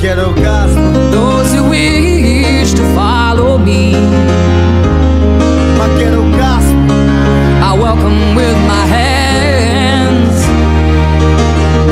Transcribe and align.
ghetto 0.00 0.32
gospel. 0.34 0.92
Those 1.10 1.52
who 1.52 1.68
wish 1.68 2.72
to 2.72 2.84
follow 2.94 3.58
me, 3.58 3.92
My 5.76 5.88
ghetto 5.98 6.22
gospel. 6.38 6.96
I 7.68 7.76
welcome 7.76 8.34
with 8.34 8.56
my 8.64 8.84
hands. 8.96 10.36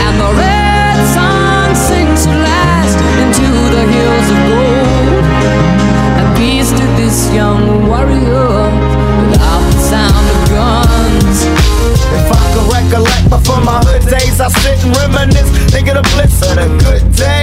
And 0.05 0.15
the 0.23 0.31
red 0.41 0.97
sun 1.13 1.77
sinks 1.77 2.27
at 2.27 2.37
last 2.49 2.99
into 3.23 3.49
the 3.77 3.85
hills 3.93 4.29
of 4.35 4.41
gold. 4.49 5.25
And 6.19 6.29
peace 6.39 6.71
to 6.73 6.85
this 6.97 7.31
young 7.35 7.89
warrior 7.89 8.73
without 9.21 9.65
the 9.69 9.81
sound 9.93 10.27
of 10.33 10.41
guns. 10.49 11.45
If 12.17 12.33
I 12.33 12.43
could 12.55 12.73
recollect 12.73 13.29
before 13.29 13.61
my 13.61 13.81
hood 13.85 14.09
days, 14.09 14.41
I 14.41 14.49
sit 14.49 14.83
and 14.83 14.97
reminisce, 14.97 15.51
thinking 15.71 15.97
of 15.97 16.05
bliss 16.15 16.41
of 16.49 16.57
the 16.57 16.69
good 16.85 17.05
days. 17.15 17.38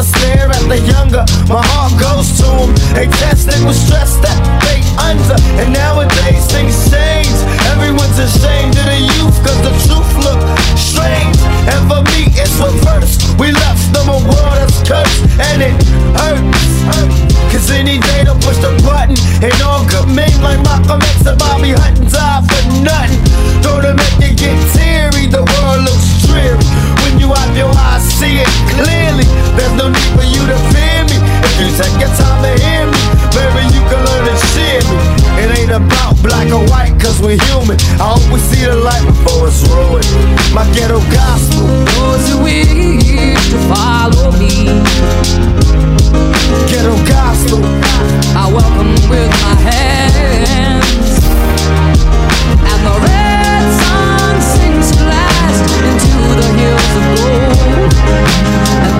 I 0.00 0.02
stare 0.02 0.48
at 0.48 0.64
the 0.64 0.80
younger, 0.80 1.28
my 1.44 1.60
heart 1.60 1.92
goes 2.00 2.32
to 2.40 2.48
them. 2.48 2.72
They 2.96 3.04
tested 3.20 3.60
with 3.68 3.76
stress 3.76 4.16
that 4.24 4.40
they 4.64 4.80
under, 4.96 5.36
and 5.60 5.76
nowadays 5.76 6.48
things 6.48 6.72
change. 6.88 7.36
Everyone's 7.68 8.16
ashamed 8.16 8.80
of 8.80 8.86
the 8.88 8.96
youth, 8.96 9.36
cause 9.44 9.60
the 9.60 9.68
truth 9.84 10.08
look 10.24 10.40
strange. 10.72 11.36
And 11.68 11.84
for 11.84 12.00
me, 12.16 12.32
it's 12.32 12.56
reverse. 12.56 13.20
We 13.36 13.52
left 13.52 13.92
them 13.92 14.08
a 14.08 14.16
world 14.24 14.56
that's 14.56 14.80
cursed, 14.88 15.20
and 15.36 15.68
it 15.68 15.76
hurts. 16.16 16.80
Cause 17.52 17.68
any 17.68 18.00
day 18.00 18.24
to 18.24 18.32
push 18.40 18.56
the 18.64 18.72
button, 18.80 19.20
and 19.44 19.52
all 19.60 19.84
good 19.84 20.08
men 20.08 20.32
like 20.40 20.64
Malcolm 20.64 21.04
X 21.12 21.28
and 21.28 21.36
Bobby 21.36 21.76
Hutton 21.76 22.08
die 22.08 22.40
for 22.48 22.62
nothing. 22.80 23.20
Don't 23.60 23.84
it 23.84 24.00
make 24.00 24.16
you 24.16 24.32
get 24.32 24.56
teary? 24.72 25.28
The 25.28 25.44
world 25.44 25.84
looks 25.84 26.24
dreary. 26.24 26.56
When 27.04 27.20
you 27.20 27.28
have 27.36 27.52
your 27.52 27.68
eyes, 27.68 28.00
see 28.16 28.40
it 28.40 28.48
clearly. 28.72 28.99
There's 29.56 29.74
no 29.76 29.88
need 29.88 30.10
for 30.16 30.26
you 30.26 30.42
to 30.46 30.58
fear 30.72 31.00
me. 31.10 31.16
If 31.46 31.54
you 31.60 31.68
take 31.76 31.96
your 32.00 32.12
time 32.16 32.40
to 32.44 32.52
hear 32.62 32.84
me, 32.86 33.00
maybe 33.36 33.62
you 33.74 33.82
can 33.90 34.00
learn 34.04 34.24
to 34.28 34.36
share 34.52 34.82
me. 34.88 34.96
It 35.42 35.48
ain't 35.58 35.72
about 35.72 36.16
black 36.22 36.48
or 36.52 36.64
white, 36.68 36.94
cause 37.00 37.20
we're 37.20 37.40
human. 37.50 37.76
I 38.00 38.14
hope 38.14 38.26
we 38.32 38.38
see 38.40 38.64
the 38.64 38.76
light 38.76 39.04
before 39.06 39.48
it's 39.48 39.62
ruined. 39.68 40.06
My 40.54 40.64
ghetto 40.74 41.00
gospel. 41.12 41.66
Those 41.96 42.28
who 42.28 42.42
wish 42.44 43.50
to 43.52 43.58
follow 43.72 44.32
me, 44.38 44.68
Ghetto 46.68 46.96
gospel. 47.06 47.60
I 48.36 48.46
welcome 48.52 48.94
with 49.08 49.30
my 49.42 49.54
hands. 49.68 51.12
And 52.70 52.80
the 52.86 52.94
red 53.06 53.64
sun 53.80 54.34
sinks 54.54 54.92
at 54.96 55.02
last 55.08 55.64
into 55.88 56.14
the 56.40 56.48
hills 56.58 56.92
of 57.00 57.04
gold. 57.16 58.99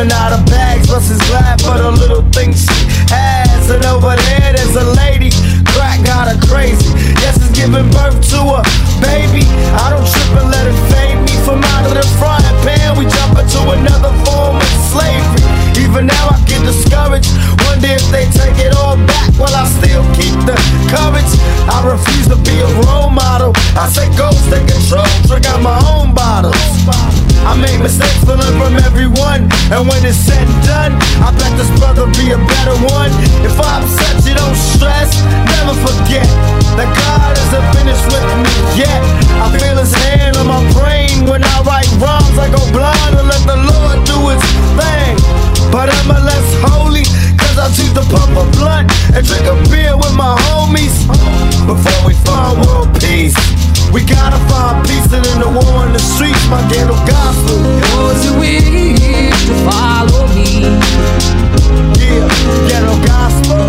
Living 0.00 0.12
out 0.12 0.32
of 0.32 0.46
bags, 0.46 0.88
for 0.88 1.76
the 1.76 1.90
little 1.90 2.22
things 2.32 2.64
she 2.64 2.86
has. 3.12 3.68
And 3.68 3.84
over 3.84 4.16
there, 4.16 4.52
there's 4.56 4.76
a 4.76 4.86
lady, 4.96 5.28
crack 5.76 6.00
got 6.06 6.24
her 6.30 6.40
crazy. 6.48 6.88
Yes, 7.20 7.36
giving 7.52 7.90
birth 7.92 8.16
to 8.32 8.40
a 8.40 8.62
baby. 9.04 9.44
I 9.76 9.92
don't 9.92 10.06
trip 10.06 10.40
and 10.40 10.48
let 10.48 10.64
it 10.64 10.78
fade 10.88 11.20
me 11.20 11.36
from 11.44 11.60
out 11.76 11.84
of 11.84 11.92
the 11.92 12.06
frying 12.16 12.56
pan. 12.64 12.96
We 12.96 13.04
jump 13.12 13.36
into 13.36 13.60
another 13.76 14.14
form 14.24 14.56
of 14.56 14.72
slavery. 14.88 15.44
Even 15.76 16.06
now, 16.06 16.32
I 16.32 16.40
get 16.48 16.64
discouraged. 16.64 17.28
Wonder 17.68 17.92
if 17.92 18.06
they 18.08 18.24
take 18.32 18.56
it 18.62 18.72
all 18.76 18.89
while 19.40 19.56
I 19.56 19.64
still 19.64 20.04
keep 20.20 20.36
the 20.44 20.54
courage. 20.92 21.32
I 21.64 21.80
refuse 21.80 22.28
to 22.28 22.36
be 22.44 22.60
a 22.60 22.70
role 22.84 23.08
model. 23.08 23.56
I 23.72 23.88
say 23.88 24.04
ghost 24.20 24.44
take 24.52 24.68
control, 24.68 25.08
drink 25.24 25.48
out 25.48 25.64
my 25.64 25.80
own 25.88 26.12
bottles. 26.12 26.60
I 27.40 27.56
make 27.56 27.80
mistakes, 27.80 28.20
but 28.28 28.36
learn 28.36 28.54
from 28.60 28.76
everyone. 28.84 29.48
And 29.72 29.88
when 29.88 30.04
it's 30.04 30.20
said 30.20 30.44
and 30.44 30.60
done, 30.68 30.92
I 31.24 31.32
bet 31.32 31.52
this 31.56 31.72
brother 31.80 32.04
be 32.20 32.36
a 32.36 32.38
better 32.38 32.76
one. 32.84 33.08
If 33.40 33.56
I 33.56 33.80
upset 33.80 34.20
you, 34.28 34.36
don't 34.36 34.58
stress. 34.76 35.08
Never 35.56 35.72
forget 35.80 36.28
that 36.76 36.92
God 36.92 37.32
isn't 37.32 37.66
finished 37.72 38.06
with 38.12 38.26
me 38.44 38.52
yet. 38.76 39.00
I 39.40 39.48
feel 39.56 39.76
his 39.80 39.92
hand 40.04 40.36
on 40.36 40.52
my 40.52 40.60
brain 40.76 41.24
when 41.24 41.40
I 41.40 41.56
write 41.64 41.88
rhymes. 41.96 42.36
I 42.36 42.52
go 42.52 42.60
blind 42.76 43.16
and 43.16 43.24
let 43.24 43.42
the 43.48 43.56
Lord 43.56 43.96
do 44.04 44.18
his 44.28 44.44
thing. 44.76 45.16
But 45.72 45.88
I'm 45.88 46.10
a 46.12 46.20
less 46.20 46.48
holy, 46.68 47.08
I 47.60 47.68
choose 47.68 47.92
to 47.92 48.00
pump 48.08 48.32
a 48.32 48.44
blunt 48.56 48.90
and 49.14 49.26
drink 49.26 49.44
a 49.44 49.54
beer 49.68 49.94
with 49.94 50.14
my 50.16 50.34
homies. 50.48 50.96
Before 51.68 52.00
we 52.08 52.14
find 52.24 52.64
world 52.64 52.88
peace, 52.98 53.36
we 53.92 54.00
gotta 54.02 54.40
find 54.48 54.80
peace 54.88 55.12
and 55.12 55.26
in 55.26 55.38
the 55.44 55.50
war 55.52 55.84
in 55.84 55.92
the 55.92 55.98
streets, 55.98 56.40
my 56.48 56.62
ghetto 56.72 56.96
gospel. 57.04 57.60
Those 57.92 58.24
who 58.24 58.40
wish 58.40 58.64
to 59.44 59.54
follow 59.68 60.26
me, 60.32 60.72
Yeah, 62.00 62.24
ghetto 62.66 62.96
gospel. 63.04 63.60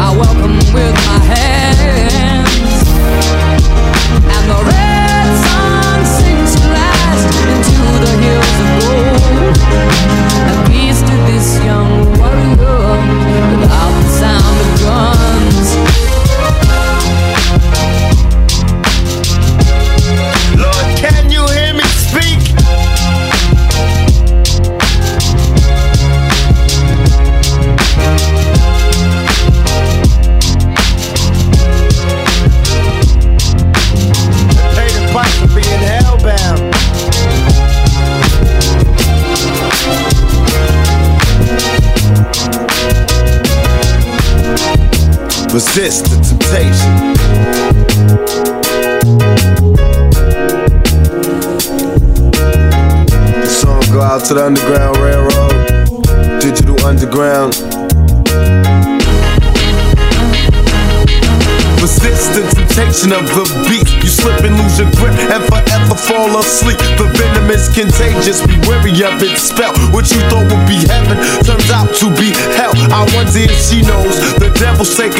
I 0.00 0.16
welcome 0.16 0.56
with 0.72 0.94
my 1.06 1.18
hands. 1.28 2.47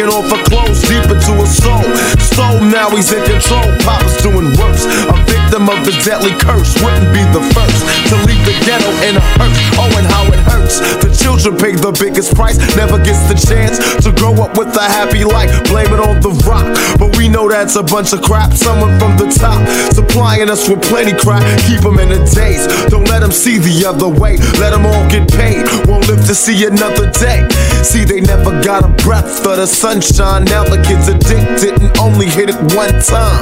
Devil's 0.08 0.32
off 0.32 0.38
her 0.38 0.44
clothes 0.44 0.80
deep 0.82 1.04
into 1.10 1.32
her 1.32 1.46
soul. 1.46 1.82
Soul 2.18 2.60
now 2.60 2.90
he's 2.90 3.12
in 3.12 3.24
control. 3.24 3.64
Papa's 3.80 4.16
doing 4.22 4.52
worse. 4.56 4.84
A 5.08 5.14
victim 5.26 5.68
of 5.68 5.77
the 5.88 5.96
deadly 6.04 6.36
curse 6.36 6.76
wouldn't 6.84 7.08
be 7.16 7.24
the 7.32 7.40
first 7.56 7.80
to 8.12 8.14
leave 8.28 8.44
the 8.44 8.52
ghetto 8.68 8.92
in 9.08 9.16
a 9.16 9.24
hurt. 9.40 9.56
Oh, 9.80 9.88
and 9.96 10.04
how 10.04 10.28
it 10.28 10.36
hurts. 10.44 10.84
The 11.00 11.08
children 11.08 11.56
pay 11.56 11.80
the 11.80 11.96
biggest 11.96 12.36
price. 12.36 12.60
Never 12.76 13.00
gets 13.00 13.24
the 13.24 13.32
chance 13.32 13.80
to 14.04 14.12
grow 14.12 14.36
up 14.44 14.58
with 14.58 14.76
a 14.76 14.84
happy 14.84 15.24
life. 15.24 15.48
Blame 15.64 15.88
it 15.88 16.00
on 16.00 16.20
the 16.20 16.36
rock. 16.44 16.68
But 17.00 17.16
we 17.16 17.32
know 17.32 17.48
that's 17.48 17.76
a 17.76 17.82
bunch 17.82 18.12
of 18.12 18.20
crap. 18.20 18.52
Someone 18.52 19.00
from 19.00 19.16
the 19.16 19.32
top 19.32 19.64
supplying 19.96 20.50
us 20.52 20.68
with 20.68 20.84
plenty 20.84 21.16
crap. 21.16 21.40
Keep 21.64 21.80
them 21.80 21.96
in 21.96 22.12
the 22.12 22.20
daze. 22.36 22.68
Don't 22.92 23.08
let 23.08 23.24
them 23.24 23.32
see 23.32 23.56
the 23.56 23.88
other 23.88 24.12
way. 24.12 24.36
Let 24.60 24.76
them 24.76 24.84
all 24.84 25.08
get 25.08 25.24
paid. 25.32 25.64
Won't 25.88 26.04
live 26.04 26.20
to 26.28 26.36
see 26.36 26.68
another 26.68 27.08
day. 27.16 27.48
See, 27.80 28.04
they 28.04 28.20
never 28.20 28.52
got 28.60 28.84
a 28.84 28.92
breath 29.00 29.40
of 29.40 29.56
the 29.56 29.66
sunshine. 29.66 30.44
Now 30.52 30.68
the 30.68 30.84
kids 30.84 31.08
addicted 31.08 31.80
and 31.80 31.96
only 31.96 32.28
hit 32.28 32.52
it 32.52 32.60
one 32.76 32.92
time. 33.00 33.40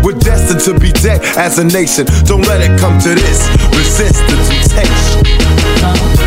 We're 0.00 0.16
destined 0.16 0.64
to 0.64 0.72
be 0.80 0.88
dead 1.04 1.20
as 1.36 1.58
a 1.58 1.64
nation. 1.64 1.81
Don't 1.82 2.46
let 2.46 2.60
it 2.60 2.78
come 2.78 2.96
to 3.00 3.08
this. 3.08 3.48
Resist 3.76 4.24
the 4.28 4.36
temptation. 4.46 6.21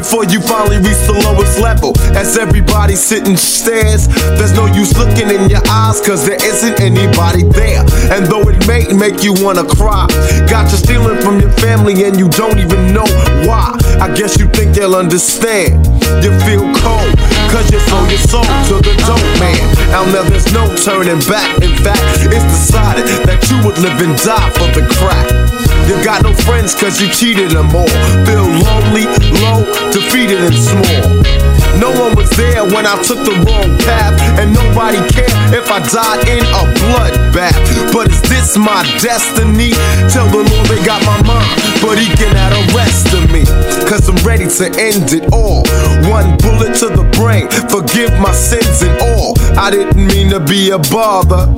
Before 0.00 0.24
you 0.24 0.40
finally 0.40 0.78
reach 0.78 0.96
the 1.04 1.12
lowest 1.28 1.60
level. 1.60 1.92
As 2.16 2.38
everybody 2.38 2.96
sitting 2.96 3.36
stares, 3.36 4.08
there's 4.40 4.56
no 4.56 4.64
use 4.64 4.96
looking 4.96 5.28
in 5.28 5.50
your 5.52 5.60
eyes, 5.68 6.00
cause 6.00 6.24
there 6.24 6.40
isn't 6.40 6.80
anybody 6.80 7.44
there. 7.52 7.84
And 8.08 8.24
though 8.24 8.48
it 8.48 8.56
may 8.64 8.88
make 8.96 9.20
you 9.22 9.36
wanna 9.44 9.68
cry, 9.68 10.08
got 10.48 10.72
you 10.72 10.78
stealing 10.80 11.20
from 11.20 11.38
your 11.38 11.52
family 11.60 11.92
and 12.04 12.16
you 12.16 12.30
don't 12.32 12.58
even 12.58 12.94
know 12.96 13.04
why. 13.44 13.76
I 14.00 14.08
guess 14.16 14.40
you 14.40 14.48
think 14.48 14.72
they'll 14.74 14.96
understand. 14.96 15.84
You 16.24 16.32
feel 16.48 16.64
cold, 16.80 17.12
cause 17.52 17.68
you 17.68 17.78
sold 17.84 18.08
your 18.08 18.24
soul 18.24 18.48
to 18.72 18.80
the 18.80 18.96
dope 19.04 19.30
man. 19.36 19.60
Now, 19.92 20.08
now 20.08 20.24
there's 20.24 20.48
no 20.50 20.64
turning 20.80 21.20
back. 21.28 21.60
In 21.60 21.76
fact, 21.84 22.00
it's 22.24 22.48
decided 22.56 23.04
that 23.28 23.44
you 23.52 23.60
would 23.68 23.76
live 23.84 24.00
and 24.00 24.16
die 24.16 24.48
for 24.56 24.68
the 24.72 24.80
crack. 24.96 25.49
You 25.90 25.98
got 26.04 26.22
no 26.22 26.32
friends 26.46 26.72
cause 26.72 27.02
you 27.02 27.08
cheated 27.08 27.50
them 27.50 27.74
all. 27.74 27.90
Feel 28.22 28.46
lonely, 28.46 29.10
low, 29.42 29.66
defeated 29.90 30.38
and 30.38 30.54
small. 30.54 31.50
No 31.82 31.90
one 31.98 32.14
was 32.14 32.30
there 32.38 32.62
when 32.62 32.86
I 32.86 32.94
took 33.02 33.18
the 33.26 33.34
wrong 33.42 33.74
path, 33.82 34.14
and 34.38 34.54
nobody 34.54 35.02
cared 35.10 35.34
if 35.50 35.66
I 35.66 35.82
died 35.90 36.28
in 36.30 36.46
a 36.46 36.62
bloodbath. 36.78 37.58
But 37.92 38.06
is 38.06 38.22
this 38.22 38.56
my 38.56 38.86
destiny? 39.02 39.74
Tell 40.14 40.30
the 40.30 40.46
Lord 40.46 40.66
they 40.70 40.78
got 40.86 41.02
my 41.02 41.18
mind, 41.26 41.50
but 41.82 41.98
he 41.98 42.06
cannot 42.14 42.54
arrest 42.70 43.10
me. 43.32 43.42
Cause 43.90 44.08
I'm 44.08 44.16
ready 44.24 44.46
to 44.46 44.66
end 44.78 45.12
it 45.12 45.32
all. 45.32 45.66
One 46.06 46.36
bullet 46.38 46.78
to 46.78 46.88
the 46.94 47.02
brain, 47.18 47.50
forgive 47.66 48.12
my 48.20 48.32
sins 48.32 48.82
and 48.82 48.94
all. 49.02 49.34
I 49.58 49.70
didn't 49.70 50.06
mean 50.06 50.30
to 50.30 50.38
be 50.38 50.70
a 50.70 50.78
bother. 50.78 51.50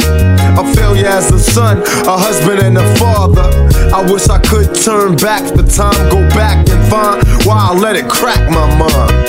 A 0.56 0.64
failure 0.75 1.06
as 1.06 1.31
a 1.32 1.38
son, 1.38 1.82
a 2.06 2.17
husband, 2.17 2.61
and 2.61 2.78
a 2.78 2.96
father. 2.96 3.49
I 3.93 4.00
wish 4.11 4.22
I 4.29 4.39
could 4.39 4.75
turn 4.75 5.17
back 5.17 5.43
the 5.55 5.63
time, 5.63 6.11
go 6.11 6.29
back 6.31 6.69
and 6.69 6.91
find 6.91 7.23
why 7.47 7.71
I 7.71 7.75
let 7.75 7.97
it 7.97 8.09
crack 8.09 8.41
my 8.51 8.67
mind. 8.79 9.29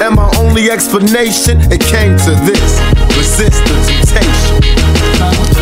And 0.00 0.14
my 0.14 0.30
only 0.38 0.70
explanation, 0.70 1.60
it 1.72 1.80
came 1.80 2.16
to 2.18 2.30
this 2.46 2.80
resist 3.16 3.64
the 3.64 3.74
temptation. 4.06 5.57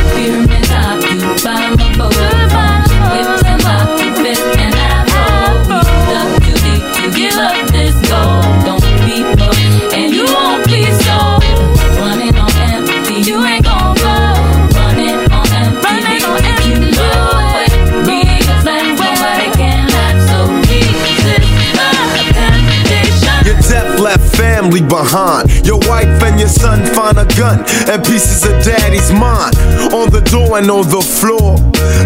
Gun 27.37 27.61
and 27.89 28.05
pieces 28.05 28.45
of 28.45 28.63
daddy's 28.65 29.13
mind 29.13 29.57
on 29.93 30.11
the 30.11 30.23
door 30.31 30.59
and 30.59 30.71
on 30.71 30.89
the 30.89 31.01
floor. 31.01 31.59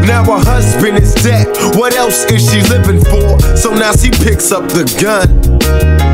Now 0.06 0.24
her 0.24 0.42
husband 0.44 0.98
is 0.98 1.14
dead. 1.14 1.46
What 1.76 1.94
else 1.94 2.24
is 2.26 2.50
she 2.50 2.60
living 2.68 3.00
for? 3.04 3.38
So 3.56 3.72
now 3.72 3.92
she 3.92 4.10
picks 4.10 4.52
up 4.52 4.68
the 4.68 4.84
gun. 5.00 6.09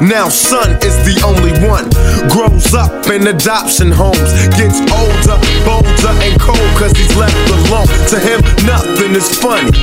Now 0.00 0.28
son 0.28 0.80
is 0.80 0.96
the 1.04 1.20
only 1.20 1.52
one. 1.60 1.84
Grows 2.32 2.72
up 2.72 3.04
in 3.12 3.26
adoption 3.28 3.92
homes. 3.92 4.32
Gets 4.56 4.80
older, 4.88 5.36
bolder, 5.68 6.14
and 6.24 6.40
cold 6.40 6.70
cause 6.80 6.96
he's 6.96 7.14
left 7.20 7.36
alone. 7.52 7.86
To 8.08 8.16
him, 8.16 8.40
nothing 8.64 9.12
is 9.12 9.28
funny. 9.36 9.76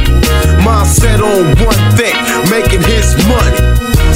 Mind 0.66 0.90
set 0.90 1.22
on 1.22 1.54
one 1.62 1.84
thing, 1.94 2.18
making 2.50 2.82
his 2.82 3.14
money. 3.30 3.62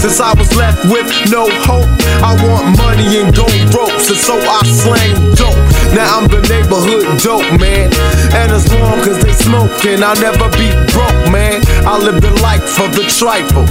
Since 0.02 0.20
I 0.20 0.34
was 0.34 0.50
left 0.58 0.82
with 0.90 1.06
no 1.30 1.46
hope, 1.70 1.86
I 2.26 2.34
want 2.42 2.74
money 2.82 3.22
and 3.22 3.30
gold 3.36 3.54
ropes, 3.70 4.10
and 4.10 4.18
so 4.18 4.34
I 4.42 4.66
slang 4.66 5.14
dope. 5.38 5.54
Now 5.94 6.18
I'm 6.18 6.26
the 6.26 6.42
neighborhood 6.50 7.22
dope 7.22 7.46
man, 7.62 7.94
and 8.34 8.50
as 8.50 8.66
long 8.74 8.98
as 9.06 9.22
they 9.22 9.34
smoking, 9.38 10.02
I'll 10.02 10.18
never 10.18 10.50
be 10.58 10.74
broke, 10.90 11.30
man. 11.30 11.62
I 11.86 12.02
live 12.02 12.18
the 12.18 12.34
life 12.42 12.66
for 12.66 12.90
the 12.90 13.06
trifle, 13.14 13.70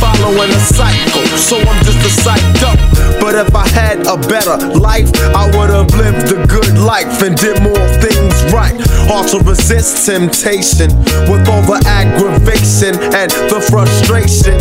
following 0.00 0.50
a 0.50 0.60
cycle, 0.60 1.26
so 1.36 1.58
I'm 1.58 1.84
just 1.84 2.02
a 2.06 2.12
psycho. 2.22 2.72
But 3.20 3.34
if 3.34 3.54
I 3.54 3.66
had 3.68 4.06
a 4.06 4.16
better 4.16 4.56
life, 4.78 5.10
I 5.34 5.46
would 5.56 5.70
have 5.70 5.90
lived 5.94 6.32
a 6.32 6.46
good 6.46 6.78
life 6.78 7.22
and 7.22 7.36
did 7.36 7.62
more 7.62 7.86
things 8.00 8.34
right. 8.52 8.74
Hard 9.10 9.28
to 9.28 9.38
resist 9.40 10.06
temptation 10.06 10.90
with 11.28 11.48
all 11.48 11.62
the 11.62 11.82
aggravation 11.86 12.94
and 13.14 13.30
the 13.50 13.60
frustration 13.60 14.58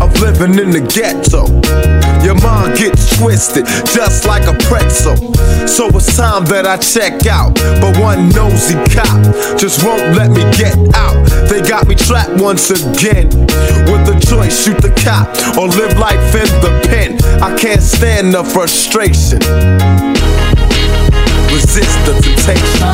of 0.00 0.14
living 0.20 0.58
in 0.58 0.70
the 0.70 0.80
ghetto. 0.80 1.46
Your 2.22 2.38
mind 2.40 2.78
gets 2.78 3.18
twisted 3.18 3.66
just 3.66 4.26
like 4.26 4.46
a 4.46 4.54
pretzel. 4.68 5.16
So 5.66 5.88
it's 5.88 6.16
time 6.16 6.44
that 6.46 6.66
I 6.66 6.76
check 6.76 7.26
out. 7.26 7.54
But 7.80 7.98
one 7.98 8.28
nosy 8.30 8.78
cop 8.94 9.58
just 9.58 9.84
won't 9.84 10.14
let 10.14 10.30
me 10.30 10.42
get 10.54 10.76
out. 10.94 11.18
They 11.48 11.62
got 11.62 11.88
me 11.88 11.94
trapped 11.94 12.40
once 12.40 12.70
again. 12.70 13.26
With 13.90 14.06
the 14.06 14.16
choice, 14.22 14.51
shoot 14.52 14.76
the 14.80 14.92
cop 15.00 15.32
or 15.56 15.66
live 15.66 15.96
life 15.98 16.34
in 16.36 16.50
the 16.60 16.72
pen. 16.84 17.16
I 17.42 17.56
can't 17.56 17.82
stand 17.82 18.34
the 18.34 18.44
frustration. 18.44 19.40
Resist 21.48 21.96
the 22.04 22.14
temptation. 22.20 22.88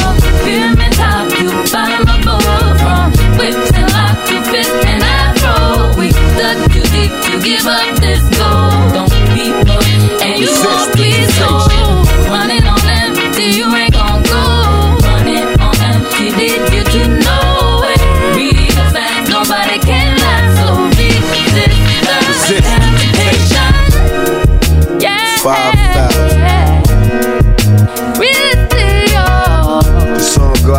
Pyramid 0.46 0.92
top, 0.94 1.26
you 1.42 1.50
bottom. 1.74 2.06
From 2.78 3.10
whips 3.38 3.70
and 3.74 3.90
lock, 3.90 4.16
you 4.30 4.40
fit 4.50 4.70
and 4.86 5.02
I 5.02 5.34
roll. 5.42 5.98
We 5.98 6.10
dug 6.38 6.58
too 6.70 6.86
deep, 6.94 7.12
you 7.26 7.36
give 7.42 7.66
up 7.66 7.90
this 7.98 8.22
goal. 8.38 8.70
Don't 8.94 9.10
be 9.34 9.50
and 10.22 10.38
you 10.38 10.50
won't 10.62 10.77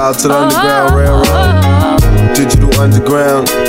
out 0.09 0.17
to 0.17 0.27
the 0.27 0.33
Underground 0.33 0.95
Railroad, 0.95 2.35
Digital 2.35 2.73
Underground. 2.81 3.68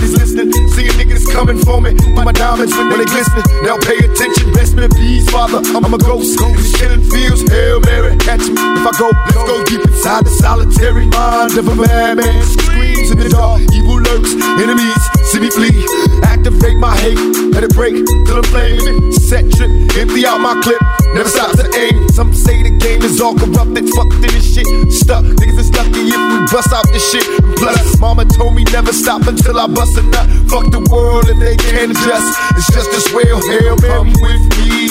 That 0.00 0.18
listening. 0.18 0.52
See 0.74 0.86
a 0.86 0.92
nigga 0.94 1.18
that's 1.18 1.30
coming 1.32 1.58
for 1.58 1.80
me. 1.80 1.94
My 2.14 2.32
diamonds 2.32 2.74
when 2.76 2.90
they 2.90 3.04
glisten. 3.04 3.42
Now 3.62 3.78
pay 3.78 3.98
attention, 3.98 4.52
best 4.52 4.76
in 4.76 4.90
peace, 4.90 5.28
father. 5.30 5.62
I'm 5.74 5.92
a 5.92 5.98
ghost. 5.98 6.38
These 6.38 6.76
killing 6.76 7.02
fields, 7.02 7.42
Hail 7.50 7.80
Mary, 7.80 8.16
catch 8.18 8.46
me. 8.46 8.54
If 8.54 8.86
I 8.86 8.92
go, 8.98 9.10
let's 9.10 9.44
go 9.46 9.64
deep 9.64 9.82
inside 9.82 10.24
the 10.24 10.30
solitary 10.30 11.06
mind 11.06 11.56
of 11.58 11.68
a 11.68 11.74
madman. 11.74 12.42
Screams 12.42 13.10
in 13.10 13.18
the 13.18 13.28
dark, 13.28 13.62
evil 13.74 13.98
lurks, 14.00 14.34
enemies 14.62 15.18
see 15.28 15.40
me 15.40 15.50
flee. 15.50 15.84
Activate 16.24 16.78
my 16.78 16.96
hate, 16.96 17.18
let 17.52 17.62
it 17.62 17.74
break 17.74 17.94
till 18.26 18.36
I'm 18.36 18.44
flaming. 18.44 19.12
Set 19.12 19.44
trip, 19.52 19.70
empty 19.96 20.26
out 20.26 20.40
my 20.40 20.58
clip, 20.62 20.80
never 21.14 21.28
stop 21.28 21.52
to 21.56 21.68
aim. 21.76 22.08
Some 22.10 22.32
say 22.34 22.62
the 22.62 22.72
game 22.78 23.02
is 23.02 23.20
all 23.20 23.34
corrupted, 23.34 23.88
fucked 23.94 24.14
in 24.14 24.32
this 24.32 24.54
shit. 24.54 24.66
Stuck, 24.90 25.24
niggas 25.24 25.58
is 25.58 25.70
lucky 25.72 26.08
if 26.08 26.16
we 26.16 26.38
bust 26.50 26.72
out 26.72 26.86
this 26.92 27.04
shit. 27.10 27.26
Plus, 27.58 27.98
mama 27.98 28.24
told 28.24 28.54
me 28.54 28.64
never 28.72 28.92
stop 28.92 29.26
until 29.26 29.58
I 29.58 29.66
bust 29.66 29.98
a 29.98 30.02
nut. 30.02 30.26
Fuck 30.48 30.70
the 30.70 30.80
world 30.90 31.28
if 31.28 31.38
they 31.38 31.56
can't 31.56 31.90
adjust. 31.90 32.30
It's 32.56 32.70
just 32.70 32.90
as 32.94 33.06
well, 33.12 33.38
hell, 33.50 33.76
man, 33.82 34.14
with 34.22 34.44
me. 34.58 34.88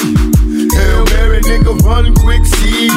Hail 0.76 1.06
Mary, 1.16 1.40
nigga, 1.42 1.74
run 1.88 2.14
quick, 2.16 2.46
see 2.46 2.90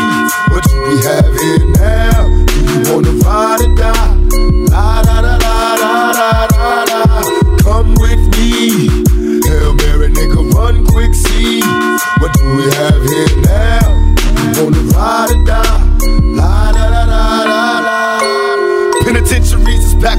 what 0.50 0.65
do 0.67 0.77
we 0.89 0.97
have 1.07 1.33
here 1.39 1.67
now? 1.79 2.27
Do 2.47 2.59
you 2.67 2.81
wanna 2.91 3.15
ride 3.23 3.62
or 3.62 3.75
die? 3.77 4.17
La 4.75 5.03
da 5.03 5.23
da 5.23 5.39
da 5.39 5.77
da 5.77 6.12
da 6.19 6.47
da 6.49 6.85
da. 6.91 7.03
Come 7.62 7.95
with 8.03 8.23
me. 8.35 8.91
Hail 9.47 9.75
Mary, 9.75 10.09
nigga, 10.11 10.53
run 10.53 10.85
quick, 10.87 11.15
see 11.15 11.61
what 12.19 12.33
do 12.35 12.45
we 12.57 12.65
have 12.75 13.03
here 13.07 13.37
now? 13.43 13.60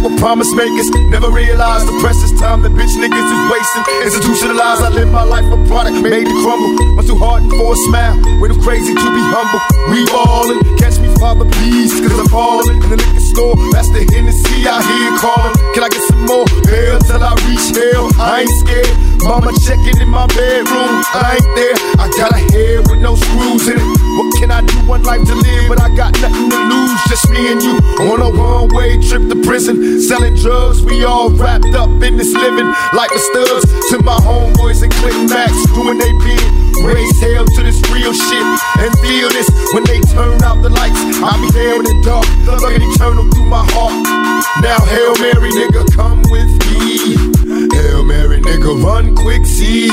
With 0.03 0.17
promise 0.17 0.51
makers. 0.53 0.89
Never 1.09 1.29
realized 1.29 1.87
the 1.87 1.97
precious 2.01 2.33
time 2.39 2.61
that 2.63 2.73
bitch 2.73 2.93
niggas 2.97 3.29
is 3.29 3.43
wasting. 3.53 3.83
Institutionalized, 4.03 4.81
I 4.81 4.89
live 4.89 5.09
my 5.11 5.23
life 5.23 5.45
a 5.45 5.57
product 5.69 6.01
made 6.01 6.25
to 6.25 6.35
crumble. 6.41 6.73
I'm 6.97 7.05
too 7.05 7.15
hardened 7.15 7.53
for 7.53 7.73
a 7.73 7.77
smile. 7.87 8.17
Way 8.41 8.49
too 8.49 8.61
crazy 8.61 8.93
to 8.93 9.07
be 9.13 9.23
humble. 9.29 9.61
We 9.93 10.05
ballin', 10.09 10.61
catch 10.77 10.97
me, 10.99 11.09
father, 11.21 11.45
please, 11.45 11.93
cause 12.01 12.17
I'm 12.17 12.27
falling. 12.27 12.81
In 12.83 12.97
the 12.97 13.20
store, 13.31 13.55
that's 13.71 13.87
the 13.95 14.03
Hennessy 14.11 14.67
I 14.67 14.83
hear 14.83 15.11
calling. 15.17 15.55
Can 15.73 15.83
I 15.83 15.89
get 15.89 16.03
some 16.11 16.27
more? 16.27 16.45
Hell 16.67 16.99
till 17.07 17.23
I 17.23 17.31
reach 17.47 17.67
hell. 17.71 18.11
I 18.19 18.43
ain't 18.43 18.55
scared. 18.59 18.91
Mama 19.23 19.55
checking 19.63 19.97
in 20.01 20.09
my 20.09 20.27
bedroom. 20.27 21.03
I 21.15 21.39
ain't 21.39 21.49
there. 21.55 21.75
I 22.01 22.05
got 22.19 22.35
a 22.35 22.41
head 22.51 22.87
with 22.91 22.99
no 22.99 23.15
screws 23.15 23.67
in 23.71 23.77
it. 23.79 23.87
What 24.17 24.29
can 24.39 24.51
I 24.51 24.61
do? 24.61 24.75
One 24.85 25.03
life 25.03 25.23
to 25.23 25.35
live, 25.35 25.65
but 25.69 25.79
I 25.79 25.93
got 25.95 26.11
nothing 26.19 26.49
to 26.49 26.59
lose. 26.67 26.99
Just 27.07 27.29
me 27.31 27.51
and 27.51 27.61
you 27.61 27.75
on 28.11 28.19
a 28.19 28.29
one 28.29 28.67
way 28.75 28.99
trip 28.99 29.29
to 29.29 29.37
prison. 29.45 30.01
Selling 30.01 30.35
drugs, 30.35 30.83
we 30.83 31.05
all 31.05 31.29
wrapped 31.31 31.73
up 31.75 31.89
in 32.03 32.17
this 32.17 32.33
living. 32.33 32.67
Like 32.93 33.11
the 33.13 33.21
studs 33.31 33.65
to 33.91 34.03
my 34.03 34.17
homeboys 34.25 34.83
and 34.83 34.91
Click 34.99 35.15
Max 35.29 35.53
doing 35.71 35.97
they 35.97 36.11
bid. 36.25 36.71
Raise 36.81 37.19
hell 37.21 37.45
to 37.45 37.61
this 37.61 37.77
real 37.93 38.13
shit 38.13 38.45
and 38.81 38.89
feel 39.05 39.29
this 39.29 39.47
when 39.73 39.83
they 39.85 40.01
turn 40.09 40.41
out 40.41 40.63
the 40.63 40.69
lights. 40.69 40.97
I'll 41.21 41.37
be 41.37 41.51
there 41.51 41.77
in 41.77 41.85
the 41.85 42.01
dark, 42.01 42.25
looking 42.45 42.81
eternal 42.89 43.20
through 43.29 43.45
my 43.45 43.63
heart. 43.73 43.93
Now, 44.61 44.79
Hail 44.85 45.13
Mary, 45.19 45.51
nigga, 45.51 45.83
come 45.95 46.21
with 46.33 46.51
me. 46.71 47.15
Hail 47.75 48.03
Mary, 48.03 48.41
nigga, 48.41 48.83
run 48.83 49.15
quick, 49.15 49.45
see 49.45 49.89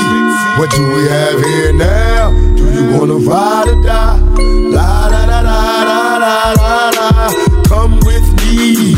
what 0.57 0.69
do 0.71 0.81
we 0.95 1.07
have 1.07 1.39
here 1.43 1.73
now? 1.73 2.31
Do 2.55 2.63
you 2.73 2.97
wanna 2.97 3.15
ride 3.15 3.67
or 3.67 3.81
die? 3.83 4.19
La 4.75 5.09
da 5.09 5.25
da 5.25 5.41
da 5.43 5.83
da 5.89 6.19
da 6.19 6.53
da 6.55 6.91
da. 6.91 7.63
Come 7.67 7.99
with 8.09 8.27
me. 8.41 8.93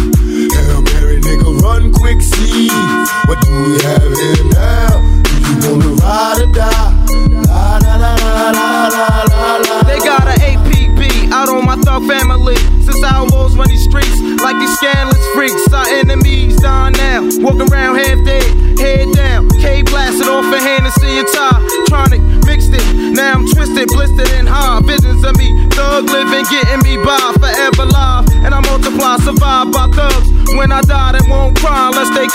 Hail 0.56 0.82
Mary, 0.82 1.20
nigga, 1.22 1.62
run 1.62 1.92
quick, 1.94 2.22
see 2.22 2.70
what 3.28 3.40
do 3.42 3.52
we 3.52 3.80
have 3.84 4.12
here 4.22 4.46
now? 4.52 5.02
Do 5.24 5.34
you 5.46 5.56
wanna 5.72 5.92
ride 6.02 6.42
or 6.42 6.52
die? 6.52 6.81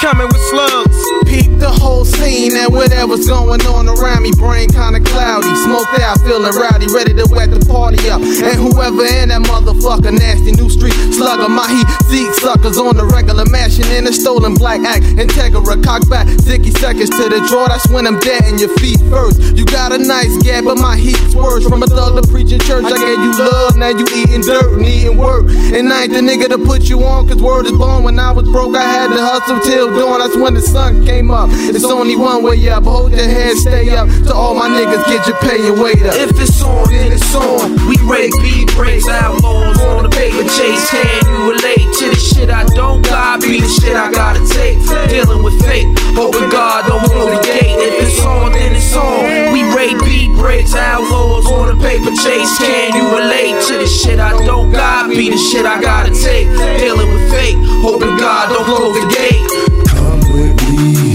Coming 0.00 0.28
with 0.28 0.42
slugs. 0.50 0.98
Peep 1.26 1.58
the 1.58 1.70
whole 1.70 2.04
scene 2.04 2.56
and 2.56 2.72
whatever's 2.72 3.26
going 3.26 3.62
on 3.66 3.88
around 3.88 4.22
me. 4.22 4.32
Brain 4.36 4.68
kinda 4.68 5.00
cloudy, 5.00 5.52
smoked 5.64 5.98
out, 6.00 6.20
feeling 6.22 6.54
rowdy, 6.54 6.86
ready 6.92 7.14
to 7.14 7.26
wet 7.30 7.50
the 7.50 7.60
party 7.66 8.08
up. 8.10 8.20
And 8.20 8.56
whoever 8.56 9.04
in 9.04 9.28
that 9.30 9.42
motherfucker, 9.86 10.18
nasty 10.18 10.52
new 10.52 10.68
street 10.68 10.94
slugger, 11.14 11.48
my 11.48 11.66
heat 11.68 11.86
seek 12.10 12.32
suckers 12.34 12.78
on 12.78 12.96
the 12.96 13.04
regular, 13.04 13.44
mashing 13.46 13.86
in 13.92 14.06
a 14.06 14.12
stolen 14.12 14.54
black 14.54 14.80
act. 14.80 15.04
Integra, 15.16 15.62
cock 15.82 16.08
back, 16.08 16.26
60 16.28 16.70
seconds 16.72 17.10
to 17.10 17.28
the 17.28 17.44
draw. 17.48 17.68
That's 17.68 17.88
when 17.90 18.06
I'm 18.06 18.18
dead 18.20 18.44
in 18.44 18.58
your 18.58 18.74
feet 18.78 19.00
first. 19.10 19.40
You 19.56 19.64
got 19.64 19.92
a 19.92 19.98
nice 19.98 20.34
gap, 20.42 20.64
but 20.64 20.78
my 20.78 20.96
heat's 20.96 21.34
worse. 21.34 21.66
From 21.66 21.82
a 21.82 21.86
thug 21.86 22.20
to 22.20 22.28
preaching 22.30 22.60
church, 22.60 22.84
I 22.84 22.98
gave 22.98 23.18
you 23.18 23.32
love, 23.38 23.76
now 23.76 23.90
you 23.90 24.06
eating 24.14 24.42
dirt, 24.42 24.78
needing 24.78 25.16
work. 25.16 25.46
And 25.46 25.92
I 25.92 26.04
ain't 26.04 26.12
the 26.12 26.20
nigga 26.20 26.48
to 26.50 26.58
put 26.58 26.88
you 26.88 27.02
on, 27.04 27.28
cause 27.28 27.40
word 27.40 27.66
is 27.66 27.72
born. 27.72 28.02
When 28.02 28.18
I 28.18 28.32
was 28.32 28.48
broke, 28.48 28.76
I 28.76 28.82
had 28.82 29.08
to 29.08 29.22
hustle 29.22 29.60
till 29.60 29.94
dawn. 29.94 30.18
That's 30.18 30.36
when 30.36 30.54
the 30.54 30.62
sun 30.62 31.06
came 31.06 31.30
up. 31.30 31.48
It's 31.52 31.84
only 31.84 32.16
one 32.16 32.42
way 32.42 32.68
up. 32.68 32.84
Hold 32.84 33.12
your 33.12 33.22
head, 33.22 33.56
stay 33.56 33.90
up. 33.90 34.08
To 34.26 34.34
all 34.34 34.54
my 34.54 34.68
niggas, 34.68 35.04
get 35.06 35.26
your 35.26 35.38
pay 35.38 35.68
and 35.68 35.80
wait 35.80 36.02
up. 36.02 36.14
If 36.14 36.40
it's 36.40 36.62
on, 36.62 36.90
then 36.90 37.12
it's 37.12 37.34
on. 37.34 37.88
We 37.88 37.96
break 37.98 38.32
beat 38.42 38.74
breaks, 38.74 39.08
outlaws 39.08 39.75
on 39.80 40.04
the 40.04 40.10
paper 40.10 40.44
chase. 40.44 40.90
Can 40.90 41.26
you 41.26 41.50
relate 41.50 41.88
to 42.00 42.04
the 42.10 42.16
shit 42.16 42.50
I 42.50 42.64
don't 42.74 43.02
got? 43.02 43.40
Be 43.40 43.60
the 43.60 43.68
shit 43.68 43.96
I 43.96 44.10
gotta 44.10 44.42
take. 44.46 44.78
Dealing 45.08 45.42
with 45.42 45.58
fate, 45.64 45.86
hoping 46.14 46.48
God 46.50 46.86
don't 46.86 47.04
close 47.04 47.36
the 47.36 47.42
gate. 47.44 47.76
If 47.76 48.08
it's 48.08 48.20
on, 48.24 48.52
then 48.52 48.74
it's 48.74 48.94
on. 48.96 49.52
We 49.52 49.62
rate 49.74 49.98
beat 50.04 50.32
breaks, 50.36 50.74
outlaws 50.74 51.46
on 51.46 51.68
the 51.68 51.78
paper 51.82 52.10
chase. 52.10 52.52
Can 52.58 52.94
you 52.96 53.04
relate 53.16 53.60
to 53.68 53.78
the 53.78 53.86
shit 53.86 54.18
I 54.18 54.32
don't 54.44 54.70
got? 54.70 55.08
Be 55.10 55.30
the 55.30 55.38
shit 55.38 55.66
I 55.66 55.80
gotta 55.80 56.12
take. 56.12 56.48
Dealing 56.80 57.12
with 57.12 57.30
fate, 57.30 57.56
hoping 57.82 58.16
God 58.16 58.52
don't 58.52 58.64
close 58.64 58.96
the 58.96 59.06
gate. 59.14 59.46
Come 59.92 60.20
with 60.32 60.54
me. 60.70 61.14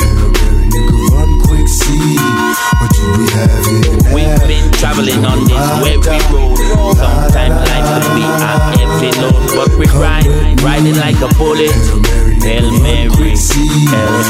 Hail 0.00 0.28
Mary, 0.32 0.66
nigga, 0.70 0.94
run 1.12 1.30
quick, 1.46 1.68
see 1.68 2.16
what 2.78 2.90
do 2.94 3.04
we 3.18 3.24
have 3.36 3.64
here? 3.66 4.14
We've 4.14 4.48
been 4.48 4.70
traveling 4.72 5.24
on 5.24 5.44
this 5.44 5.66
weary 5.82 6.20
road. 6.32 6.56
Be 7.96 8.20
a 8.20 8.52
heavy 8.76 9.10
load, 9.20 9.40
but 9.56 9.72
we 9.78 9.86
ride, 9.96 10.28
riding 10.60 10.96
like 10.96 11.16
a 11.16 11.28
bullet. 11.40 11.72
Hail 12.44 12.70
Mary, 12.82 13.32
Hail 13.32 14.20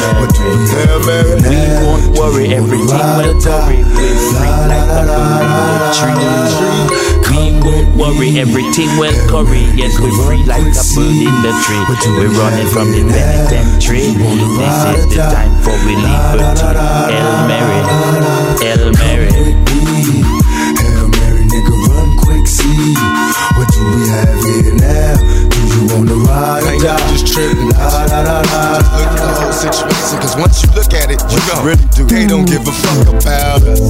Mary. 1.03 1.35
We 1.43 1.59
won't 1.83 2.07
worry, 2.17 2.55
everything 2.55 3.07
will 3.19 3.35
worry. 3.43 3.83
We're 3.83 4.19
free 4.31 4.55
like 4.71 4.87
a 4.87 5.03
the 5.03 5.91
tree. 5.99 6.15
We 7.27 7.59
won't 7.59 7.91
worry, 7.99 8.39
everything 8.39 8.91
will 8.99 9.19
curry. 9.29 9.67
Yes, 9.75 9.99
we're 9.99 10.15
free 10.25 10.45
like 10.47 10.63
a 10.63 10.85
bird 10.95 11.19
in 11.27 11.35
the 11.43 11.51
tree. 11.67 11.83
We're 12.17 12.31
running 12.39 12.71
from 12.71 12.95
the 12.95 13.03
penitentiary. 13.11 14.15
This 14.15 14.79
is 14.95 15.11
the 15.11 15.27
time 15.27 15.53
for 15.67 15.75
we 15.85 15.99
liberty. 15.99 16.71
Hail 17.11 17.35
Mary, 17.51 17.83
Hail 18.63 18.95
Mary. 18.95 19.35
Hail 20.79 21.09
Mary, 21.19 21.45
nigga, 21.51 21.75
run 21.89 22.17
quick, 22.17 22.47
see 22.47 23.26
what 23.79 23.95
we 23.97 24.09
have 24.09 24.41
here 24.45 24.75
now? 24.75 25.17
Do 25.51 25.61
you 25.69 25.83
wanna 25.93 26.15
ride 26.25 26.65
or 26.65 26.79
die? 26.83 26.99
just 27.13 27.27
tripping. 27.33 27.71
La 27.71 28.05
la 28.05 28.21
la 28.23 28.41
la. 28.41 28.81
Look 28.97 29.13
at 29.13 29.21
the 29.21 29.29
whole 29.41 29.53
situation, 29.53 30.19
cause 30.21 30.37
once 30.37 30.63
you 30.63 30.69
look 30.75 30.93
at 30.93 31.11
it, 31.11 31.21
you 31.31 31.41
know 31.49 31.63
really 31.65 31.87
do. 31.95 32.05
they 32.07 32.27
don't 32.27 32.47
give 32.47 32.67
a 32.67 32.73
fuck 32.73 33.09
about 33.09 33.63
us. 33.63 33.87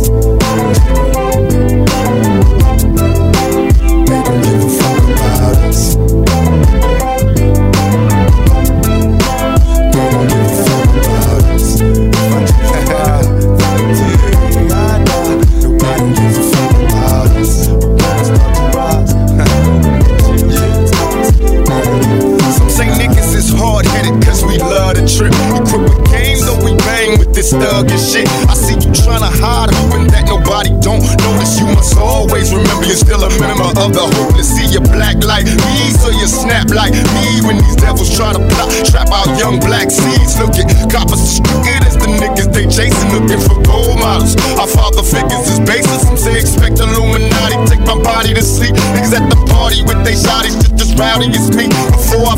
Thug 27.61 27.91
and 27.91 28.01
shit. 28.01 28.29
I 28.49 28.55
see 28.55 28.77
you 28.77 28.91
tryna 28.93 29.31
hide, 29.33 29.73
hoping 29.73 30.07
that 30.13 30.29
nobody 30.29 30.71
don't 30.85 31.03
notice. 31.03 31.59
You 31.61 31.67
must 31.73 31.97
always 31.97 32.53
remember 32.53 32.85
you're 32.87 33.01
still 33.01 33.23
a 33.23 33.31
member 33.41 33.71
of 33.77 33.93
the 33.93 34.05
hopeless. 34.05 34.49
See 34.53 34.69
you 34.73 34.81
black 34.81 35.21
like 35.25 35.47
me, 35.47 35.77
so 35.97 36.11
you 36.13 36.27
snap 36.29 36.71
like 36.71 36.93
me 36.93 37.27
when 37.45 37.59
these 37.59 37.77
devils 37.77 38.13
try 38.15 38.33
to 38.33 38.41
plot, 38.53 38.69
trap 38.89 39.09
out 39.11 39.29
young 39.39 39.61
black 39.61 39.91
seeds. 39.91 40.39
Look 40.39 40.57
at 40.57 40.69
coppers 40.91 41.41
as 41.87 41.97
the 41.97 42.09
niggas 42.21 42.51
they 42.53 42.67
chasing, 42.67 43.11
looking 43.13 43.41
for 43.41 43.57
gold 43.65 43.99
models. 43.99 44.37
Our 44.61 44.69
father 44.69 45.03
figures 45.03 45.47
is 45.51 45.61
baseless. 45.61 46.07
Some 46.07 46.17
say 46.17 46.39
expect 46.39 46.79
Illuminati, 46.81 47.57
take 47.67 47.85
my 47.87 47.99
body 48.01 48.35
to 48.35 48.43
sleep. 48.43 48.75
Niggas 48.95 49.15
at 49.17 49.27
the 49.31 49.39
party 49.51 49.83
with 49.83 50.01
they 50.05 50.15
shotties, 50.15 50.57
just 50.61 50.81
as 50.81 50.91
rowdy 50.97 51.31
as 51.33 51.49
me. 51.55 51.69
Before 51.93 52.27
I 52.29 52.37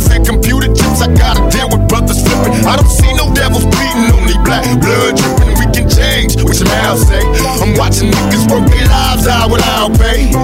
watching 7.78 8.10
niggas 8.10 8.50
work 8.50 8.66
their 8.68 8.90
lives 8.90 9.26
out 9.30 9.50
without 9.50 9.94
pay. 9.96 10.34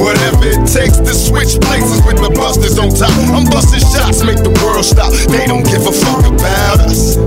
Whatever 0.00 0.48
it 0.48 0.64
takes 0.64 0.96
to 0.96 1.12
switch 1.12 1.60
places 1.60 2.00
with 2.08 2.16
the 2.16 2.32
busters 2.34 2.78
on 2.80 2.88
top. 2.88 3.12
I'm 3.28 3.44
busting 3.44 3.84
shots, 3.84 4.24
make 4.24 4.40
the 4.40 4.50
world 4.64 4.84
stop. 4.84 5.12
They 5.28 5.46
don't 5.46 5.68
give 5.68 5.84
a 5.84 5.92
fuck 5.92 6.24
about 6.24 6.80
us. 6.88 7.20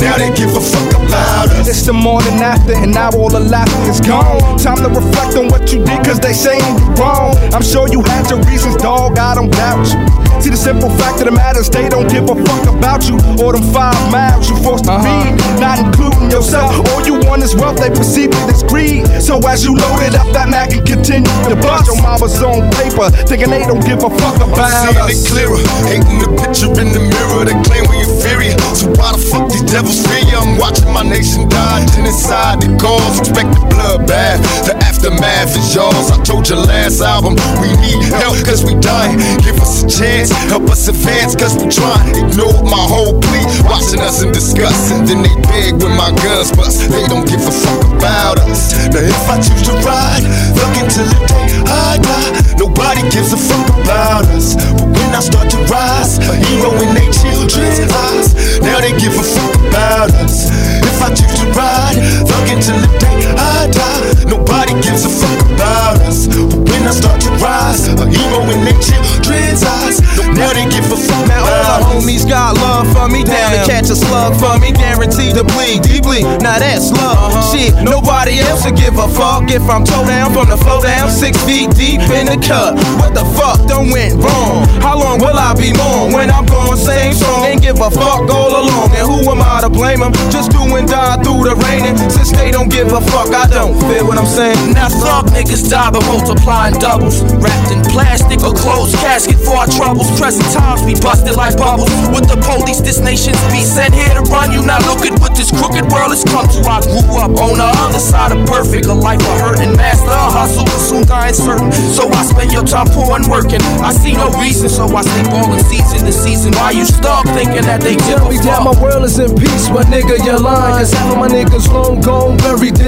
Now 0.00 0.18
they 0.18 0.32
give 0.34 0.54
a 0.54 0.60
fuck 0.60 0.90
about 0.94 1.50
us. 1.50 1.68
It's 1.68 1.86
the 1.86 1.92
morning 1.92 2.40
after, 2.42 2.74
and 2.74 2.92
now 2.92 3.10
all 3.10 3.30
the 3.30 3.40
laughter 3.40 3.90
is 3.90 4.00
gone. 4.00 4.58
Time 4.58 4.78
to 4.78 4.88
reflect 4.88 5.36
on 5.36 5.48
what 5.48 5.72
you 5.72 5.84
did, 5.84 6.04
cause 6.04 6.20
they 6.20 6.32
saying 6.32 6.64
you 6.78 6.86
wrong. 6.98 7.36
I'm 7.52 7.62
sure 7.62 7.88
you 7.88 8.02
had 8.02 8.30
your 8.30 8.40
reasons, 8.44 8.76
dog, 8.76 9.18
I 9.18 9.34
don't 9.34 9.50
doubt 9.50 9.86
you. 9.92 10.24
See 10.40 10.50
the 10.50 10.56
simple 10.56 10.90
fact 10.98 11.20
of 11.20 11.26
the 11.26 11.32
matter 11.32 11.60
is 11.60 11.70
they 11.70 11.88
don't 11.88 12.08
give 12.10 12.28
a 12.28 12.34
fuck 12.34 12.64
about 12.68 13.06
you 13.08 13.16
or 13.38 13.52
them 13.54 13.64
five 13.72 13.96
miles 14.10 14.50
you 14.50 14.56
forced 14.60 14.84
to 14.84 14.92
uh-huh. 14.92 15.04
be, 15.04 15.60
not 15.60 15.78
including 15.78 16.30
yourself. 16.30 16.74
All 16.92 17.02
you 17.04 17.20
want 17.24 17.42
is 17.42 17.54
wealth, 17.54 17.78
they 17.78 17.90
perceive 17.90 18.30
it 18.32 18.46
as 18.50 18.62
greed. 18.64 19.06
So 19.22 19.38
as 19.46 19.64
you 19.64 19.76
load 19.76 20.02
it 20.02 20.14
up, 20.16 20.26
that 20.34 20.48
Mac 20.50 20.72
and 20.72 20.84
continue 20.84 21.30
to 21.48 21.56
bust 21.60 21.86
your 21.86 22.00
mama's 22.00 22.40
on 22.42 22.66
paper, 22.76 23.10
thinking 23.28 23.50
they 23.50 23.64
don't 23.64 23.84
give 23.84 24.02
a 24.02 24.10
fuck 24.20 24.36
about 24.40 24.68
Seeing 24.68 24.96
it 24.96 25.16
us. 25.16 25.28
clearer, 25.28 25.60
hating 25.86 26.18
the 26.18 26.30
picture 26.40 26.72
in 26.82 26.88
the 26.92 27.02
mirror. 27.02 27.46
They 27.46 27.56
claim 27.64 27.84
we 27.88 28.02
inferior. 28.02 28.56
So 28.74 28.90
why 28.96 29.14
the 29.14 29.20
fuck 29.20 29.48
these 29.48 29.64
devils 29.64 29.83
I'm 29.88 30.58
watching 30.58 30.92
my 30.92 31.02
nation 31.02 31.48
die. 31.48 31.86
Genocide, 31.94 32.60
the 32.60 32.76
cause, 32.76 33.20
expect 33.20 33.52
the 33.56 33.64
bloodbath. 33.68 34.40
The 34.68 34.76
aftermath 34.84 35.56
is 35.56 35.74
yours. 35.74 36.10
I 36.10 36.20
told 36.24 36.48
you 36.48 36.56
last 36.56 37.00
album, 37.00 37.36
we 37.60 37.68
need 37.80 38.00
help 38.12 38.36
cause 38.44 38.64
we 38.64 38.74
dying. 38.80 39.16
Give 39.40 39.56
us 39.60 39.84
a 39.84 39.88
chance, 39.88 40.28
help 40.52 40.68
us 40.68 40.88
advance 40.88 41.36
cause 41.36 41.56
we 41.56 41.68
trying. 41.72 42.12
Ignore 42.12 42.64
my 42.64 42.84
whole 42.84 43.20
plea, 43.20 43.44
watching 43.64 44.00
us 44.00 44.20
in 44.20 44.32
disgust. 44.32 44.92
And 44.92 45.08
then 45.08 45.22
they 45.24 45.36
beg 45.48 45.80
when 45.80 45.96
my 45.96 46.12
guns 46.20 46.52
bust. 46.52 46.84
They 46.92 47.04
don't 47.08 47.24
give 47.28 47.40
a 47.40 47.52
fuck 47.52 47.84
about 47.96 48.40
us. 48.44 48.72
Now 48.92 49.00
if 49.00 49.24
I 49.28 49.40
choose 49.40 49.64
to 49.68 49.74
ride, 49.80 50.24
fuck 50.56 50.76
until 50.76 51.08
the 51.08 51.20
day 51.24 51.48
I 51.72 51.96
die. 52.00 52.32
Nobody 52.60 53.00
gives 53.08 53.32
a 53.32 53.40
fuck 53.40 53.64
about 53.80 54.28
us. 54.32 54.56
But 54.76 54.92
when 54.92 55.08
I 55.12 55.20
start 55.20 55.48
to 55.56 55.58
rise, 55.72 56.20
a 56.20 56.36
hero 56.36 56.72
in 56.84 56.92
their 56.92 57.12
children's 57.48 57.92
eyes. 57.92 58.60
Now 58.60 58.80
they 58.80 58.92
give 58.98 59.14
a 59.16 59.22
fuck 59.22 59.54
about 59.68 60.10
us. 60.22 60.50
If 60.82 61.02
I 61.02 61.08
choose 61.14 61.34
to 61.40 61.46
ride, 61.52 61.98
fuck 62.28 62.48
until 62.50 62.78
the 62.80 62.90
day 62.98 63.34
I 63.36 63.68
die. 63.68 64.43
Nobody 64.64 64.88
gives 64.88 65.04
a 65.04 65.10
fuck 65.10 65.44
about 65.52 66.00
us. 66.08 66.26
But 66.26 66.56
when 66.56 66.88
I 66.88 66.92
start 66.96 67.20
to 67.20 67.30
rise, 67.36 67.84
a 67.84 68.08
hero 68.08 68.40
in 68.48 68.64
their 68.64 68.80
children's 68.80 69.60
eyes. 69.60 70.00
Now 70.32 70.56
they 70.56 70.64
give 70.72 70.88
a 70.88 70.96
fuck 70.96 71.28
Now 71.28 71.44
all 71.44 71.52
about 71.52 71.78
the 71.78 72.00
homies 72.00 72.24
got 72.24 72.56
love 72.56 72.88
for 72.96 73.06
me, 73.12 73.24
down 73.24 73.52
to 73.52 73.60
catch 73.68 73.92
a 73.92 73.96
slug 73.96 74.32
for 74.40 74.56
me, 74.58 74.72
guaranteed 74.72 75.36
to 75.36 75.44
bleed 75.44 75.84
deeply. 75.84 76.24
Now 76.40 76.56
that's 76.56 76.90
love. 76.96 77.36
Uh-huh. 77.36 77.52
Shit, 77.52 77.76
nobody 77.84 78.40
else 78.40 78.64
would 78.64 78.76
give 78.76 78.96
a 78.96 79.06
fuck 79.12 79.52
if 79.52 79.62
I'm 79.68 79.84
toe 79.84 80.06
down 80.08 80.32
from 80.32 80.48
the 80.48 80.56
flow 80.56 80.80
down, 80.80 81.10
six 81.10 81.36
feet 81.44 81.68
deep 81.76 82.00
in 82.08 82.32
the 82.32 82.40
cut. 82.40 82.80
What 82.96 83.12
the 83.12 83.26
fuck 83.36 83.68
done 83.68 83.92
went 83.92 84.16
wrong? 84.16 84.64
How 84.80 84.96
long 84.96 85.20
will 85.20 85.36
I 85.36 85.52
be 85.54 85.76
mourn 85.76 86.16
when 86.16 86.32
I'm 86.32 86.46
gone? 86.46 86.80
Same 86.80 87.12
song, 87.12 87.44
ain't 87.44 87.60
give 87.60 87.78
a 87.84 87.90
fuck 87.92 88.26
all 88.32 88.64
along. 88.64 88.96
And 88.96 89.04
who 89.04 89.28
am 89.28 89.44
I 89.44 89.60
to 89.60 89.68
blame 89.68 90.00
them? 90.00 90.12
Just 90.32 90.50
do 90.50 90.64
and 90.74 90.88
die 90.88 91.20
through 91.22 91.52
the 91.52 91.54
raining. 91.68 91.96
Since 92.10 92.32
they 92.32 92.50
don't 92.50 92.72
give 92.72 92.90
a 92.90 93.00
fuck, 93.12 93.28
I 93.28 93.46
don't 93.46 93.78
feel 93.86 94.06
what 94.08 94.18
I'm 94.18 94.26
saying. 94.26 94.53
Now 94.76 94.92
thug 94.92 95.32
niggas 95.32 95.70
die 95.72 95.90
but 95.90 96.04
multiplying 96.06 96.78
doubles. 96.78 97.24
Wrapped 97.40 97.72
in 97.72 97.82
plastic 97.88 98.44
or 98.44 98.52
closed 98.52 98.94
casket 99.00 99.40
for 99.40 99.56
our 99.64 99.66
troubles. 99.66 100.12
Present 100.20 100.46
times 100.52 100.84
we 100.84 100.94
busted 101.00 101.34
like 101.34 101.56
bubbles. 101.56 101.90
With 102.12 102.28
the 102.28 102.38
police, 102.38 102.78
this 102.84 103.00
nation's 103.00 103.40
be 103.48 103.64
sent 103.64 103.94
here 103.94 104.12
to 104.12 104.22
run 104.28 104.52
you. 104.52 104.60
Now 104.62 104.78
look 104.84 105.02
at 105.08 105.16
what 105.18 105.32
this 105.34 105.48
crooked 105.48 105.88
world 105.88 106.12
has 106.12 106.22
come 106.28 106.46
to. 106.46 106.60
I 106.68 106.78
grew 106.84 107.18
up 107.18 107.32
on 107.40 107.56
the 107.56 107.70
other 107.82 107.98
side 107.98 108.36
of 108.36 108.46
perfect. 108.46 108.86
A 108.86 108.94
life 108.94 109.24
of 109.24 109.36
hurt 109.40 109.58
and 109.58 109.72
master 109.76 110.12
a 110.12 110.28
hustle, 110.28 110.68
but 110.68 110.78
soon 110.78 111.02
dying 111.08 111.34
certain. 111.34 111.72
So 111.72 112.06
I 112.12 112.22
spend 112.28 112.52
your 112.52 112.64
time 112.68 112.86
poor 112.92 113.16
and 113.16 113.26
working. 113.26 113.62
I 113.80 113.90
see 113.92 114.12
no 114.12 114.28
reason, 114.36 114.68
so 114.68 114.84
I 114.92 115.02
stay 115.02 115.24
ballin' 115.32 115.64
season 115.64 116.04
to 116.04 116.12
season. 116.12 116.52
Why 116.60 116.70
you 116.76 116.84
stuck 116.84 117.24
thinking 117.32 117.64
that 117.64 117.80
they 117.80 117.96
give 117.96 118.20
a 118.20 118.34
me 118.34 118.42
that 118.44 118.62
my 118.62 118.74
world 118.82 119.04
is 119.04 119.18
in 119.18 119.34
peace, 119.36 119.70
my 119.70 119.82
nigga, 119.84 120.18
you're 120.24 120.38
lying. 120.38 120.82
Cause 120.82 120.92
half 120.92 121.12
of 121.12 121.18
my 121.18 121.28
niggas 121.28 121.68
long 121.72 122.00
gone, 122.00 122.36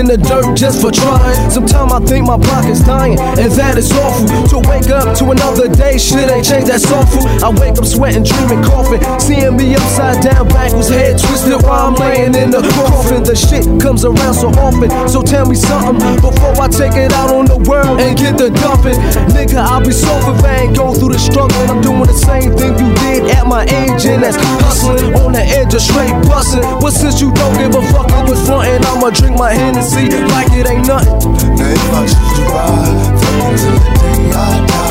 in 0.07 0.21
the 0.21 0.29
dirt 0.29 0.55
just 0.55 0.81
for 0.81 0.91
trying. 0.91 1.51
Sometimes 1.51 1.93
I 1.93 2.01
think 2.01 2.27
my 2.27 2.39
pocket's 2.39 2.81
dying, 2.81 3.19
and 3.19 3.51
that 3.59 3.77
is 3.77 3.91
awful. 3.93 4.27
To 4.55 4.59
wake 4.69 4.89
up 4.91 5.17
to 5.19 5.31
another 5.31 5.67
day, 5.69 5.99
shit 5.99 6.31
ain't 6.31 6.47
changed, 6.47 6.69
that's 6.71 6.87
awful. 6.91 7.27
I 7.43 7.51
wake 7.59 7.79
up 7.79 7.87
sweating, 7.87 8.23
dreaming, 8.23 8.63
coughing. 8.63 9.03
Seeing 9.19 9.57
me 9.57 9.75
upside 9.75 10.23
down, 10.23 10.49
backwards, 10.49 10.89
head 10.89 11.19
twisted 11.19 11.63
while 11.63 11.91
I'm 11.91 11.95
laying 11.95 12.35
in 12.35 12.51
the 12.51 12.63
coffin. 12.79 13.23
The 13.25 13.35
shit 13.35 13.67
comes 13.83 14.05
around 14.05 14.35
so 14.35 14.49
often, 14.63 14.91
so 15.09 15.23
tell 15.23 15.47
me 15.47 15.57
something 15.57 15.99
before 16.23 16.55
I 16.55 16.69
take 16.69 16.95
it 16.95 17.13
out 17.13 17.31
on 17.35 17.47
the 17.47 17.59
world 17.67 17.99
and 17.99 18.17
get 18.17 18.39
the 18.39 18.51
dumping. 18.63 18.99
Nigga, 19.35 19.59
I'll 19.59 19.83
be 19.83 19.93
so 19.93 20.13
if 20.31 20.45
I 20.45 20.67
ain't 20.67 20.77
go 20.77 20.95
through 20.95 21.13
the 21.13 21.19
struggle. 21.19 21.59
I'm 21.67 21.83
doing 21.83 22.07
the 22.07 22.15
same 22.15 22.55
thing 22.55 22.79
you 22.79 22.95
did 23.03 23.31
at 23.35 23.47
my 23.47 23.65
age, 23.65 24.07
and 24.07 24.23
that's 24.23 24.39
hustling 24.63 25.15
on 25.19 25.33
the 25.33 25.43
edge 25.43 25.75
of 25.75 25.83
straight 25.83 26.15
busting. 26.31 26.63
But 26.79 26.93
since 26.93 27.21
you 27.21 27.33
don't 27.33 27.57
give 27.59 27.75
a 27.75 27.83
fuck, 27.91 28.11
I 28.13 28.23
was 28.29 28.39
frontin'. 28.47 28.85
I'ma 28.87 29.11
drink 29.11 29.37
my 29.37 29.53
Hennessy 29.53 29.96
like 30.05 30.53
it 30.53 30.69
ain't 30.69 30.87
nothing. 30.87 31.33
Now 31.57 31.71
if 31.71 31.93
I 31.93 32.07
choose 32.07 32.33
to 32.37 32.45
ride, 32.53 33.19
fuck 33.19 33.51
until 33.51 33.73
the 33.73 33.91
day 33.99 34.33
I 34.33 34.67
die. 34.67 34.86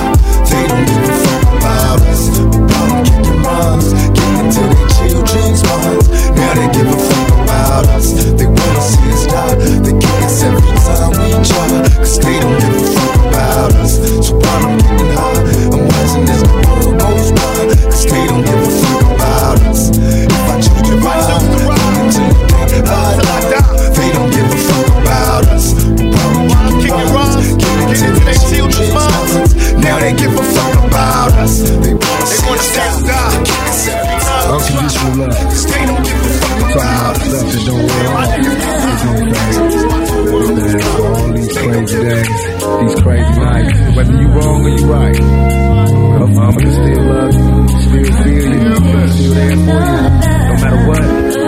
These 42.06 42.24
crazy 42.24 42.50
days, 42.54 42.92
these 42.94 43.02
crazy 43.02 43.40
nights, 43.40 43.96
whether 43.96 44.22
you 44.22 44.28
wrong 44.28 44.66
or 44.66 44.70
you 44.70 44.86
right, 44.86 45.18
her 45.18 46.28
mama 46.28 46.60
can 46.60 46.72
still 46.72 47.04
love 47.04 47.34
you, 47.34 47.68
still 47.82 48.24
feel 48.24 48.54
you, 48.54 49.10
still 49.10 49.34
there 49.34 49.50
for 49.50 49.66
you, 49.66 50.06
no 50.46 50.56
matter 50.62 50.88
what. 50.88 51.45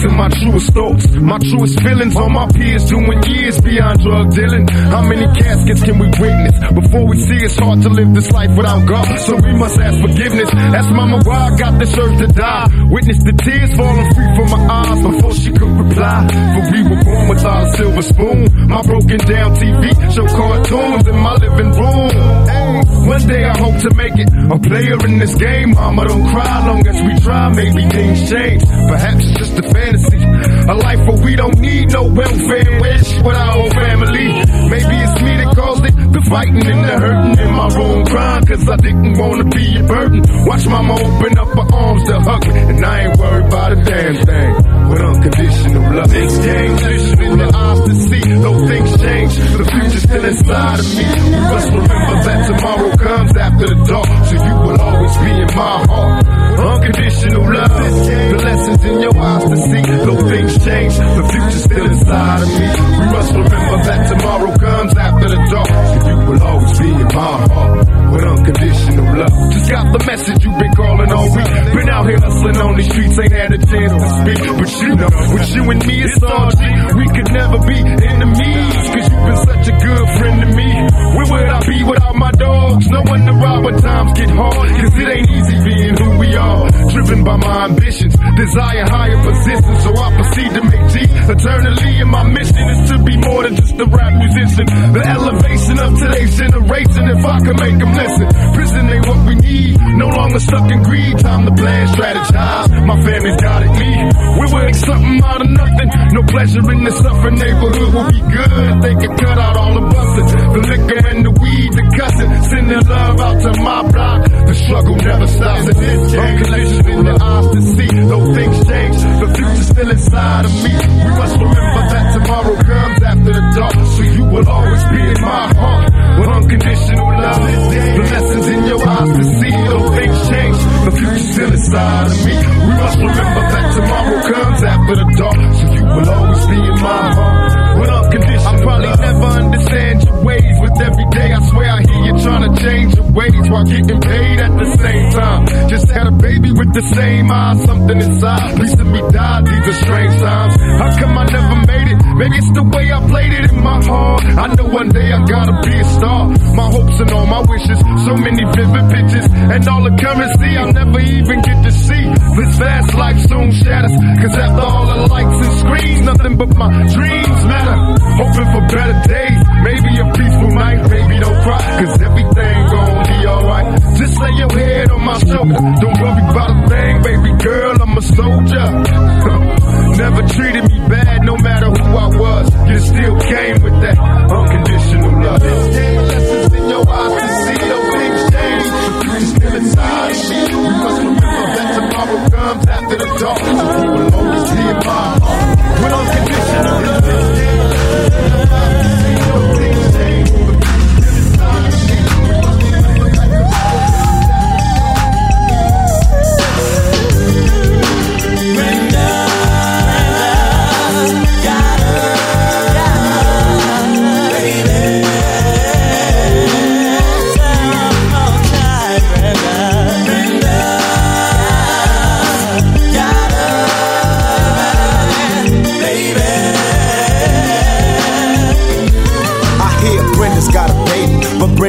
To 0.00 0.08
my 0.08 0.28
truest 0.28 0.72
thoughts, 0.72 1.06
my 1.16 1.38
truest 1.38 1.80
feelings. 1.82 2.16
All 2.16 2.30
my 2.30 2.46
peers 2.48 2.84
doing 2.88 3.22
years 3.28 3.60
beyond 3.60 4.00
drug 4.00 4.30
dealing. 4.32 4.68
How 4.68 5.02
many 5.02 5.26
caskets 5.34 5.82
can 5.82 5.98
we 5.98 6.08
witness 6.18 6.56
before 6.72 7.06
we 7.06 7.16
see 7.18 7.40
it's 7.44 7.58
hard 7.58 7.82
to 7.82 7.88
live 7.88 8.14
this 8.14 8.30
life 8.32 8.56
without 8.56 8.86
God? 8.86 9.18
So 9.20 9.36
we 9.36 9.52
must 9.54 9.78
ask 9.78 10.00
forgiveness. 10.00 10.50
Ask 10.52 10.90
mama 10.92 11.20
why 11.24 11.52
I 11.52 11.56
got 11.56 11.78
this 11.78 11.96
urge 11.98 12.18
to 12.18 12.26
die. 12.28 12.66
Witness 12.90 13.18
the 13.24 13.32
tears 13.32 13.72
falling 13.76 14.08
free 14.14 14.30
from 14.36 14.48
my 14.50 14.62
eyes 14.68 15.00
before 15.02 15.34
she 15.34 15.50
could 15.52 15.72
reply. 15.76 16.26
For 16.30 16.62
we 16.72 16.80
were 16.88 17.02
born 17.04 17.28
without 17.28 17.62
a 17.62 17.72
silver 17.76 18.02
spoon. 18.02 18.68
My 18.68 18.82
broken 18.82 19.20
down 19.28 19.54
TV 19.56 19.92
show 20.14 20.26
cartoons 20.26 21.06
in 21.06 21.18
my 21.18 21.34
living 21.36 21.72
room. 21.72 22.81
One 23.06 23.26
day 23.26 23.44
I 23.44 23.56
hope 23.58 23.78
to 23.82 23.94
make 23.94 24.14
it 24.16 24.28
a 24.30 24.58
player 24.58 24.98
in 25.06 25.18
this 25.18 25.34
game. 25.34 25.70
Mama, 25.74 26.06
don't 26.06 26.26
cry 26.28 26.66
long 26.66 26.86
as 26.86 27.02
we 27.02 27.20
try. 27.20 27.48
Maybe 27.52 27.88
things 27.90 28.30
change. 28.30 28.62
Perhaps 28.64 29.24
it's 29.26 29.38
just 29.38 29.58
a 29.58 29.62
fantasy. 29.62 30.22
A 30.70 30.74
life 30.74 31.00
where 31.06 31.24
we 31.24 31.36
don't 31.36 31.58
need 31.58 31.92
no 31.92 32.04
welfare 32.04 32.80
wish 32.80 33.08
with 33.22 33.36
our 33.36 33.52
whole 33.52 33.70
family. 33.70 34.28
Maybe 34.70 34.94
it's 35.02 35.22
me 35.22 35.32
that 35.42 35.52
caused 35.56 35.84
it. 35.84 35.94
The 36.12 36.22
fighting 36.30 36.66
and 36.66 36.84
the 36.84 36.94
hurting 37.02 37.38
in 37.46 37.52
my 37.54 37.68
room 37.74 38.04
crying. 38.06 38.46
Cause 38.46 38.68
I 38.68 38.76
didn't 38.76 39.18
wanna 39.18 39.44
be 39.44 39.76
a 39.78 39.82
burden. 39.82 40.22
Watch 40.46 40.66
mama 40.68 40.94
open 40.94 41.38
up 41.38 41.48
her 41.48 41.76
arms 41.76 42.04
to 42.04 42.20
hug 42.20 42.46
me. 42.48 42.60
And 42.60 42.84
I 42.84 43.00
ain't 43.06 43.18
worried 43.18 43.46
about 43.46 43.72
a 43.72 43.76
damn 43.82 44.14
thing. 44.24 44.81
With 44.92 45.00
unconditional 45.00 45.96
love. 45.96 46.10
Things 46.12 46.36
change. 46.44 46.80
Vision 46.82 47.22
in 47.22 47.38
your 47.38 47.56
eyes 47.56 47.80
to 47.80 47.94
see. 47.96 48.20
Though 48.42 48.66
things 48.68 48.90
change. 49.00 49.32
The 49.36 49.64
future's 49.72 50.02
still 50.02 50.24
inside 50.24 50.78
of 50.80 50.88
me. 50.92 51.04
We 51.32 51.40
must 51.40 51.68
remember 51.72 52.16
that 52.28 52.40
tomorrow 52.52 52.90
comes 52.96 53.32
after 53.36 53.66
the 53.72 53.78
dark. 53.88 54.08
So 54.28 54.34
you 54.36 54.54
will 54.60 54.80
always 54.80 55.16
be 55.16 55.30
in 55.32 55.50
my 55.56 55.76
heart. 55.88 56.26
Unconditional 56.52 57.44
love. 57.48 57.72
The 57.72 58.38
lessons 58.44 58.84
in 58.84 59.00
your 59.00 59.16
eyes 59.16 59.44
to 59.48 59.56
see. 59.56 59.82
Though 59.82 60.22
things 60.28 60.54
change, 60.60 60.94
the 61.00 61.24
future's 61.32 61.64
still 61.64 61.86
inside 61.88 62.42
of 62.42 62.48
me. 62.52 62.66
We 63.00 63.06
must 63.16 63.32
remember 63.32 63.76
that 63.88 64.00
tomorrow 64.12 64.52
comes 64.58 64.92
after 64.92 65.28
the 65.32 65.40
dark. 65.48 65.72
So 65.72 65.96
you 66.04 66.16
will 66.28 66.42
always 66.42 66.78
be 66.78 66.88
in 66.92 67.08
my 67.16 67.32
heart. 67.48 67.88
With 68.12 68.24
unconditional 68.28 69.08
love. 69.16 69.32
Just 69.56 69.70
got 69.72 69.88
the 69.88 70.04
message 70.04 70.44
you've 70.44 70.58
been 70.60 70.74
calling 70.76 71.10
all 71.10 71.32
week. 71.32 71.48
Been 71.72 71.88
out 71.88 72.04
here 72.04 72.20
hustling 72.20 72.60
on 72.60 72.76
the 72.76 72.84
streets, 72.84 73.16
ain't 73.18 73.32
had 73.32 73.52
a 73.56 73.60
chance 73.64 73.92
to 73.96 74.10
speak. 74.20 74.36
But 74.52 74.68
you 74.82 74.94
know, 74.96 75.10
with 75.32 75.48
you 75.54 75.62
and 75.70 75.86
me, 75.86 76.02
it's 76.02 76.22
all 76.22 76.50
G. 76.50 76.62
We 76.98 77.06
could 77.14 77.30
never 77.32 77.58
be 77.66 77.78
enemies, 77.78 78.74
cause 78.90 79.06
you've 79.06 79.26
been 79.26 79.40
such 79.46 79.66
a 79.68 79.74
good 79.78 80.06
friend 80.18 80.36
to 80.42 80.48
me. 80.56 80.70
Where 81.14 81.28
would 81.30 81.48
I 81.48 81.60
be 81.66 81.78
without 81.84 82.16
my 82.16 82.30
dogs? 82.32 82.86
No 82.90 83.00
wonder 83.06 83.32
why 83.32 83.58
when 83.60 83.76
times 83.80 84.12
get 84.14 84.30
hard, 84.30 84.68
cause 84.68 84.94
it 84.98 85.08
ain't 85.08 85.30
easy 85.30 85.58
being 85.64 85.96
who 85.96 86.18
we 86.18 86.34
are. 86.36 86.68
Driven 86.90 87.24
by 87.24 87.36
my 87.36 87.64
ambitions, 87.70 88.14
desire 88.36 88.86
higher 88.90 89.20
positions, 89.22 89.78
so 89.82 89.90
I 89.96 90.08
proceed 90.16 90.50
to 90.54 90.62
eternally. 91.08 92.00
And 92.00 92.10
my 92.10 92.24
mission 92.24 92.56
is 92.56 92.90
to 92.90 92.96
be 93.02 93.16
more 93.16 93.42
than 93.42 93.56
just 93.56 93.78
a 93.78 93.86
rap 93.86 94.12
musician. 94.18 94.66
The 94.66 95.02
elevation 95.02 95.76
of 95.78 95.90
today's 95.98 96.32
generation, 96.36 97.02
if 97.08 97.22
I 97.24 97.38
can 97.40 97.56
make 97.56 97.76
them 97.78 97.92
listen. 97.94 98.26
Prison 98.54 98.84
ain't 98.90 99.06
what 99.06 99.20
we 99.26 99.34
need, 99.36 99.80
no 99.96 100.08
longer 100.08 100.40
stuck 100.40 100.70
in 100.70 100.82
greed. 100.82 101.18
Time 101.18 101.46
to 101.46 101.52
plan, 101.54 101.86
strategize. 101.88 102.68
My 102.86 102.98
family's 103.02 103.38
guided 103.40 103.72
me. 103.78 103.92
We 104.38 104.44
will 104.50 104.64
make 104.64 104.74
something 104.74 105.20
out 105.24 105.40
of 105.40 105.50
nothing. 105.50 105.88
No 106.12 106.22
pleasure 106.28 106.64
in 106.70 106.84
the 106.84 106.92
suffering 106.92 107.36
neighborhood 107.36 107.90
will 107.94 108.08
be 108.10 108.20
good 108.20 108.82
they 108.82 108.94
can 108.94 109.16
cut 109.16 109.38
out 109.38 109.56
all 109.56 109.74
the 109.74 109.84
busting. 109.86 110.28
The 110.52 110.60
liquor 110.68 111.00
and 111.08 111.24
the 111.24 111.30
weed, 111.30 111.70
the 111.72 111.84
cussing. 111.96 112.30
Sending 112.50 112.84
love 112.88 113.20
out 113.20 113.38
to 113.42 113.50
my 113.62 113.80
block. 113.90 114.20
The 114.46 114.54
struggle 114.54 114.96
never 114.96 115.26
stops. 115.26 115.66
And 115.68 116.10
calculations 116.12 116.86
in 116.86 117.04
the 117.04 117.16
eyes 117.22 117.46
to 117.54 117.60
see. 117.62 117.90
Though 117.92 118.34
things 118.34 118.58
change, 118.66 118.96
the 119.22 119.28
future's 119.36 119.68
still 119.68 119.90
inside 119.90 120.44
of 120.44 120.54
me. 120.64 120.91
We 121.02 121.10
must 121.16 121.36
remember 121.40 121.82
that 121.92 122.04
tomorrow 122.12 122.56
comes 122.62 123.02
after 123.02 123.32
the 123.32 123.44
dark. 123.56 123.74
So 123.96 124.02
you 124.02 124.24
will 124.24 124.48
always 124.48 124.84
be 124.92 125.00
in 125.00 125.18
my 125.22 125.44
heart. 125.56 125.88
With 126.12 126.28
unconditional 126.28 127.08
love. 127.08 127.42
The 127.42 128.04
lessons 128.12 128.46
in 128.48 128.60
your 128.68 128.80
eyes 128.86 129.10
to 129.16 129.24
see. 129.40 129.54
Though 129.72 129.88
things 129.96 130.18
change, 130.28 130.58
the 130.84 130.92
future's 130.92 131.26
still 131.32 131.52
inside 131.52 132.06
of 132.06 132.16
me. 132.26 132.34
We 132.36 132.72
must 132.76 132.98
remember 132.98 133.42
that 133.52 133.66
tomorrow 133.76 134.18
comes 134.32 134.60
after 134.62 134.94
the 134.96 135.08
dark. 135.16 135.40
So 135.56 135.64
you 135.72 135.84
will 135.84 136.08
always 136.12 136.44
be 136.46 136.58
in 136.60 136.76
my 136.82 137.04
heart. 137.16 137.78
With 137.80 137.90
unconditional 137.90 138.52
I 138.52 138.62
probably 138.62 138.92
never 139.00 139.30
understand 139.42 139.96
your 140.04 140.24
ways. 140.24 140.56
With 140.62 140.76
every 140.80 141.06
day, 141.10 141.28
I 141.32 141.40
swear 141.48 141.70
I 141.72 141.82
hear 142.02 142.14
you 142.14 142.22
trying 142.22 142.54
to 142.54 142.62
change 142.62 142.94
your 142.94 143.10
ways 143.12 143.50
while 143.50 143.64
getting 143.64 144.00
paid 144.00 144.38
at 144.40 144.52
the 144.58 144.68
same 144.76 145.10
time. 145.10 145.68
Just 145.68 145.90
had 145.90 146.06
a 146.06 146.12
baby 146.12 146.52
with 146.52 146.72
the 146.74 146.82
same 146.82 147.30
eyes, 147.30 147.64
something 147.64 148.00
inside. 148.00 148.56
Please 148.56 148.74
let 148.76 148.86
me 148.86 149.00
die, 149.10 149.40
these 149.42 149.68
are 149.68 149.78
strange 149.84 150.14
times. 150.20 150.54
How 150.56 150.90
come 150.98 151.18
I 151.18 151.24
never 151.24 151.56
made 151.66 151.88
it? 151.92 151.98
Maybe 152.16 152.36
it's 152.36 152.52
the 152.52 152.64
way 152.64 152.92
I 152.92 152.98
played 153.08 153.32
it 153.32 153.52
in 153.52 153.62
my 153.62 153.78
heart. 153.84 154.24
I 154.24 154.46
know 154.54 154.68
one 154.68 154.88
day 154.88 155.12
I 155.12 155.18
gotta 155.24 155.54
be 155.62 155.74
a 155.78 155.84
star. 155.84 156.28
My 156.54 156.68
hopes 156.70 157.00
and 157.00 157.10
all 157.12 157.26
my 157.26 157.42
wishes, 157.48 157.78
so 158.04 158.12
many 158.16 158.44
vivid 158.52 158.84
pictures, 158.90 159.26
and 159.32 159.62
all 159.68 159.82
the 159.82 159.94
currency 159.96 160.50
I'll 160.56 160.72
never 160.72 161.00
even 161.00 161.38
get 161.42 161.58
to 161.64 161.72
see. 161.72 162.04
This 162.36 162.58
fast 162.58 162.94
life 162.94 163.20
soon 163.28 163.50
shatters, 163.52 163.94
cause 164.20 164.36
after 164.36 164.64
all 164.64 164.86
the 164.86 164.98
lights 165.08 165.38
and 165.46 165.54
screens, 165.62 166.00
nothing 166.02 166.36
but 166.36 166.50
my 166.56 166.70
dreams 166.92 167.40
matter. 167.48 167.76
Hoping 168.20 168.48
for 168.52 168.62
better 168.72 168.98
days, 169.08 169.38
maybe 169.64 169.92
a 170.00 170.06
peaceful 170.12 170.52
night, 170.52 170.80
baby 170.90 171.16
don't 171.20 171.40
cry, 171.42 171.60
cause 171.80 171.91
everything 172.00 172.56
gon' 172.72 173.02
be 173.04 173.26
alright. 173.26 173.66
Just 173.98 174.20
lay 174.20 174.32
your 174.38 174.52
head 174.58 174.90
on 174.90 175.04
my 175.04 175.18
shoulder, 175.18 175.58
don't 175.82 175.98
worry 176.00 176.24
about 176.30 176.50
a 176.50 176.68
thing, 176.68 177.02
baby 177.02 177.32
girl, 177.42 177.82
I'm 177.82 177.96
a 177.96 178.02
soldier. 178.02 178.68
Never 180.02 180.22
treated 180.28 180.64
me 180.70 180.78
bad, 180.88 181.22
no 181.24 181.36
matter 181.36 181.66
who 181.70 181.88
I 181.96 182.08
was, 182.16 182.46
you 182.70 182.78
still 182.80 183.20
came 183.20 183.62
with 183.62 183.76
that 183.82 183.98
unconditional 183.98 185.12
love. 185.22 185.42
Lessons 185.42 186.54
in 186.54 186.68
your 186.68 186.88
eyes 186.88 187.12
to 187.22 187.28
see, 187.44 187.60
those 187.68 187.88
things 187.92 188.20
change, 188.32 188.64
future's 188.72 189.28
still 189.36 189.54
inside 189.56 190.12
me. 190.30 190.40
We 190.56 190.70
must 190.82 190.98
remember 191.02 191.46
that 191.56 191.68
tomorrow 191.76 192.18
comes 192.30 192.66
after 192.68 192.96
the 192.96 193.08
dark, 193.20 193.38
so 193.38 193.82
you 193.84 193.90
will 193.92 194.14
always 194.14 194.44
be 194.50 194.60
in 194.72 194.76
my 194.76 195.02
heart. 195.22 195.82
With 195.82 195.92
unconditional 195.92 196.21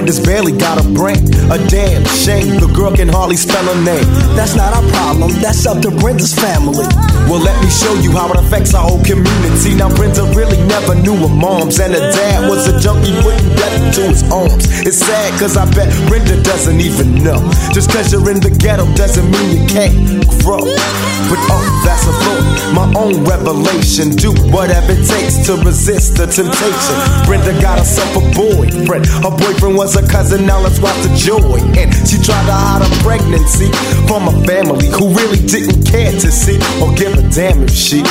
but 0.04 0.12
Brenda's 0.12 0.26
barely 0.26 0.52
got 0.52 0.84
a 0.84 0.88
brain. 0.89 1.24
A 1.52 1.58
damn 1.70 2.04
shame, 2.06 2.60
the 2.60 2.68
girl 2.76 2.92
can 2.92 3.08
hardly 3.08 3.38
spell 3.38 3.63
her 3.63 3.80
name. 3.84 4.04
That's 4.36 4.56
not 4.56 4.74
our 4.74 4.84
problem, 4.92 5.32
that's 5.39 5.66
up 5.66 5.82
to 5.84 5.92
Brenda's 5.92 6.34
family. 6.34 6.86
Well, 7.32 7.39
let 7.39 7.56
me 7.63 7.70
show 7.70 7.94
you 8.04 8.12
how 8.12 8.32
it 8.32 8.39
affects 8.39 8.74
our 8.74 8.84
whole 8.84 9.04
community. 9.04 9.76
Now, 9.76 9.88
Brenda 9.96 10.24
really 10.36 10.60
never 10.68 10.96
knew 10.96 11.16
her 11.16 11.32
moms, 11.32 11.80
and 11.80 11.94
her 11.94 12.12
dad 12.12 12.50
was 12.50 12.68
a 12.68 12.80
junkie 12.80 13.16
putting 13.24 13.48
death 13.56 13.80
into 13.80 14.02
his 14.12 14.24
arms. 14.32 14.68
It's 14.84 15.00
sad, 15.00 15.39
cause 15.39 15.56
I 15.56 15.63
bet 15.72 15.88
Brenda 16.10 16.42
doesn't 16.44 16.82
even 16.82 17.24
know. 17.24 17.39
Just 17.72 17.92
cause 17.92 18.12
you're 18.12 18.28
in 18.30 18.44
the 18.44 18.52
ghetto 18.52 18.84
doesn't 18.96 19.30
mean 19.32 19.56
you 19.56 19.63
can't 19.72 19.96
grow. 20.44 20.68
But 21.32 21.39
oh, 21.48 21.63
that's 21.88 22.04
a 22.04 22.12
thought, 22.12 22.76
my 22.76 22.88
own 23.00 23.24
revelation. 23.24 24.12
Do 24.12 24.36
whatever 24.52 24.92
it 24.92 25.08
takes 25.08 25.39
to 25.48 25.56
resist 25.63 26.20
the 26.20 26.28
temptation. 26.28 26.98
Brenda 27.24 27.56
got 27.62 27.80
herself 27.80 28.12
a 28.20 28.24
boyfriend. 28.36 29.08
Her 29.24 29.32
boyfriend 29.32 29.78
was 29.80 29.92
a 29.95 30.06
cousin, 30.08 30.45
now 30.45 30.60
let's 30.60 30.79
watch 30.79 30.97
the 31.06 31.13
joy. 31.13 31.60
And 31.77 31.89
she 32.08 32.17
tried 32.17 32.45
to 32.49 32.56
hide 32.56 32.82
her 32.82 32.93
pregnancy 33.06 33.69
from 34.10 34.27
a 34.27 34.36
family 34.45 34.89
who 34.89 35.13
really 35.13 35.41
didn't 35.45 35.86
care 35.86 36.12
to 36.12 36.29
see 36.32 36.58
or 36.82 36.89
give 36.95 37.13
a 37.13 37.23
damn 37.29 37.63
if 37.63 37.73
she 37.73 38.01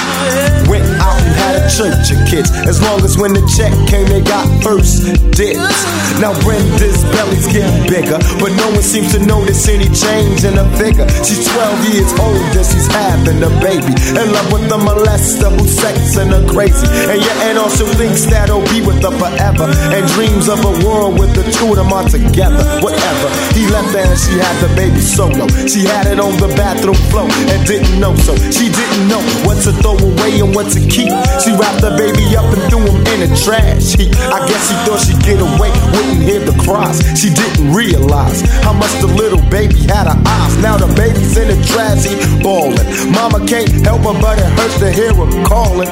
went 0.70 0.86
out 1.02 1.18
and 1.18 1.34
had 1.34 1.54
a 1.58 1.64
church 1.66 2.14
of 2.14 2.20
kids. 2.30 2.54
As 2.70 2.78
long 2.82 3.02
as 3.02 3.18
when 3.18 3.34
the 3.34 3.42
check 3.50 3.72
came, 3.90 4.06
they 4.06 4.22
got 4.22 4.46
first 4.62 5.10
dibs. 5.34 5.78
Now 6.22 6.36
Brenda's 6.46 7.02
belly's 7.10 7.48
getting 7.50 7.82
bigger, 7.90 8.18
but 8.38 8.54
no 8.54 8.70
one 8.70 8.84
seems 8.84 9.10
to 9.16 9.20
notice 9.24 9.66
any 9.66 9.90
change 9.90 10.44
in 10.46 10.54
her 10.54 10.68
figure. 10.78 11.08
She's 11.26 11.48
12 11.50 11.90
years 11.90 12.12
old 12.20 12.38
and 12.54 12.66
she's 12.66 12.86
having 12.92 13.42
a 13.42 13.50
baby. 13.58 13.94
In 14.14 14.26
love 14.30 14.48
with 14.54 14.66
the 14.70 14.78
molester 14.78 15.50
who's 15.50 15.74
sexing 15.74 16.30
her 16.30 16.44
crazy. 16.46 16.86
And 17.10 17.18
your 17.18 17.36
aunt 17.50 17.58
also 17.58 17.86
thinks 17.98 18.26
that 18.30 18.48
he'll 18.48 18.62
be 18.70 18.84
with 18.84 19.02
her 19.02 19.14
forever. 19.18 19.66
And 19.90 20.06
dreams 20.14 20.46
of 20.46 20.62
a 20.62 20.74
world 20.86 21.18
with 21.18 21.34
the 21.34 21.42
two 21.50 21.71
of 21.72 21.80
them 21.80 21.92
are 21.92 22.04
together. 22.04 22.60
Whatever. 22.84 23.28
He 23.56 23.64
left 23.72 23.96
her 23.96 24.04
and 24.04 24.18
she 24.18 24.36
had 24.36 24.56
the 24.60 24.68
baby 24.76 25.00
solo. 25.00 25.48
She 25.64 25.88
had 25.88 26.06
it 26.06 26.20
on 26.20 26.36
the 26.36 26.52
bathroom 26.52 26.98
floor 27.08 27.28
and 27.48 27.60
didn't 27.66 27.98
know 27.98 28.14
so. 28.16 28.36
She 28.52 28.68
didn't 28.68 29.08
know 29.08 29.20
what 29.48 29.64
to 29.64 29.72
throw 29.80 29.96
away 29.96 30.40
and 30.40 30.54
what 30.54 30.68
to 30.76 30.80
keep. 30.80 31.12
She 31.40 31.50
wrapped 31.56 31.80
the 31.80 31.96
baby 31.96 32.36
up 32.36 32.46
and 32.52 32.62
threw 32.68 32.84
him 32.84 33.00
in 33.16 33.18
the 33.24 33.30
trash 33.40 33.96
heap. 33.96 34.12
I 34.28 34.44
guess 34.44 34.62
she 34.68 34.76
thought 34.84 35.00
she'd 35.00 35.22
get 35.24 35.40
away, 35.40 35.72
wouldn't 35.96 36.22
hear 36.22 36.40
the 36.44 36.56
cries. 36.60 37.00
She 37.16 37.32
didn't 37.32 37.72
realize 37.72 38.44
how 38.60 38.72
much 38.72 38.92
the 39.00 39.08
little 39.08 39.42
baby 39.48 39.80
had 39.88 40.06
her 40.06 40.18
eyes. 40.18 40.54
Now 40.60 40.76
the 40.76 40.90
baby's 40.94 41.36
in 41.36 41.48
the 41.48 41.58
trash 41.64 42.04
heap, 42.04 42.20
bawling. 42.42 42.84
Mama 43.10 43.40
can't 43.48 43.70
help 43.84 44.04
her, 44.04 44.16
but 44.20 44.38
it 44.38 44.50
hurts 44.58 44.78
to 44.80 44.90
hear 44.92 45.14
her 45.14 45.28
calling. 45.48 45.90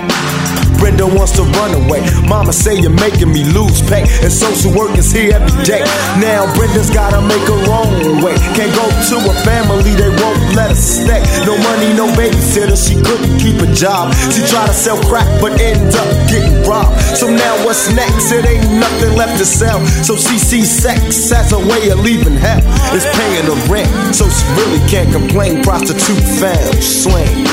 Brenda 0.80 1.06
wants 1.06 1.36
to 1.36 1.44
run 1.60 1.76
away. 1.76 2.00
Mama 2.26 2.52
say 2.52 2.80
you're 2.80 2.96
making 2.96 3.30
me 3.30 3.44
lose 3.52 3.84
pay. 3.84 4.02
And 4.24 4.32
social 4.32 4.72
work 4.72 4.96
is 4.96 5.12
here 5.12 5.36
every 5.36 5.52
day. 5.62 5.84
Now 6.16 6.48
Brenda's 6.56 6.90
gotta 6.90 7.20
make 7.20 7.44
her 7.44 7.62
own 7.68 8.24
way. 8.24 8.34
Can't 8.56 8.72
go 8.72 8.88
to 8.88 9.16
a 9.20 9.34
family, 9.44 9.92
they 9.94 10.08
won't 10.08 10.40
let 10.56 10.72
her 10.72 10.80
stay. 10.80 11.20
No 11.44 11.54
money, 11.60 11.92
no 11.92 12.08
babysitter, 12.16 12.74
she 12.74 12.96
couldn't 12.96 13.38
keep 13.38 13.60
a 13.60 13.68
job. 13.76 14.16
She 14.32 14.40
tried 14.48 14.72
to 14.72 14.74
sell 14.74 14.98
crack, 15.04 15.28
but 15.40 15.60
ended 15.60 15.94
up 15.94 16.08
getting 16.32 16.64
robbed. 16.64 16.98
So 17.14 17.28
now 17.28 17.54
what's 17.64 17.92
next? 17.92 18.32
It 18.32 18.48
ain't 18.48 18.80
nothing 18.80 19.14
left 19.14 19.38
to 19.38 19.44
sell. 19.44 19.84
So 20.02 20.16
she 20.16 20.38
sees 20.38 20.70
sex 20.70 21.30
as 21.30 21.52
a 21.52 21.58
way 21.58 21.90
of 21.90 22.00
leaving 22.00 22.36
hell. 22.36 22.62
It's 22.96 23.04
paying 23.04 23.44
the 23.44 23.56
rent, 23.68 23.90
so 24.16 24.24
she 24.28 24.44
really 24.56 24.80
can't 24.88 25.12
complain. 25.12 25.62
Prostitute 25.62 26.24
found, 26.40 26.82
slain. 26.82 27.46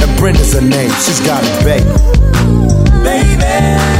And 0.00 0.10
Brenda's 0.18 0.54
her 0.54 0.60
name, 0.60 0.90
she's 1.04 1.20
got 1.20 1.44
a 1.44 1.64
baby. 1.64 2.69
Fucking 3.40 3.99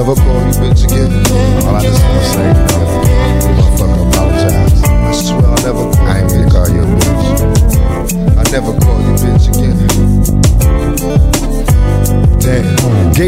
never 0.00 0.14
call 0.14 0.40
you 0.46 0.52
bitch 0.54 0.84
again. 0.84 1.12
All 1.66 1.76
I 1.76 1.82
just 1.82 2.02
wanna 2.02 2.24
say, 2.24 2.69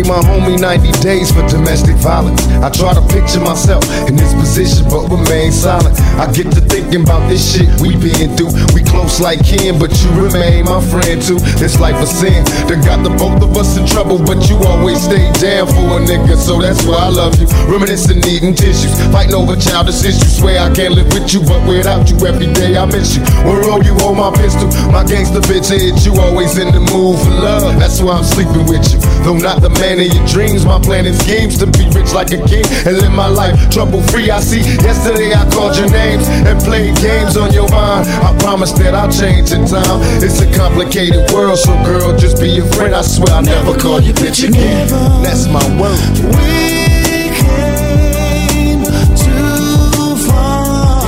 Gave 0.02 0.08
my 0.08 0.22
homie 0.26 0.58
90 0.58 0.90
days 0.98 1.30
for 1.30 1.46
domestic 1.46 1.94
violence. 1.96 2.42
I 2.58 2.70
try 2.70 2.94
to 2.94 3.02
picture 3.12 3.38
myself 3.38 3.84
in 4.08 4.16
this 4.16 4.34
position, 4.34 4.88
but 4.90 5.06
remain 5.06 5.52
silent. 5.52 5.94
I 6.18 6.26
get 6.32 6.50
to 6.54 6.60
thinking 6.60 7.02
about 7.02 7.28
this 7.28 7.42
shit 7.42 7.68
we 7.78 7.94
been 7.94 8.34
through. 8.34 8.50
We 8.74 8.82
close 8.82 9.20
like 9.20 9.44
kin, 9.46 9.78
but 9.78 9.94
you 10.02 10.10
remain 10.18 10.64
my 10.66 10.82
friend 10.90 11.22
too. 11.22 11.38
This 11.62 11.78
life 11.78 11.94
of 12.02 12.08
sin 12.08 12.42
that 12.66 12.82
got 12.82 13.06
the 13.06 13.14
both 13.14 13.42
of 13.42 13.54
us 13.54 13.78
in 13.78 13.86
trouble, 13.86 14.18
but 14.18 14.42
you 14.50 14.58
always 14.66 15.02
stay 15.02 15.30
down 15.38 15.70
for 15.70 15.86
a 15.94 16.00
nigga, 16.02 16.34
so 16.34 16.58
that's 16.58 16.82
why 16.82 16.98
I 16.98 17.10
love 17.10 17.38
you. 17.38 17.46
Reminiscing, 17.70 18.18
needing 18.26 18.54
tissues, 18.54 18.90
fighting 19.14 19.34
over 19.34 19.54
childish 19.54 20.02
issues. 20.02 20.38
Swear 20.38 20.58
I 20.66 20.74
can't 20.74 20.94
live 20.98 21.12
with 21.14 21.30
you, 21.30 21.46
but 21.46 21.62
without 21.68 22.10
you 22.10 22.18
every 22.26 22.50
day 22.50 22.74
I 22.74 22.86
miss 22.86 23.14
you. 23.14 23.22
When 23.46 23.62
roll 23.62 23.82
you 23.84 23.94
hold 24.02 24.18
my 24.18 24.34
pistol, 24.34 24.66
my 24.90 25.06
gangster 25.06 25.42
bitch 25.46 25.70
hit 25.70 26.02
you. 26.02 26.18
Always 26.18 26.58
in 26.58 26.74
the 26.74 26.82
mood 26.90 27.22
for 27.22 27.34
love, 27.38 27.78
that's 27.78 28.02
why 28.02 28.18
I'm 28.18 28.26
sleeping 28.26 28.66
with 28.66 28.82
you. 28.90 28.98
Though 29.22 29.38
not 29.38 29.62
the 29.62 29.70
man 29.70 29.91
of 30.00 30.06
your 30.12 30.26
dreams, 30.26 30.64
my 30.64 30.78
plan 30.80 31.06
is 31.06 31.18
schemes 31.18 31.58
to 31.58 31.66
be 31.66 31.88
rich 31.90 32.12
like 32.12 32.30
a 32.32 32.40
king 32.46 32.64
and 32.86 32.96
live 32.98 33.12
my 33.12 33.28
life 33.28 33.54
trouble 33.70 34.02
free. 34.08 34.30
I 34.30 34.40
see 34.40 34.60
yesterday 34.60 35.32
I 35.34 35.48
called 35.50 35.76
your 35.76 35.90
names 35.90 36.28
and 36.28 36.60
played 36.60 36.96
games 36.96 37.36
on 37.36 37.52
your 37.52 37.68
mind. 37.70 38.08
I 38.08 38.36
promise 38.38 38.72
that 38.72 38.94
I'll 38.94 39.10
change 39.10 39.52
in 39.52 39.66
time. 39.66 40.00
It's 40.22 40.40
a 40.40 40.50
complicated 40.56 41.30
world, 41.32 41.58
so 41.58 41.72
girl, 41.84 42.16
just 42.16 42.40
be 42.40 42.58
a 42.58 42.64
friend. 42.72 42.94
I 42.94 43.02
swear 43.02 43.34
I'll 43.34 43.42
never 43.42 43.78
call 43.78 44.00
you 44.00 44.12
bitch 44.12 44.46
again. 44.48 44.88
That's 45.22 45.46
my 45.48 45.64
word. 45.80 45.98
We 46.36 47.30
came 47.42 48.84
too 49.18 50.16
far 50.28 51.02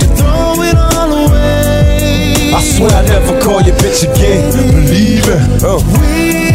to 0.00 0.06
throw 0.16 0.62
it 0.64 0.76
all 0.76 1.12
away. 1.28 2.52
I 2.54 2.60
swear 2.62 2.90
I 2.90 3.02
never 3.06 3.40
call 3.40 3.60
you 3.62 3.72
bitch 3.74 4.02
again. 4.02 4.52
Believe 4.52 5.28
it. 5.28 5.62
Oh. 5.64 5.82
We 6.00 6.51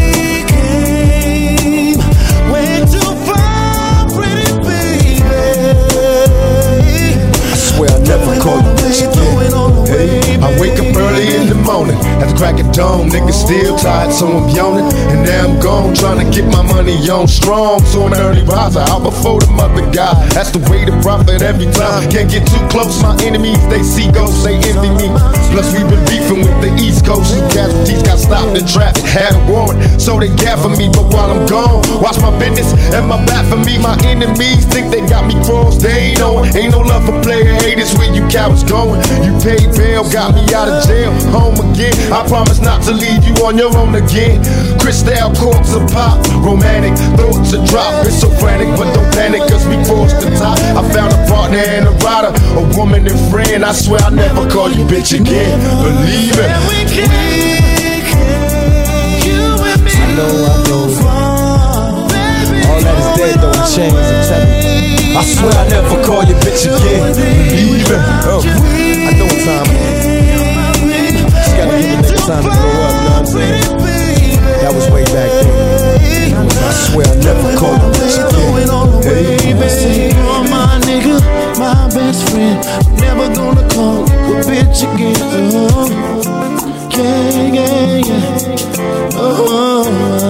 never 8.08 8.40
call 8.40 8.56
you. 8.56 9.08
Hey, 9.84 10.36
I 10.40 10.58
wake 10.60 10.78
up 10.80 10.96
early 10.96 11.17
morning 11.68 12.00
at 12.24 12.32
the 12.32 12.36
crack 12.40 12.56
of 12.56 12.72
dawn. 12.72 13.12
Niggas 13.12 13.44
still 13.44 13.76
tired, 13.76 14.10
so 14.10 14.24
I'm 14.24 14.48
yawning. 14.48 14.88
And 15.12 15.20
now 15.28 15.44
I'm 15.44 15.60
gone, 15.60 15.92
trying 15.92 16.24
to 16.24 16.26
get 16.32 16.48
my 16.48 16.64
money 16.64 16.96
on 17.12 17.28
strong. 17.28 17.84
So 17.84 18.08
an 18.08 18.14
early 18.16 18.42
riser, 18.48 18.80
out 18.88 19.04
before 19.04 19.40
the 19.44 19.52
mother 19.52 19.84
guy. 19.92 20.16
That's 20.32 20.50
the 20.50 20.64
way 20.72 20.88
to 20.88 20.96
profit 21.04 21.42
every 21.44 21.68
time. 21.76 22.08
Can't 22.08 22.30
get 22.32 22.48
too 22.48 22.64
close, 22.72 22.96
my 23.04 23.12
enemies, 23.20 23.60
they 23.68 23.84
see 23.84 24.08
ghosts, 24.10 24.42
they 24.44 24.56
envy 24.56 24.88
me. 24.96 25.12
Plus, 25.52 25.68
we've 25.76 25.84
been 25.84 26.00
beefing 26.08 26.40
with 26.40 26.56
the 26.64 26.72
East 26.80 27.04
Coast. 27.04 27.36
Some 27.36 27.44
casualties 27.52 28.02
got 28.02 28.16
stopped 28.16 28.56
in 28.56 28.64
traffic, 28.64 29.04
had 29.04 29.36
a 29.36 29.42
warrant, 29.44 30.00
so 30.00 30.16
they 30.16 30.32
gat 30.40 30.56
for 30.64 30.72
me. 30.72 30.88
But 30.88 31.12
while 31.12 31.28
I'm 31.28 31.44
gone, 31.44 31.84
watch 32.00 32.16
my 32.24 32.32
business 32.40 32.72
and 32.96 33.04
my 33.04 33.20
back 33.28 33.44
for 33.52 33.60
me. 33.60 33.76
My 33.76 34.00
enemies 34.08 34.64
think 34.64 34.88
they 34.88 35.04
got 35.04 35.28
me 35.28 35.36
crossed, 35.44 35.84
they 35.84 36.16
ain't 36.16 36.18
know. 36.18 36.40
Ain't 36.56 36.72
no 36.72 36.80
love 36.80 37.04
for 37.04 37.20
player 37.20 37.52
haters 37.60 37.92
where 38.00 38.08
you 38.08 38.24
cowards 38.32 38.64
going. 38.64 39.04
You 39.20 39.36
paid 39.44 39.68
bail, 39.76 40.08
got 40.08 40.32
me 40.32 40.48
out 40.56 40.72
of 40.72 40.80
jail, 40.88 41.12
home 41.28 41.57
again. 41.58 41.94
I 42.12 42.26
promise 42.26 42.60
not 42.60 42.82
to 42.84 42.92
leave 42.92 43.24
you 43.24 43.34
on 43.44 43.58
your 43.58 43.74
own 43.76 43.94
again. 43.94 44.42
Crystal 44.78 45.32
corks 45.34 45.72
a 45.74 45.80
pop, 45.92 46.22
romantic 46.42 46.96
thoughts 47.18 47.52
a 47.52 47.64
drop. 47.66 48.06
It's 48.06 48.20
so 48.20 48.30
frantic, 48.38 48.68
but 48.78 48.92
don't 48.94 49.10
panic, 49.14 49.42
cause 49.50 49.66
we 49.66 49.76
crossed 49.84 50.20
the 50.20 50.30
top. 50.38 50.58
I 50.76 50.82
found 50.92 51.12
a 51.12 51.20
partner 51.28 51.58
and 51.58 51.86
a 51.88 51.92
rider, 52.04 52.32
a 52.58 52.62
woman 52.76 53.06
and 53.06 53.20
friend. 53.30 53.64
I 53.64 53.72
swear 53.72 54.00
I'll 54.02 54.10
never 54.10 54.48
call 54.50 54.70
you 54.70 54.84
bitch 54.86 55.18
again. 55.18 55.60
Believe 55.82 56.38
it. 56.38 56.50
We 56.68 56.84
came, 56.88 57.10
you 59.26 59.42
and 59.62 59.82
me. 59.84 59.92
I 59.92 60.14
know, 60.16 60.32
I 60.46 60.62
know. 60.68 60.86
All 62.68 62.80
that 62.80 62.96
is 62.98 63.08
dead 63.18 63.36
though, 63.40 63.52
chains 63.66 63.94
and 63.94 64.22
tether. 64.28 64.68
I 65.18 65.24
swear 65.24 65.52
I 65.52 65.68
never 65.68 66.02
call 66.04 66.22
you 66.24 66.34
bitch 66.36 66.64
again. 66.66 67.12
Believe 67.14 67.90
it. 67.90 68.02
Oh. 68.28 68.42
I 68.44 69.12
know 69.16 69.24
what 69.24 69.40
time 69.44 69.97
time 72.28 72.44
to 72.44 72.50
grow 72.50 72.58
up, 72.58 72.92
know 72.92 73.08
what 73.08 73.20
I'm 73.20 73.26
saying? 73.26 73.62
That 74.60 74.72
was 74.74 74.84
way 74.90 75.04
back 75.04 75.32
then. 75.32 76.36
I 76.36 76.72
swear 76.84 77.06
I 77.08 77.16
never 77.24 77.56
call 77.56 77.72
you 77.72 77.88
bitch 77.96 78.20
again. 78.28 78.68
Hey. 79.02 79.56
Baby, 79.56 80.12
you're 80.14 80.44
my 80.52 80.76
nigga, 80.84 81.16
my 81.58 81.88
best 81.88 82.28
friend. 82.28 82.60
I'm 82.66 82.96
never 82.96 83.34
gonna 83.34 83.64
call 83.72 84.04
you 84.04 84.36
a 84.36 84.44
bitch 84.44 84.80
again. 84.92 85.16
Oh, 85.72 85.88
yeah, 86.92 87.48
yeah, 87.54 87.96
yeah. 88.04 88.67
Oh. 89.20 90.28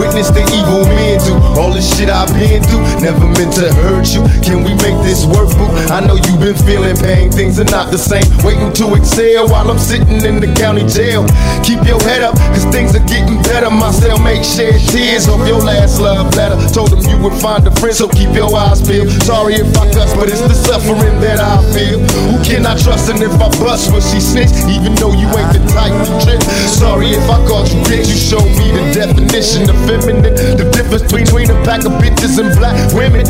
Witness 0.00 0.30
the 0.30 0.40
evil 0.56 0.88
men 0.96 1.20
do 1.28 1.36
all 1.60 1.68
the 1.70 1.82
shit 1.82 2.08
I've 2.08 2.32
been 2.32 2.64
through. 2.64 2.80
Never 3.04 3.26
meant 3.36 3.52
to 3.60 3.68
hurt 3.84 4.08
you. 4.16 4.24
Can 4.40 4.64
we 4.64 4.72
make 4.80 4.96
this 5.04 5.28
work, 5.28 5.52
boo? 5.60 5.68
I 5.92 6.00
know 6.00 6.16
you've 6.16 6.40
been 6.40 6.56
feeling 6.56 6.96
pain. 6.96 7.30
Things 7.30 7.60
are 7.60 7.68
not 7.68 7.92
the 7.92 7.98
same. 8.00 8.24
Waiting 8.40 8.72
to 8.80 8.96
excel 8.96 9.48
while 9.52 9.70
I'm 9.70 9.78
sitting 9.78 10.24
in 10.24 10.40
the 10.40 10.48
county 10.56 10.88
jail. 10.88 11.28
Keep 11.60 11.84
your 11.84 12.00
head 12.08 12.24
up, 12.24 12.32
cause 12.56 12.64
things 12.72 12.96
are 12.96 13.04
getting 13.04 13.42
better. 13.44 13.68
My 13.68 13.92
cellmate 13.92 14.40
shed 14.40 14.80
tears 14.88 15.28
of 15.28 15.46
your 15.46 15.60
last 15.60 16.00
love 16.00 16.32
letter. 16.34 16.56
Told 16.72 16.96
him 16.96 17.04
you 17.04 17.20
would 17.20 17.36
find 17.36 17.66
a 17.68 17.72
friend, 17.76 17.94
so 17.94 18.08
keep 18.08 18.32
your 18.32 18.48
eyes 18.56 18.80
peeled. 18.80 19.12
Sorry 19.28 19.60
if 19.60 19.68
I 19.76 19.84
cuss, 19.92 20.16
but 20.16 20.32
it's 20.32 20.40
the 20.40 20.56
suffering 20.56 21.20
that 21.20 21.44
I 21.44 21.60
feel. 21.76 22.00
Who 22.32 22.40
can 22.40 22.64
I 22.64 22.72
trust? 22.80 23.12
And 23.12 23.20
if 23.20 23.36
I 23.36 23.52
bust, 23.60 23.92
will 23.92 24.00
she 24.00 24.20
snitch? 24.20 24.56
Even 24.64 24.96
though 24.96 25.12
you 25.12 25.28
ain't 25.36 25.52
the 25.52 25.60
type 25.76 25.92
to 25.92 26.12
trip. 26.24 26.40
Sorry 26.80 27.12
if 27.12 27.28
I 27.28 27.36
called 27.46 27.68
you 27.68 27.76
bitch. 27.84 28.08
You 28.08 28.16
showed 28.16 28.48
me 28.56 28.72
the 28.72 28.84
definition 28.96 29.68
of 29.68 29.76
feminine. 29.84 30.32
The 30.32 30.64
difference 30.72 31.12
between 31.12 31.50
a 31.50 31.58
pack 31.62 31.84
of 31.84 31.92
bitches 32.00 32.40
and 32.40 32.56
black 32.56 32.74
women. 32.96 33.28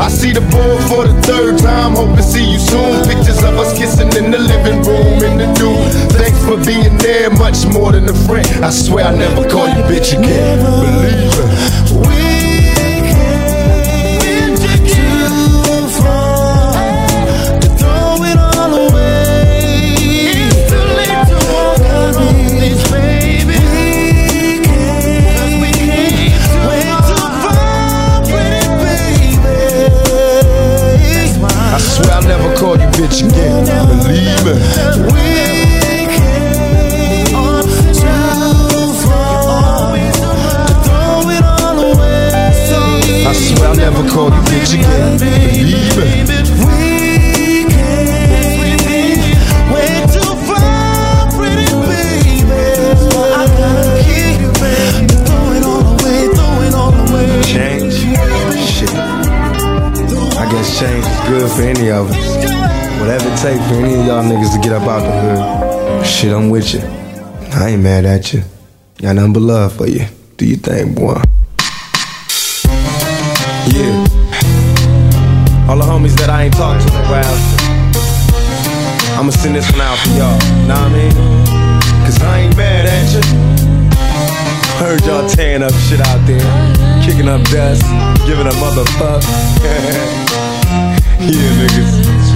I 0.00 0.08
see 0.08 0.32
the 0.32 0.40
boy 0.40 0.74
for 0.90 1.06
the 1.06 1.14
third 1.22 1.58
time. 1.62 1.94
Hope 1.94 2.16
to 2.16 2.22
see 2.24 2.42
you 2.42 2.58
soon. 2.58 3.06
Pictures 3.06 3.38
of 3.44 3.54
us 3.54 3.78
kissing 3.78 4.10
in 4.18 4.32
the 4.32 4.38
living 4.38 4.82
room 4.82 5.22
in 5.22 5.38
the 5.38 5.46
new. 5.62 5.78
Thanks 6.18 6.42
for 6.42 6.58
being 6.66 6.98
there, 6.98 7.30
much 7.30 7.64
more 7.70 7.92
than 7.92 8.08
a 8.08 8.14
friend. 8.26 8.48
I 8.64 8.70
swear 8.70 9.06
I 9.06 9.14
never 9.14 9.48
call 9.48 9.68
you 9.68 9.82
bitch 9.86 10.18
again. 10.18 10.58
Believe 10.58 12.18
it. 12.18 12.27
Take 63.48 63.62
for 63.68 63.74
any 63.76 63.94
of 63.94 64.04
y'all 64.04 64.22
niggas 64.22 64.52
to 64.54 64.60
get 64.60 64.72
up 64.72 64.82
out 64.82 65.00
the 65.00 65.12
hood. 65.22 66.06
Shit, 66.06 66.32
I'm 66.32 66.50
with 66.50 66.74
you. 66.74 66.80
I 67.58 67.70
ain't 67.70 67.82
mad 67.82 68.04
at 68.04 68.32
you. 68.34 68.42
Got 69.00 69.16
nothing 69.16 69.32
but 69.32 69.40
love 69.40 69.72
for 69.72 69.86
you. 69.86 70.04
Do 70.36 70.44
your 70.44 70.58
thing, 70.58 70.94
boy. 70.94 71.16
Yeah. 73.72 73.94
All 75.68 75.78
the 75.80 75.88
homies 75.90 76.16
that 76.20 76.28
I 76.28 76.44
ain't 76.44 76.54
talked 76.54 76.86
to 76.86 76.88
in 76.92 77.00
a 77.00 77.08
while. 77.08 77.38
I'ma 79.18 79.30
send 79.30 79.54
this 79.56 79.70
one 79.72 79.80
out 79.80 79.98
for 79.98 80.10
y'all. 80.10 80.38
Know 80.68 80.76
what 80.76 80.84
I 80.84 80.96
mean? 80.96 81.14
Cause 82.04 82.20
I 82.22 82.40
ain't 82.40 82.56
mad 82.56 82.84
at 82.84 83.08
you. 83.16 83.22
Heard 84.76 85.00
y'all 85.06 85.28
tearing 85.28 85.62
up 85.62 85.72
shit 85.88 86.00
out 86.00 86.20
there, 86.26 86.48
kicking 87.02 87.28
up 87.28 87.42
dust, 87.48 87.82
giving 88.26 88.46
a 88.46 88.54
motherfuck. 88.60 89.22
yeah, 91.20 91.50
niggas. 91.60 92.27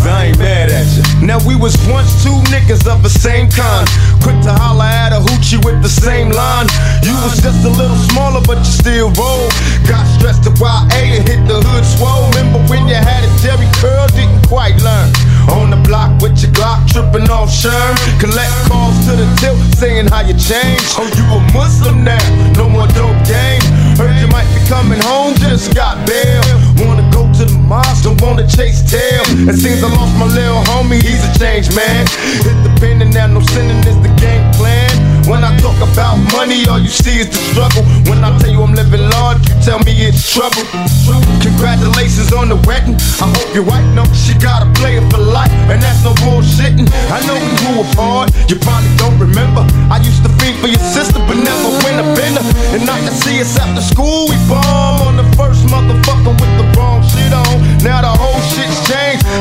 I 0.00 0.32
ain't 0.32 0.38
mad 0.38 0.70
at 0.70 0.86
you. 0.96 1.02
Now 1.26 1.38
we 1.46 1.54
was 1.56 1.76
once 1.88 2.22
two 2.24 2.34
niggas 2.48 2.86
of 2.86 3.02
the 3.02 3.10
same 3.10 3.50
kind. 3.50 3.86
Quick 4.22 4.38
to 4.46 4.52
holler 4.52 4.86
at 4.86 5.12
a 5.12 5.20
hoochie 5.20 5.62
with 5.64 5.82
the 5.82 5.88
same 5.88 6.30
line. 6.30 6.66
You 7.02 7.14
was 7.26 7.42
just 7.42 7.64
a 7.64 7.72
little 7.72 7.98
smaller, 8.10 8.40
but 8.46 8.58
you 8.58 8.72
still 8.72 9.10
roll. 9.18 9.48
Got 9.86 10.06
stressed 10.16 10.44
to 10.44 10.52
YA 10.56 11.18
and 11.18 11.22
hit 11.28 11.42
the 11.46 11.58
hood 11.60 11.84
swole. 11.84 12.30
Remember 12.32 12.60
when 12.70 12.88
you 12.88 12.94
had 12.94 13.22
a 13.24 13.30
Jheri 13.42 13.68
curl, 13.82 14.06
didn't 14.14 14.46
quite 14.46 14.78
learn. 14.82 15.10
On 15.50 15.70
the 15.70 15.80
block 15.82 16.14
with 16.22 16.38
your 16.38 16.52
Glock, 16.54 16.86
tripping 16.86 17.28
off 17.28 17.50
Sherm. 17.50 17.94
Collect 18.22 18.54
calls 18.70 18.94
to 19.06 19.18
the 19.18 19.26
tilt, 19.42 19.58
saying 19.74 20.06
how 20.08 20.22
you 20.22 20.34
changed. 20.38 20.94
Oh, 20.94 21.08
you 21.18 21.24
a 21.34 21.38
Muslim 21.52 22.04
now, 22.04 22.22
no 22.54 22.68
more 22.68 22.86
dope 22.94 23.18
game. 23.26 23.62
Heard 23.98 24.14
you 24.22 24.28
might 24.30 24.46
be 24.54 24.62
coming 24.70 25.00
home, 25.02 25.34
just 25.42 25.74
got 25.74 25.98
bail. 26.06 26.42
Wanna 26.86 27.01
to 27.46 27.52
the 27.52 27.58
mosque, 27.58 28.04
don't 28.04 28.20
wanna 28.22 28.46
chase 28.46 28.82
tail. 28.88 29.22
It 29.50 29.58
seems 29.58 29.82
I 29.82 29.88
lost 29.88 30.14
my 30.18 30.26
little 30.26 30.62
homie, 30.70 31.02
he's 31.02 31.22
a 31.26 31.30
changed 31.38 31.74
man. 31.74 32.06
Hit 32.42 32.56
the 32.62 32.72
pen 32.78 33.02
and 33.02 33.12
now 33.12 33.26
no 33.26 33.40
sinning 33.40 33.82
is 33.82 33.98
the 33.98 34.12
game 34.22 34.46
plan. 34.54 34.90
When 35.26 35.44
I 35.44 35.54
talk 35.58 35.78
about 35.78 36.18
money, 36.34 36.66
all 36.66 36.78
you 36.78 36.90
see 36.90 37.22
is 37.22 37.30
the 37.30 37.38
struggle. 37.50 37.82
When 38.10 38.22
I 38.22 38.30
tell 38.38 38.50
you 38.50 38.62
I'm 38.62 38.74
living 38.74 39.06
large, 39.14 39.38
you 39.46 39.54
tell 39.62 39.78
me 39.86 39.94
it's 40.06 40.22
trouble. 40.34 40.66
Congratulations 41.42 42.32
on 42.34 42.50
the 42.50 42.58
wedding. 42.66 42.98
I 43.22 43.30
hope 43.30 43.54
your 43.54 43.62
wife 43.62 43.86
knows 43.94 44.10
she 44.18 44.34
got 44.38 44.66
a 44.66 44.68
player 44.78 45.02
for 45.10 45.22
life, 45.22 45.50
and 45.70 45.78
that's 45.82 46.02
no 46.02 46.14
bullshitting. 46.26 46.90
I 47.10 47.22
know 47.26 47.38
we 47.38 47.50
grew 47.62 47.86
apart, 47.86 48.34
you 48.50 48.58
probably 48.58 48.90
don't 48.98 49.18
remember. 49.18 49.62
I 49.90 50.02
used 50.02 50.22
to 50.26 50.30
feed 50.42 50.58
for 50.58 50.66
your 50.66 50.82
sister, 50.82 51.22
but 51.22 51.38
never 51.38 51.70
win 51.86 52.02
a 52.02 52.06
bender. 52.18 52.42
And 52.74 52.82
I 52.90 52.98
can 52.98 53.14
see 53.14 53.38
us 53.40 53.54
after 53.58 53.82
school, 53.82 54.26
we 54.26 54.36
bomb 54.50 55.06
on 55.06 55.14
the 55.16 55.26
first 55.38 55.62
motherfucker 55.70 56.34
with 56.34 56.54
the 56.58 56.61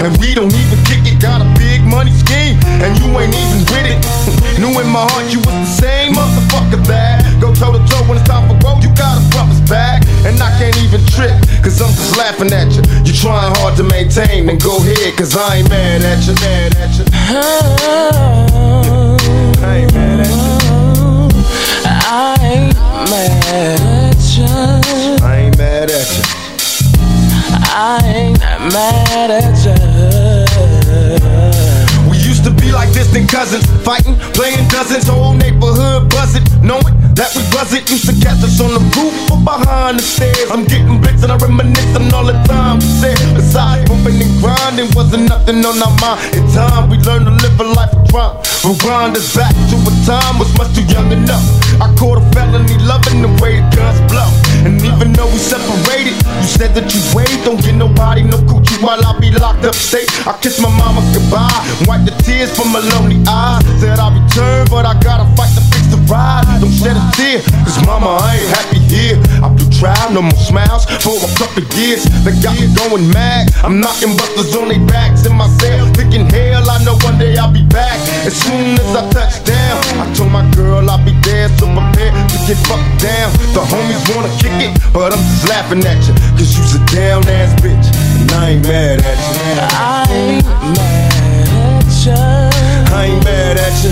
and 0.06 0.18
we 0.18 0.34
don't 0.34 0.54
even 0.54 0.80
kick 0.86 1.06
it. 1.06 1.22
Got 1.22 1.42
a 1.42 1.48
big 1.58 1.82
money 1.86 2.12
scheme, 2.12 2.58
and 2.82 2.98
you 3.00 3.08
ain't 3.20 3.34
even 3.34 3.62
with 3.70 3.86
it. 3.86 4.00
Knew 4.60 4.74
in 4.80 4.88
my 4.90 5.06
heart 5.10 5.32
you 5.32 5.40
was 5.40 5.54
the 5.54 5.66
same 5.66 6.14
motherfucker 6.14 6.82
that 6.88 7.22
Go 7.42 7.52
toe 7.56 7.74
to 7.74 7.80
toe 7.90 8.06
when 8.08 8.20
it's 8.20 8.28
time 8.28 8.48
for 8.48 8.54
growth, 8.62 8.84
you 8.84 8.94
gotta 8.94 9.28
promise 9.34 9.60
back. 9.62 10.06
And 10.26 10.40
I 10.40 10.56
can't 10.60 10.78
even 10.78 11.02
trip, 11.08 11.34
cause 11.64 11.82
I'm 11.82 11.90
just 11.90 12.16
laughing 12.16 12.54
at 12.54 12.70
you. 12.70 12.84
You 13.04 13.14
trying 13.14 13.52
hard 13.58 13.76
to 13.78 13.84
maintain, 13.84 14.46
then 14.46 14.60
go 14.60 14.78
ahead, 14.78 15.18
cause 15.18 15.36
I 15.36 15.58
ain't 15.58 15.70
mad 15.70 16.04
at 16.04 16.22
you, 16.28 16.36
mad 16.36 16.78
at 16.78 16.94
you. 17.00 17.06
I 19.64 19.78
ain't 19.78 19.94
mad 19.94 20.20
at 20.20 20.30
you. 20.30 20.38
I 21.86 22.38
ain't 22.44 22.78
mad 23.10 23.50
at 23.50 24.22
you. 24.38 25.26
I 25.26 25.38
ain't 25.38 25.58
mad 25.58 25.90
at 25.90 26.36
you. 26.36 26.41
I 27.74 28.04
ain't 28.04 28.40
mad 28.74 29.32
at 29.32 29.56
you. 29.64 29.72
We 32.12 32.18
used 32.18 32.44
to 32.44 32.52
be 32.52 32.70
like 32.70 32.92
distant 32.92 33.30
cousins, 33.30 33.66
fighting, 33.86 34.16
playing 34.36 34.68
dozens, 34.68 35.08
whole 35.08 35.34
neighborhood 35.34 36.10
buzzing, 36.10 36.44
knowing 36.62 37.00
that 37.16 37.32
we 37.32 37.40
wasn't 37.56 37.90
used 37.90 38.12
to 38.12 38.16
catch 38.20 38.44
us 38.44 38.60
on 38.60 38.76
the 38.76 38.84
roof 39.00 39.16
or 39.32 39.40
behind 39.40 40.00
the 40.00 40.04
stairs. 40.04 40.52
I'm 40.52 40.66
getting 40.66 41.00
bits 41.00 41.24
and 41.24 41.32
I 41.32 41.38
reminisce 41.38 41.96
on 41.96 42.14
all 42.14 42.26
the 42.26 42.36
time 42.44 42.84
we 42.84 42.88
said. 43.00 43.16
Besides 43.40 43.88
bumping 43.88 44.20
and 44.20 44.36
grinding, 44.44 44.92
wasn't 44.92 45.30
nothing 45.30 45.64
on 45.64 45.80
our 45.80 45.96
mind. 46.04 46.36
In 46.36 46.44
time, 46.52 46.90
we 46.90 46.98
learned 47.08 47.26
to 47.28 47.32
live 47.32 47.56
a 47.56 47.64
life 47.72 47.94
of 47.96 48.04
crime. 48.12 48.51
Rewind 48.62 49.18
us 49.18 49.36
back 49.36 49.50
to 49.74 49.76
a 49.82 49.94
time 50.06 50.38
was 50.38 50.54
much 50.56 50.70
too 50.76 50.86
young 50.86 51.12
enough. 51.12 51.42
I 51.82 51.90
caught 51.98 52.22
a 52.22 52.26
felony 52.30 52.78
loving 52.86 53.26
the 53.26 53.32
way 53.42 53.58
the 53.58 53.66
guns 53.74 53.98
blow. 54.06 54.30
And 54.62 54.78
even 54.86 55.14
though 55.18 55.26
we 55.26 55.42
separated, 55.42 56.14
you 56.14 56.46
said 56.46 56.78
that 56.78 56.94
you 56.94 57.02
wait, 57.18 57.34
don't 57.42 57.58
get 57.58 57.74
nobody 57.74 58.22
no 58.22 58.38
coochie 58.46 58.78
while 58.78 59.02
I 59.02 59.18
be 59.18 59.34
locked 59.34 59.66
up 59.66 59.74
state. 59.74 60.06
I 60.30 60.38
kiss 60.38 60.62
my 60.62 60.70
mama 60.70 61.02
goodbye, 61.10 61.50
wipe 61.90 62.06
the 62.06 62.14
tears 62.22 62.54
from 62.54 62.70
my 62.70 62.86
lonely 62.94 63.18
eyes. 63.26 63.66
Said 63.82 63.98
I'll 63.98 64.14
return, 64.14 64.70
but 64.70 64.86
I 64.86 64.94
gotta 65.02 65.26
fight 65.34 65.50
to 65.58 65.64
fix 65.74 65.90
the 65.90 65.98
ride. 66.06 66.46
Don't 66.62 66.70
shed 66.70 66.94
a 66.94 67.04
tear, 67.18 67.42
cause 67.66 67.82
mama, 67.90 68.22
I 68.22 68.38
ain't 68.38 68.50
happy 68.54 68.78
here. 68.86 69.18
I 69.42 69.50
blew 69.50 69.66
trial, 69.74 70.14
no 70.14 70.22
more 70.22 70.38
smiles 70.38 70.86
for 71.02 71.18
a 71.18 71.32
couple 71.34 71.66
years. 71.82 72.06
They 72.22 72.38
got 72.46 72.54
me 72.62 72.70
going 72.78 73.10
mad. 73.10 73.50
I'm 73.66 73.82
knocking 73.82 74.14
busters 74.14 74.54
on 74.54 74.70
their 74.70 74.86
backs 74.86 75.26
in 75.26 75.34
my 75.34 75.50
cell, 75.58 75.90
thinking 75.98 76.30
hell, 76.30 76.70
I 76.70 76.78
know 76.86 76.94
one 77.02 77.18
day 77.18 77.42
I'll 77.42 77.50
be 77.50 77.66
back. 77.66 77.98
As 78.22 78.38
soon 78.52 78.76
as 78.76 78.96
I 78.96 79.04
touch 79.16 79.36
down, 79.48 79.80
I 80.04 80.06
told 80.14 80.32
my 80.32 80.44
girl 80.52 80.84
I'll 80.90 81.04
be 81.04 81.16
there, 81.24 81.48
so 81.56 81.66
prepare 81.72 82.12
to 82.12 82.38
get 82.48 82.60
fucked 82.68 82.96
down. 83.00 83.32
The 83.56 83.64
homies 83.64 84.04
wanna 84.12 84.32
kick 84.42 84.56
it, 84.60 84.72
but 84.92 85.14
I'm 85.16 85.24
just 85.32 85.48
laughing 85.48 85.84
at 85.88 86.00
you, 86.08 86.14
cause 86.36 86.52
you's 86.56 86.76
a 86.76 86.82
down 86.92 87.24
ass 87.40 87.56
bitch, 87.64 87.88
and 88.20 88.32
I 88.32 88.60
ain't 88.60 88.64
mad 88.68 89.00
at 89.00 89.20
you. 89.24 89.34
I 89.72 90.06
ain't 90.12 90.46
mad 90.76 91.16
at 91.64 91.88
you. 92.04 92.20
I 92.92 93.04
ain't 93.08 93.24
mad 93.24 93.58
at 93.66 93.78
you. 93.84 93.92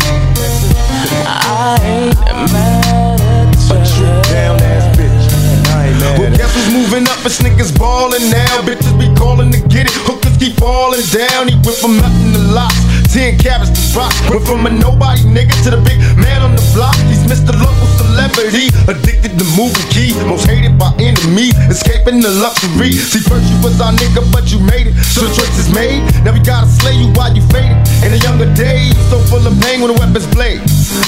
I 1.23 1.77
ain't 1.93 2.51
mad 2.53 3.21
at 3.21 3.55
you. 3.55 3.69
But 3.69 3.83
you 3.95 4.05
a 4.05 4.21
down 4.33 4.57
ass 4.59 4.85
bitch. 4.97 5.25
and 5.51 5.67
I 5.67 5.87
ain't 5.87 5.99
mad 5.99 6.19
well, 6.19 6.35
guess 6.35 6.53
who's 6.53 6.73
moving 6.73 7.07
up? 7.07 7.23
It's 7.23 7.39
niggas 7.39 7.71
ballin' 7.79 8.29
now. 8.29 8.61
Bitches 8.67 8.95
be 8.99 9.07
calling 9.15 9.51
to 9.51 9.59
get 9.67 9.85
it. 9.87 9.95
Hookers 10.03 10.37
keep 10.37 10.55
falling 10.57 11.05
down. 11.15 11.47
He 11.47 11.55
went 11.63 11.77
from 11.77 11.97
nothing 11.97 12.33
to 12.33 12.39
lots. 12.51 12.98
Ten 13.09 13.39
carats 13.39 13.73
to 13.73 13.81
rock. 13.97 14.13
Went 14.29 14.45
from 14.45 14.65
a 14.67 14.69
nobody 14.69 15.25
nigga 15.25 15.57
to 15.65 15.73
the 15.73 15.81
big 15.81 15.97
man 16.13 16.45
on 16.45 16.53
the 16.53 16.61
block. 16.77 16.93
He's 17.09 17.25
Mr. 17.25 17.57
Local 17.57 17.87
Celebrity. 17.97 18.69
Addicted 18.85 19.33
to 19.33 19.45
moving 19.57 19.81
key. 19.89 20.13
Most 20.29 20.45
hated 20.45 20.77
by 20.77 20.93
enemies. 21.01 21.57
Escaping 21.73 22.21
the 22.21 22.29
luxury. 22.29 22.93
See, 22.93 23.25
first 23.25 23.49
you 23.49 23.57
was 23.65 23.81
our 23.81 23.89
nigga, 23.97 24.21
but 24.29 24.53
you 24.53 24.61
made 24.61 24.93
it. 24.93 24.95
So 25.09 25.25
the 25.25 25.33
choice 25.33 25.57
is 25.57 25.73
made. 25.73 26.05
Now 26.21 26.37
we 26.37 26.39
gotta 26.45 26.69
slay 26.69 26.93
you 27.01 27.09
while 27.17 27.33
you 27.33 27.41
faded. 27.49 27.81
In 28.05 28.13
the 28.13 28.21
younger 28.21 28.45
days, 28.53 28.93
so 29.09 29.17
full 29.25 29.41
of 29.41 29.57
pain 29.65 29.81
when 29.81 29.89
the 29.89 29.97
weapons 29.97 30.29
blaze. 30.29 30.61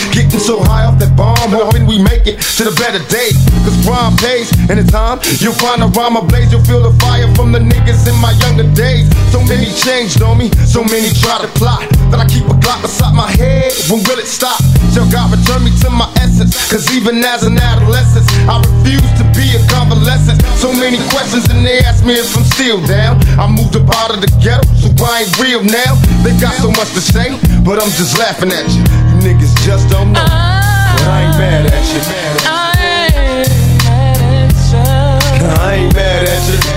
Getting 0.10 0.42
so 0.42 0.58
high 0.58 0.90
off 0.90 0.98
that 0.98 1.14
bomb, 1.16 1.54
hoping 1.54 1.86
we 1.86 2.02
make 2.02 2.26
it 2.26 2.42
to 2.58 2.66
the 2.66 2.74
better 2.82 3.00
days. 3.14 3.38
Cause 3.62 3.78
crime 3.86 4.18
pays, 4.18 4.50
and 4.74 4.82
in 4.82 4.88
time, 4.90 5.22
you'll 5.38 5.54
find 5.54 5.86
a 5.86 5.88
rhyme 5.94 6.18
ablaze. 6.18 6.50
You'll 6.52 6.66
feel 6.66 6.82
the 6.82 6.98
fire 6.98 7.30
from 7.38 7.54
the 7.54 7.62
niggas 7.62 8.10
in 8.10 8.18
my 8.18 8.34
younger 8.42 8.66
days. 8.74 9.06
So 9.30 9.38
many 9.46 9.70
changed 9.78 10.22
on 10.26 10.42
me, 10.42 10.50
so 10.66 10.84
many 10.84 11.14
try 11.22 11.38
to 11.40 11.48
plot. 11.60 11.91
That 12.12 12.20
I 12.20 12.28
keep 12.28 12.46
a 12.48 12.56
clock 12.60 12.82
beside 12.82 13.16
my 13.16 13.30
head. 13.32 13.72
When 13.90 14.04
will 14.04 14.20
it 14.20 14.28
stop? 14.28 14.60
Shall 14.94 15.08
God 15.10 15.32
return 15.32 15.64
me 15.64 15.72
to 15.84 15.90
my 15.90 16.10
essence? 16.20 16.56
Cause 16.70 16.88
even 16.92 17.24
as 17.24 17.44
an 17.44 17.58
adolescent, 17.58 18.28
I 18.48 18.60
refuse 18.60 19.12
to 19.20 19.26
be 19.32 19.48
a 19.56 19.62
convalescent. 19.72 20.44
So 20.60 20.72
many 20.76 21.00
questions, 21.10 21.48
and 21.50 21.66
they 21.66 21.80
ask 21.84 22.04
me 22.04 22.20
if 22.20 22.36
I'm 22.36 22.44
still 22.44 22.80
down. 22.86 23.20
I 23.40 23.48
moved 23.48 23.76
up 23.76 23.88
out 23.96 24.12
of 24.14 24.20
the 24.20 24.32
ghetto, 24.44 24.68
so 24.76 24.92
I 25.04 25.24
ain't 25.24 25.34
real 25.40 25.64
now. 25.64 25.96
They 26.24 26.36
got 26.40 26.56
so 26.60 26.70
much 26.76 26.92
to 26.96 27.02
say, 27.02 27.36
but 27.64 27.80
I'm 27.82 27.92
just 27.96 28.20
laughing 28.20 28.52
at 28.52 28.68
you. 28.70 28.84
You 28.84 29.16
niggas 29.24 29.56
just 29.64 29.90
don't 29.90 30.12
know. 30.12 30.22
But 30.22 31.08
I 31.08 31.28
ain't 31.28 31.38
mad 31.40 31.66
at 31.72 31.86
you. 31.92 32.02
I 32.46 32.76
ain't 32.80 33.84
mad 33.84 34.18
at 34.20 34.56
you. 34.72 35.48
I 35.48 35.74
ain't 35.76 35.94
mad 35.94 36.28
at 36.28 36.66
you. 36.66 36.71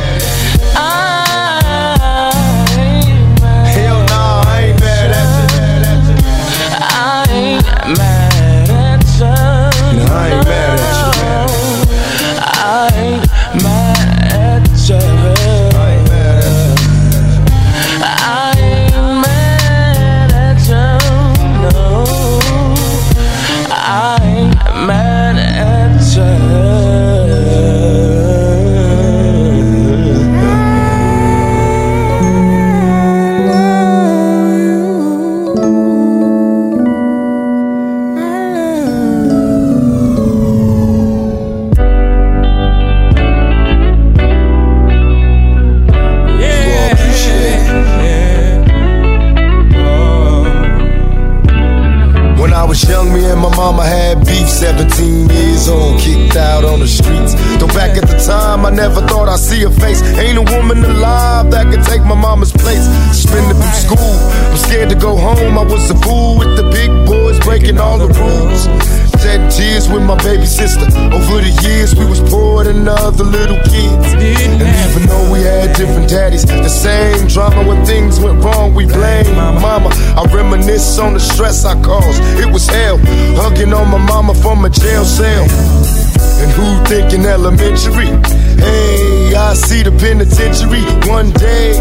The 89.84 89.92
penitentiary 90.00 90.80
one 91.12 91.30
day. 91.32 91.76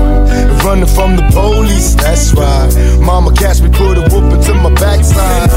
Running 0.59 0.91
from 0.91 1.15
the 1.15 1.23
police, 1.31 1.95
that's 1.95 2.33
right. 2.33 2.67
Mama 2.99 3.31
catch 3.31 3.61
me, 3.61 3.69
put 3.69 3.97
a 3.97 4.03
whoop 4.11 4.27
into 4.27 4.53
my 4.55 4.73
backside. 4.75 5.49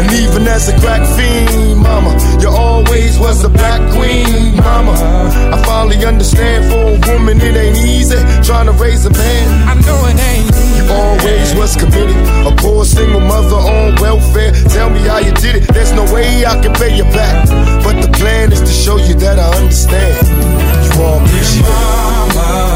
And 0.00 0.12
even 0.12 0.46
as 0.46 0.68
a 0.68 0.76
crack 0.80 1.00
fiend, 1.16 1.80
mama, 1.80 2.12
you 2.40 2.48
always 2.48 3.18
was 3.18 3.42
a 3.44 3.48
black 3.48 3.80
queen, 3.96 4.56
mama. 4.56 4.92
I 4.92 5.56
finally 5.64 6.04
understand 6.04 6.68
for 6.68 6.84
a 6.84 7.16
woman 7.16 7.40
it 7.40 7.56
ain't 7.56 7.78
easy 7.78 8.20
trying 8.44 8.66
to 8.66 8.72
raise 8.72 9.06
a 9.06 9.10
man. 9.10 9.68
I 9.68 9.74
know 9.80 10.00
it 10.04 10.20
ain't. 10.20 10.52
You 10.76 10.84
always 10.92 11.54
was 11.56 11.76
committed. 11.76 12.16
A 12.44 12.52
poor 12.56 12.84
single 12.84 13.20
mother 13.20 13.56
on 13.56 13.96
welfare. 14.00 14.52
Tell 14.68 14.90
me 14.90 15.00
how 15.00 15.18
you 15.18 15.32
did 15.32 15.56
it. 15.56 15.68
There's 15.72 15.92
no 15.92 16.04
way 16.12 16.44
I 16.44 16.60
can 16.60 16.74
pay 16.74 16.94
you 16.94 17.04
back. 17.04 17.48
But 17.82 18.00
the 18.04 18.12
plan 18.12 18.52
is 18.52 18.60
to 18.60 18.72
show 18.84 18.96
you 18.96 19.14
that 19.14 19.38
I 19.38 19.48
understand. 19.56 20.55
You. 20.96 21.02
all 21.02 22.75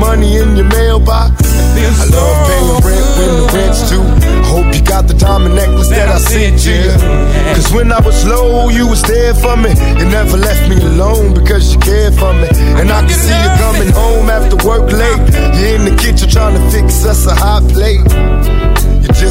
money 0.00 0.38
in 0.38 0.56
your 0.56 0.66
mailbox. 0.66 1.36
I 1.44 2.04
love 2.08 2.36
paying 2.48 2.80
rent 2.88 3.08
when 3.20 3.30
the 3.36 3.46
rent's 3.52 3.90
due. 3.90 4.02
I 4.02 4.46
hope 4.48 4.74
you 4.74 4.82
got 4.82 5.06
the 5.06 5.14
diamond 5.14 5.54
necklace 5.54 5.88
that 5.90 6.08
I 6.08 6.18
sent 6.18 6.64
you. 6.64 6.88
Cause 7.54 7.70
when 7.72 7.92
I 7.92 8.00
was 8.00 8.24
low, 8.26 8.68
you 8.70 8.88
was 8.88 9.02
there 9.02 9.34
for 9.34 9.56
me. 9.56 9.70
You 10.00 10.08
never 10.08 10.36
left 10.36 10.68
me 10.68 10.76
alone 10.80 11.34
because 11.34 11.72
you 11.72 11.78
cared 11.80 12.14
for 12.14 12.32
me. 12.32 12.48
And 12.80 12.90
I 12.90 13.00
can 13.04 13.14
see 13.14 13.36
you 13.36 13.52
coming 13.60 13.92
home 13.92 14.28
after 14.30 14.56
work 14.66 14.90
late. 14.90 15.22
You're 15.60 15.76
in 15.76 15.84
the 15.84 15.96
kitchen 16.00 16.28
trying 16.28 16.56
to 16.56 16.64
fix 16.72 17.04
us 17.04 17.26
a 17.26 17.34
hot 17.34 17.62
plate. 17.68 18.00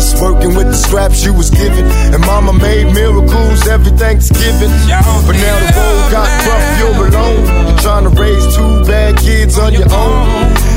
Just 0.10 0.24
working 0.24 0.56
with 0.56 0.66
the 0.66 0.74
scraps 0.74 1.24
you 1.24 1.36
was 1.36 1.52
given. 1.52 1.86
And 1.86 2.20
mama 2.26 2.52
made 2.54 2.86
miracles 2.96 3.68
every 3.68 3.92
Thanksgiving. 3.96 4.74
But 4.90 5.38
now 5.38 5.56
the 5.62 5.70
road 5.78 6.10
got 6.10 6.30
rough, 6.50 6.80
you're 6.82 7.08
alone. 7.10 7.46
You're 7.68 7.78
trying 7.78 8.10
to 8.10 8.14
raise 8.20 8.56
two 8.56 8.84
bad 8.90 9.18
kids 9.20 9.60
on 9.60 9.72
your 9.72 9.86
own. 9.94 10.26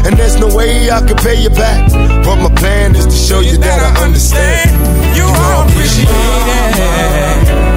And 0.05 0.19
there's 0.19 0.39
no 0.39 0.55
way 0.55 0.91
I 0.91 1.01
can 1.01 1.17
pay 1.17 1.41
you 1.41 1.49
back. 1.49 1.91
But 2.25 2.37
my 2.45 2.55
plan 2.57 2.95
is 2.95 3.07
to 3.07 3.17
show 3.17 3.41
you 3.41 3.57
that 3.57 3.81
I 3.81 4.05
understand. 4.05 5.17
You 5.17 5.25
all 5.25 5.67
appreciate 5.67 6.09
it. 7.69 7.72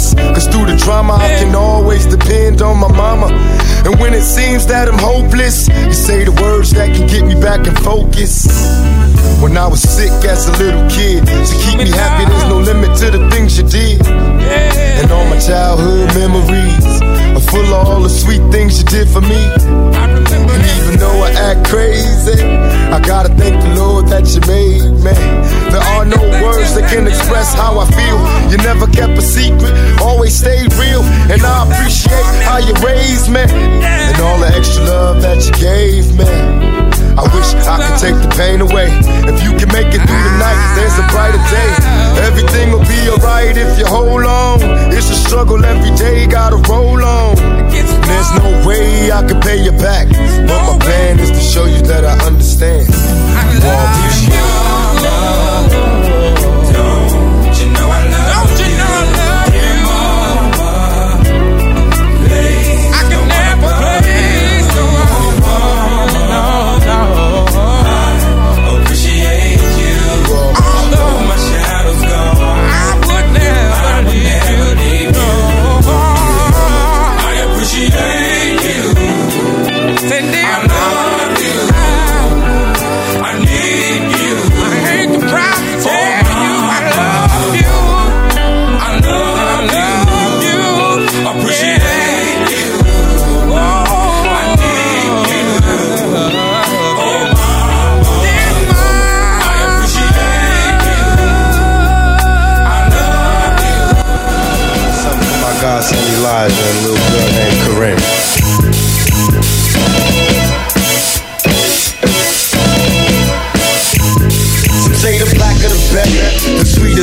Reminisce. 0.00 0.14
Cause 0.34 0.46
through 0.46 0.66
the 0.66 0.76
drama, 0.76 1.14
I 1.14 1.28
can 1.38 1.54
always 1.54 2.06
depend 2.06 2.62
on 2.62 2.78
my 2.78 2.88
mama. 2.88 3.26
And 3.84 3.98
when 3.98 4.14
it 4.14 4.22
seems 4.22 4.66
that 4.66 4.88
I'm 4.88 4.98
hopeless, 4.98 5.68
you 5.68 5.92
say 5.92 6.24
the 6.24 6.32
words 6.32 6.70
that 6.72 6.94
can 6.94 7.06
get 7.06 7.24
me 7.24 7.34
back 7.40 7.66
in 7.66 7.74
focus. 7.76 8.46
When 9.42 9.56
I 9.56 9.66
was 9.66 9.80
sick 9.80 10.12
as 10.24 10.48
a 10.48 10.52
little 10.58 10.88
kid, 10.90 11.26
to 11.26 11.56
keep 11.64 11.78
me 11.78 11.88
happy, 11.88 12.28
there's 12.28 12.44
no 12.44 12.58
limit 12.58 12.96
to 12.98 13.10
the 13.10 13.30
things 13.30 13.56
you 13.58 13.64
did. 13.64 14.06
And 14.06 15.10
all 15.10 15.24
my 15.24 15.38
childhood 15.38 16.14
memories 16.14 17.19
full 17.50 17.66
of 17.74 17.86
all 17.86 18.00
the 18.00 18.08
sweet 18.08 18.42
things 18.50 18.78
you 18.78 18.84
did 18.84 19.08
for 19.08 19.20
me. 19.20 19.42
And 20.00 20.64
even 20.76 20.98
though 20.98 21.22
I 21.22 21.30
act 21.50 21.68
crazy, 21.68 22.42
I 22.42 23.00
gotta 23.00 23.28
thank 23.34 23.60
the 23.62 23.74
Lord 23.74 24.06
that 24.08 24.24
you 24.34 24.40
made 24.46 24.94
me. 25.02 25.14
There 25.70 25.84
are 25.94 26.04
no 26.04 26.22
words 26.42 26.74
that 26.74 26.88
can 26.90 27.06
express 27.06 27.54
how 27.54 27.78
I 27.78 27.86
feel. 27.90 28.18
You 28.50 28.58
never 28.58 28.86
kept 28.86 29.18
a 29.18 29.22
secret, 29.22 29.74
always 30.00 30.34
stayed 30.36 30.72
real. 30.74 31.02
And 31.32 31.42
I 31.42 31.66
appreciate 31.66 32.28
how 32.46 32.58
you 32.58 32.74
raised 32.86 33.28
me 33.30 33.42
and 33.42 34.20
all 34.20 34.38
the 34.38 34.48
extra 34.54 34.84
love 34.84 35.22
that 35.22 35.44
you 35.44 35.52
gave 35.58 36.16
me. 36.16 36.89
I 37.16 37.24
wish 37.34 37.50
I 37.66 37.76
could 37.82 37.98
take 37.98 38.18
the 38.22 38.30
pain 38.36 38.60
away. 38.60 38.88
If 39.26 39.42
you 39.42 39.52
can 39.58 39.70
make 39.72 39.90
it 39.90 40.02
through 40.02 40.24
the 40.28 40.34
night, 40.38 40.60
there's 40.76 40.96
a 40.98 41.06
brighter 41.10 41.42
day. 41.50 41.70
Everything 42.26 42.72
will 42.72 42.86
be 42.86 43.00
alright 43.10 43.56
if 43.56 43.78
you 43.78 43.86
hold 43.86 44.24
on. 44.24 44.60
It's 44.92 45.10
a 45.10 45.14
struggle 45.14 45.64
every 45.64 45.94
day, 45.96 46.26
gotta 46.26 46.56
roll 46.70 47.02
on. 47.02 47.36
There's 47.70 48.32
no 48.38 48.66
way 48.66 49.10
I 49.10 49.26
can 49.26 49.40
pay 49.40 49.62
you 49.62 49.72
back. 49.72 50.08
But 50.46 50.60
my 50.66 50.78
plan 50.78 51.18
is 51.18 51.30
to 51.30 51.40
show 51.40 51.64
you 51.64 51.80
that 51.82 52.04
I 52.04 52.14
understand. 52.26 52.88
You 52.88 53.58
all 53.64 53.86
appreciate 53.90 54.79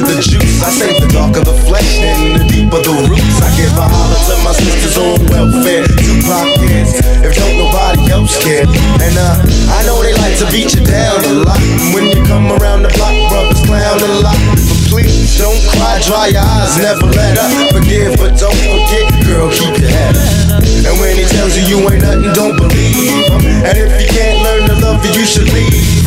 the 0.01 0.05
sweeter 0.05 0.15
the 0.15 0.21
juice. 0.21 0.61
I 0.61 0.69
say 0.69 0.99
the 0.99 1.07
darker 1.09 1.41
the 1.41 1.55
flesh 1.65 1.97
and 2.01 2.37
the 2.37 2.43
deeper 2.45 2.81
the 2.81 2.93
roots. 3.09 3.41
I 3.41 3.49
give 3.57 3.73
a 3.73 3.85
holler 3.87 4.19
to 4.29 4.35
my 4.45 4.53
sisters 4.53 4.97
on 4.97 5.17
welfare. 5.29 5.85
Tupac 5.97 6.47
kids, 6.61 6.93
if 7.25 7.33
don't 7.33 7.57
nobody 7.57 8.11
else 8.11 8.37
care. 8.43 8.65
And 9.01 9.15
uh, 9.17 9.41
I 9.73 9.85
know 9.85 10.01
they 10.03 10.13
like 10.13 10.37
to 10.37 10.45
beat 10.53 10.73
you 10.75 10.83
down 10.85 11.23
a 11.25 11.33
lot. 11.45 11.59
And 11.61 11.93
When 11.93 12.05
you 12.13 12.21
come 12.25 12.51
around 12.61 12.83
the 12.83 12.91
block, 12.93 13.15
brothers 13.29 13.61
clown 13.65 13.97
a 14.01 14.09
lot. 14.21 14.37
But 14.69 14.79
please 14.91 15.37
don't 15.37 15.61
cry, 15.73 15.97
dry 16.05 16.27
your 16.33 16.45
eyes, 16.45 16.77
never 16.77 17.07
let 17.13 17.37
up. 17.37 17.49
Forgive, 17.73 18.17
but 18.21 18.37
don't 18.37 18.57
forget, 18.57 19.05
girl, 19.25 19.49
keep 19.49 19.81
your 19.81 19.91
head 19.91 20.15
up. 20.17 20.61
And 20.87 20.93
when 21.01 21.17
he 21.17 21.25
tells 21.25 21.57
you 21.57 21.63
you 21.65 21.77
ain't 21.89 22.03
nothing, 22.03 22.33
don't 22.33 22.55
believe 22.55 22.95
him. 22.95 23.41
And 23.65 23.75
if 23.75 23.89
you 23.97 24.07
can't 24.07 24.39
learn 24.43 24.66
love 24.97 25.15
you, 25.15 25.25
should 25.25 25.51
leave. 25.53 26.05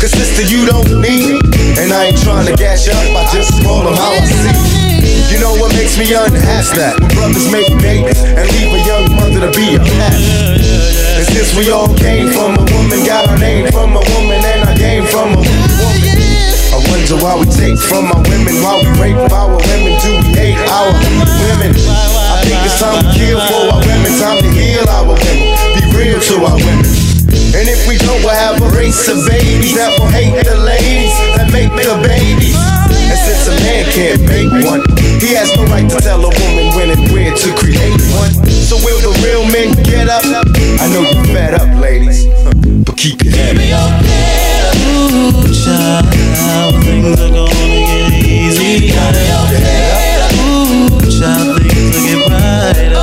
Cause 0.00 0.12
sister, 0.12 0.42
you 0.42 0.66
don't 0.66 1.00
need 1.00 1.30
'em. 1.30 1.40
And 1.78 1.92
I 1.92 2.06
ain't 2.06 2.22
trying 2.22 2.46
to 2.46 2.54
gas 2.54 2.86
you 2.86 2.92
up, 2.92 3.16
I 3.16 3.32
just 3.32 3.52
roll 3.64 3.82
them 3.82 3.94
how 3.94 4.12
I 4.12 4.20
see. 4.26 5.32
You 5.32 5.38
know 5.40 5.54
what 5.54 5.72
makes 5.74 5.96
me 5.96 6.12
unhappy? 6.12 6.76
That 6.76 6.96
brothers 7.14 7.50
make 7.50 7.68
babies 7.80 8.20
and 8.20 8.46
leave 8.52 8.72
a 8.74 8.82
young 8.86 9.14
mother 9.16 9.40
to 9.40 9.50
be 9.56 9.74
a 9.76 9.80
parent. 9.80 10.60
And 11.16 11.26
since 11.26 11.54
we 11.56 11.70
all 11.70 11.88
came 11.96 12.30
from 12.30 12.56
a 12.56 12.64
woman, 12.72 13.04
got 13.04 13.28
our 13.28 13.38
name 13.38 13.70
from 13.72 13.96
a 13.96 14.02
woman, 14.14 14.38
and 14.44 14.68
I 14.68 14.74
game 14.76 15.06
from 15.06 15.32
a 15.32 15.42
woman. 15.42 16.12
I 16.72 16.78
wonder 16.90 17.16
why 17.16 17.36
we 17.40 17.46
take 17.46 17.78
from 17.78 18.12
our 18.12 18.22
women, 18.28 18.54
why 18.62 18.80
we 18.82 18.88
rape 19.00 19.32
our 19.32 19.56
women, 19.56 19.92
do 20.00 20.10
we 20.20 20.28
hate 20.36 20.58
our 20.68 20.92
women? 21.40 21.72
I 21.72 22.36
think 22.44 22.58
it's 22.64 22.78
time 22.78 23.00
to 23.00 23.08
kill 23.16 23.40
for 23.48 23.62
our 23.72 23.80
women, 23.80 24.12
time 24.20 24.40
to 24.40 24.50
heal 24.52 24.84
our 24.88 25.04
women, 25.06 25.36
be 25.76 25.82
real 25.96 26.20
to 26.20 26.34
our 26.44 26.56
women. 26.56 27.11
And 27.52 27.68
if 27.68 27.86
we 27.86 27.98
don't, 27.98 28.24
we'll 28.24 28.32
have 28.32 28.60
a 28.62 28.68
race 28.72 29.08
of 29.12 29.20
babies 29.28 29.76
that 29.76 29.92
will 30.00 30.08
hate 30.08 30.32
the 30.40 30.56
ladies 30.56 31.12
that 31.36 31.52
make 31.52 31.68
the 31.76 32.00
babies. 32.00 32.56
And 32.56 33.18
since 33.20 33.44
a 33.52 33.54
man 33.60 33.84
can't 33.92 34.24
make 34.24 34.48
one, 34.64 34.80
he 35.20 35.36
has 35.36 35.52
no 35.54 35.68
right 35.68 35.84
to 35.84 36.00
tell 36.00 36.24
a 36.24 36.32
woman 36.32 36.72
when 36.72 36.88
and 36.96 37.04
where 37.12 37.28
to 37.28 37.48
create 37.60 38.00
one. 38.16 38.32
So 38.48 38.80
will 38.80 38.96
the 39.04 39.12
real 39.20 39.44
men 39.52 39.76
get 39.84 40.08
up? 40.08 40.24
I 40.24 40.88
know 40.96 41.04
you're 41.04 41.28
fed 41.28 41.52
up, 41.52 41.68
ladies, 41.76 42.24
but 42.88 42.96
keep 42.96 43.20
your 43.22 43.36
head 43.36 43.60
up. 43.76 44.00
Ooh, 44.88 45.44
child, 45.52 46.08
things 46.88 47.20
are 47.20 47.28
gonna 47.28 47.52
get 47.52 48.16
easy. 48.16 48.96
Ooh, 50.40 50.96
child, 51.04 51.60
things 51.60 51.92
will 51.92 52.00
get 52.00 52.16
brighter. 52.32 52.96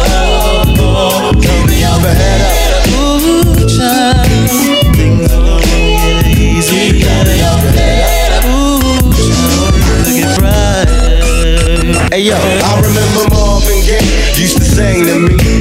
Oh, 0.82 1.38
tell 1.38 1.62
me 1.70 1.86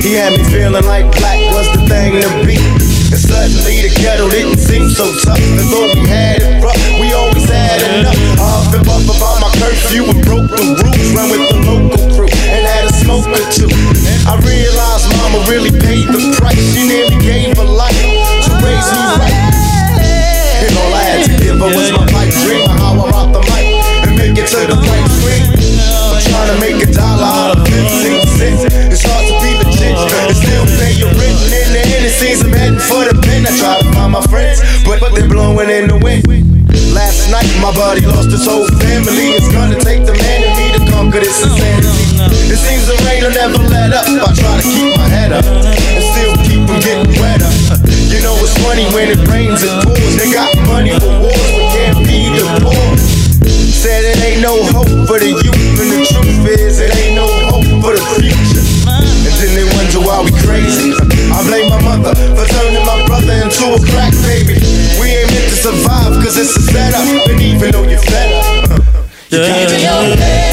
He 0.08 0.16
had 0.16 0.32
me 0.32 0.40
feeling 0.48 0.88
like 0.88 1.04
black 1.20 1.36
was 1.52 1.68
the 1.76 1.84
thing 1.84 2.16
to 2.16 2.32
be. 2.40 2.56
And 3.12 3.20
suddenly 3.20 3.84
the 3.84 3.92
ghetto 3.92 4.24
didn't 4.32 4.56
seem 4.56 4.88
so 4.88 5.04
tough. 5.20 5.36
And 5.36 5.68
though 5.68 5.84
we 5.84 6.00
had 6.08 6.40
it 6.40 6.64
rough, 6.64 6.80
we 6.96 7.12
always 7.12 7.44
had 7.44 7.84
enough. 7.84 8.16
Huffed 8.40 8.72
and 8.72 8.88
puffed 8.88 9.04
about 9.04 9.36
my 9.44 9.52
curfew 9.60 10.08
and 10.08 10.24
broke 10.24 10.48
the 10.48 10.64
rules. 10.64 11.12
Ran 11.12 11.28
with 11.28 11.44
the 11.52 11.60
local 11.60 12.00
crew 12.16 12.32
and 12.48 12.64
had 12.64 12.88
a 12.88 12.92
smoke 12.96 13.28
or 13.28 13.44
two. 13.52 13.68
I 14.24 14.40
realized 14.48 15.12
mama 15.12 15.44
really 15.44 15.76
paid 15.76 16.08
the 16.08 16.24
price. 16.40 16.56
She 16.56 16.88
nearly 16.88 17.20
gave 17.20 17.52
her 17.60 17.68
life 17.68 17.92
to 17.92 18.52
raise 18.64 18.88
me 18.88 19.04
right. 19.20 19.36
And 20.64 20.72
all 20.72 20.88
I 20.88 21.04
had 21.04 21.20
to 21.28 21.36
give 21.36 21.60
her 21.60 21.68
was 21.68 21.92
my 21.92 22.08
pipe 22.08 22.32
dream 22.48 22.64
how 22.80 22.96
I 22.96 23.12
rock 23.12 23.28
the 23.36 23.44
mic 23.44 23.76
and 24.08 24.16
make 24.16 24.40
it 24.40 24.48
to 24.56 24.72
the 24.72 24.78
right 24.88 25.08
screen. 25.20 25.44
I'm 25.52 26.16
trying 26.24 26.48
to 26.48 26.56
make 26.64 26.80
a 26.80 26.88
dollar 26.96 27.28
out 27.28 27.57
still 30.48 30.66
pay 30.80 30.92
your. 30.96 31.12
And 31.12 31.52
in 31.52 31.68
the 31.76 31.82
end, 31.84 32.04
it 32.08 32.14
seems 32.16 32.40
I'm 32.40 32.52
heading 32.52 32.80
for 32.80 33.04
the 33.04 33.14
pen. 33.20 33.44
I 33.44 33.52
try 33.60 33.76
to 33.80 33.86
find 33.92 34.12
my 34.16 34.24
friends, 34.32 34.64
but, 34.88 35.00
but 35.00 35.12
they're 35.12 35.28
blowing 35.28 35.68
in 35.68 35.92
the 35.92 35.98
wind. 36.00 36.24
Last 36.96 37.28
night, 37.28 37.46
my 37.60 37.70
buddy 37.76 38.02
lost 38.08 38.32
his 38.32 38.48
whole 38.48 38.66
family. 38.80 39.36
It's 39.36 39.52
gonna 39.52 39.78
take 39.78 40.08
the 40.08 40.16
man 40.16 40.40
in 40.42 40.52
me 40.56 40.66
to 40.72 40.80
conquer 40.90 41.20
this 41.20 41.36
insanity. 41.44 41.92
It 42.48 42.58
seems 42.58 42.88
the 42.88 42.96
rain 43.04 43.22
will 43.22 43.36
never 43.36 43.60
let 43.68 43.92
up. 43.92 44.08
I 44.08 44.32
try 44.32 44.54
to 44.56 44.64
keep 44.64 44.96
my 44.96 45.08
head 45.08 45.30
up 45.36 45.44
and 45.44 46.04
still 46.16 46.34
keep 46.48 46.64
from 46.64 46.80
getting 46.80 47.12
wetter. 47.20 47.52
You 48.08 48.24
know 48.24 48.34
it's 48.40 48.56
funny 48.64 48.88
when 48.96 49.12
it 49.12 49.20
rains 49.28 49.62
and 49.62 49.84
pours. 49.84 50.16
They 50.16 50.32
got 50.32 50.50
money 50.66 50.96
for 50.96 51.12
wars, 51.20 51.48
but 51.54 51.66
can't 51.76 51.98
feed 52.08 52.32
the 52.34 52.44
poor. 52.64 52.96
Said 53.46 54.02
it 54.02 54.18
ain't 54.24 54.42
no 54.42 54.58
hope 54.74 54.90
for 55.06 55.20
the 55.20 55.28
youth, 55.28 55.78
and 55.78 55.88
the 55.92 56.02
truth 56.02 56.42
is 56.50 56.80
it 56.80 56.90
ain't 56.96 57.14
no 57.14 57.28
hope 57.52 57.68
for 57.84 57.92
the 57.94 58.02
future. 58.18 58.67
And 59.28 59.36
then 59.36 59.52
they 59.52 59.68
wonder 59.76 60.00
why 60.00 60.24
we 60.24 60.32
crazy. 60.40 60.96
I 61.28 61.44
blame 61.44 61.68
my 61.68 61.76
mother 61.84 62.16
for 62.32 62.48
turning 62.48 62.80
my 62.88 63.04
brother 63.04 63.36
into 63.44 63.76
a 63.76 63.80
crack 63.92 64.16
baby. 64.24 64.56
We 64.96 65.20
ain't 65.20 65.28
meant 65.28 65.52
to 65.52 65.56
survive 65.68 66.16
cause 66.24 66.40
it's 66.40 66.56
a 66.56 66.62
setup, 66.62 67.28
and 67.28 67.40
even 67.40 67.70
though 67.72 67.84
you're 67.84 68.00
fed 68.00 68.32
up, 68.32 68.80
you 69.28 69.38
can't 69.44 69.68
Keep 69.68 70.47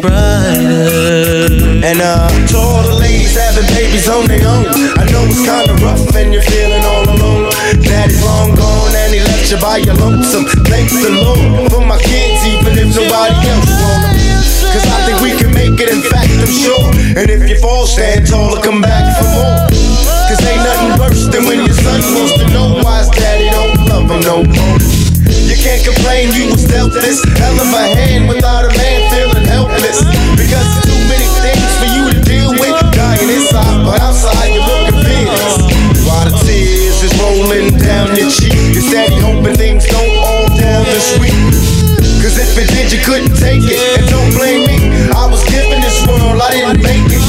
brighter. 0.00 1.84
And 1.84 2.00
uh, 2.00 2.28
to 2.48 2.56
all 2.56 2.82
the 2.82 2.96
ladies 2.96 3.36
having 3.36 3.68
babies 3.76 4.08
on 4.08 4.26
their 4.26 4.42
own, 4.46 4.66
I 4.96 5.04
know 5.12 5.24
it's 5.28 5.44
kinda 5.44 5.74
rough 5.84 6.14
and 6.16 6.32
you're 6.32 6.42
feeling 6.42 6.84
all 6.84 7.04
alone. 7.04 7.50
Daddy's 7.84 8.22
long 8.24 8.54
gone 8.54 8.94
and 8.94 9.14
he 9.14 9.20
left 9.20 9.50
you 9.50 9.58
by 9.60 9.78
your 9.78 9.94
lonesome. 9.94 10.44
Thanks 10.66 10.92
the 10.92 11.10
Lord 11.12 11.70
for 11.70 11.84
my 11.84 11.98
kids, 12.00 12.40
even 12.46 12.76
if 12.76 12.96
nobody 12.96 13.36
else 13.48 13.70
want 13.80 14.04
'em. 14.08 14.16
Cause 14.72 14.86
I 14.86 14.98
think 15.06 15.20
we 15.20 15.32
can 15.36 15.52
make 15.52 15.80
it, 15.80 15.90
in 15.90 16.02
fact, 16.02 16.30
I'm 16.30 16.50
sure. 16.50 16.84
And 17.18 17.28
if 17.28 17.48
you 17.48 17.58
fall, 17.58 17.86
stand 17.86 18.26
tall 18.26 18.56
or 18.56 18.62
come 18.62 18.80
back 18.80 19.04
for 19.18 19.28
more. 19.34 19.56
Cause 20.28 20.40
ain't 20.46 20.62
nothing 20.62 20.94
worse 21.00 21.26
than 21.26 21.44
when 21.46 21.64
your 21.66 21.74
son 21.74 22.00
wants 22.14 22.34
to 22.38 22.46
know 22.54 22.80
why 22.82 22.98
his 22.98 23.10
daddy 23.10 23.50
don't 23.50 23.88
love 23.88 24.06
him 24.10 24.20
no 24.22 24.44
more. 24.44 24.99
You 25.60 25.76
can't 25.76 25.84
complain, 25.92 26.32
you 26.32 26.48
was 26.56 26.64
dealt 26.64 26.88
this 27.04 27.20
hell 27.36 27.52
of 27.52 27.68
a 27.68 27.84
hand 27.92 28.32
without 28.32 28.64
a 28.64 28.72
man 28.80 29.00
feeling 29.12 29.44
helpless. 29.44 30.00
Because 30.32 30.64
too 30.88 30.96
many 31.04 31.28
things 31.44 31.68
for 31.76 31.84
you 31.92 32.08
to 32.08 32.16
deal 32.24 32.48
with. 32.56 32.72
Dying 32.96 33.28
inside, 33.28 33.84
but 33.84 34.00
outside 34.00 34.56
you're 34.56 34.64
looking 34.64 35.04
fierce. 35.04 35.60
While 36.08 36.32
the 36.32 36.36
tears 36.48 37.04
is 37.04 37.12
rolling 37.20 37.76
down 37.76 38.16
your 38.16 38.32
cheek, 38.32 38.56
your 38.72 38.88
daddy 38.88 39.20
hoping 39.20 39.52
things 39.52 39.84
don't 39.84 40.16
all 40.24 40.48
down 40.56 40.88
this 40.96 41.20
week. 41.20 41.36
Cause 42.24 42.40
if 42.40 42.56
it 42.56 42.72
did, 42.72 42.88
you 42.88 43.04
couldn't 43.04 43.36
take 43.36 43.60
it. 43.60 44.00
And 44.00 44.08
don't 44.08 44.32
blame 44.32 44.64
me, 44.64 44.80
I 45.12 45.28
was 45.28 45.44
given 45.44 45.84
this 45.84 46.00
world, 46.08 46.40
I 46.40 46.56
didn't 46.56 46.80
make 46.80 47.04
it. 47.12 47.20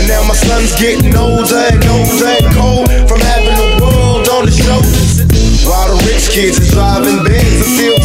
And 0.00 0.08
now 0.08 0.24
my 0.24 0.32
son's 0.32 0.72
getting 0.80 1.12
older 1.12 1.68
and 1.68 1.84
older 1.92 2.40
and 2.40 2.48
cold 2.56 2.88
from 3.04 3.20
having 3.20 3.52
the 3.52 3.84
world 3.84 4.24
on 4.32 4.48
his 4.48 4.56
shoulders. 4.64 5.28
While 5.68 5.92
the 5.92 5.98
rich 6.08 6.30
kids 6.30 6.56
are 6.56 6.70
driving 6.72 7.24
Benz, 7.26 7.35
I'm 7.68 7.95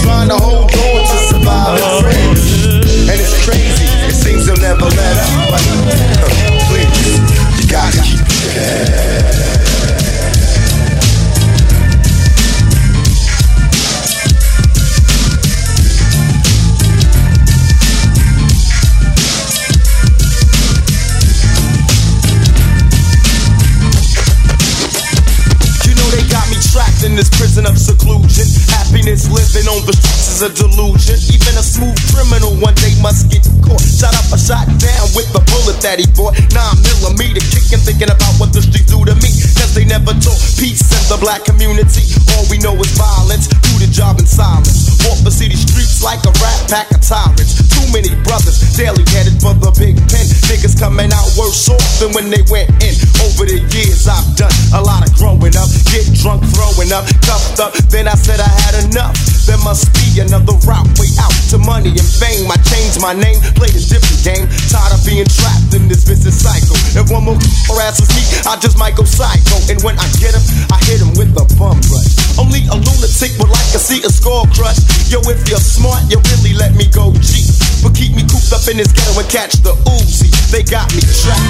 a 30.41 30.49
delusion. 30.49 31.17
Even 31.29 31.53
a 31.53 31.61
smooth 31.61 31.97
criminal 32.09 32.55
one 32.57 32.73
day 32.75 32.93
must 33.01 33.29
get 33.29 33.45
caught. 33.61 33.81
Shot 33.81 34.13
up 34.17 34.27
or 34.33 34.41
shot 34.41 34.65
down 34.81 35.05
with 35.13 35.29
the 35.31 35.41
bullet 35.53 35.77
that 35.85 36.01
he 36.01 36.07
bought. 36.17 36.35
Nine 36.51 36.77
millimeter 36.81 37.41
kicking, 37.53 37.81
thinking 37.81 38.11
about 38.11 38.33
what 38.41 38.51
the 38.51 38.61
streets 38.61 38.89
do 38.89 39.05
to 39.05 39.15
me. 39.21 39.31
Cause 39.57 39.73
they 39.77 39.85
never 39.85 40.11
taught 40.17 40.41
peace 40.57 40.83
in 40.91 41.03
the 41.07 41.17
black 41.21 41.45
community. 41.45 42.03
All 42.35 42.45
we 42.49 42.57
know 42.59 42.75
is 42.81 42.91
violence. 42.97 43.47
Do 43.47 43.73
the 43.79 43.89
job 43.89 44.19
in 44.19 44.27
silence. 44.27 44.91
Walk 45.05 45.21
the 45.23 45.31
city 45.33 45.55
streets 45.55 46.01
like 46.01 46.21
a 46.25 46.33
rat 46.41 46.59
pack 46.69 46.89
of 46.91 47.01
tyrants. 47.01 47.57
Too 47.71 47.85
many 47.93 48.13
brothers 48.25 48.61
daily 48.75 49.05
headed 49.13 49.37
for 49.41 49.53
the 49.57 49.71
big 49.77 49.97
pen. 50.09 50.25
Niggas 50.49 50.77
coming 50.77 51.13
out 51.13 51.29
worse 51.37 51.69
off 51.69 51.81
than 52.01 52.11
when 52.13 52.29
they 52.29 52.41
went 52.49 52.69
in. 52.81 52.93
Over 53.21 53.45
the 53.45 53.61
years, 53.73 54.09
I've 54.09 54.25
done 54.35 54.53
a 54.73 54.81
lot 54.81 55.05
of 55.05 55.13
growing 55.17 55.55
up. 55.57 55.69
Get 55.93 56.05
drunk, 56.17 56.43
throwing 56.53 56.91
up, 56.91 57.05
cuffed 57.25 57.59
up. 57.61 57.73
Then 57.89 58.07
I 58.07 58.15
said 58.17 58.39
I 58.39 58.49
had 58.65 58.75
enough. 58.85 59.15
There 59.45 59.57
must 59.65 59.89
be 59.97 60.21
another 60.21 60.53
route, 60.65 60.89
way 61.01 61.09
out 61.17 61.33
to 61.49 61.57
money 61.57 61.91
and 61.91 62.09
fame. 62.21 62.49
I 62.49 62.57
changed 62.61 63.01
my 63.01 63.13
name, 63.13 63.41
played 63.55 63.75
a 63.75 63.83
different 63.83 64.21
game. 64.23 64.45
Tired 64.69 64.93
of 64.95 65.01
being 65.03 65.27
trapped 65.27 65.73
in 65.73 65.87
this 65.87 66.03
vicious 66.03 66.35
cycle. 66.35 66.77
If 66.95 67.11
one 67.11 67.25
more 67.25 67.39
harasses 67.67 68.09
me, 68.15 68.23
I 68.47 68.57
just 68.59 68.77
might 68.77 68.95
go 68.95 69.03
psycho. 69.03 69.57
And 69.71 69.81
when 69.83 69.97
I 69.99 70.07
get 70.19 70.35
him, 70.35 70.43
I 70.71 70.77
hit 70.87 71.01
him 71.01 71.11
with 71.15 71.31
a 71.37 71.45
bum 71.57 71.79
rush. 71.91 72.11
Only 72.39 72.63
a 72.71 72.75
lunatic 72.75 73.35
would 73.39 73.51
like 73.51 73.69
to 73.75 73.79
see 73.79 74.01
a 74.03 74.09
skull 74.09 74.47
crush. 74.55 74.79
Yo, 75.11 75.19
if 75.27 75.47
you're 75.49 75.61
smart, 75.61 76.03
you 76.09 76.17
really 76.31 76.53
let 76.55 76.73
me 76.73 76.87
go 76.91 77.11
cheap. 77.19 77.47
But 77.83 77.95
keep 77.95 78.15
me 78.15 78.23
cooped 78.27 78.53
up 78.53 78.63
in 78.69 78.77
this 78.77 78.91
ghetto 78.93 79.17
and 79.19 79.29
catch 79.29 79.59
the 79.65 79.73
Uzi. 79.89 80.29
They 80.51 80.63
got 80.63 80.87
me 80.93 81.01
trapped. 81.01 81.41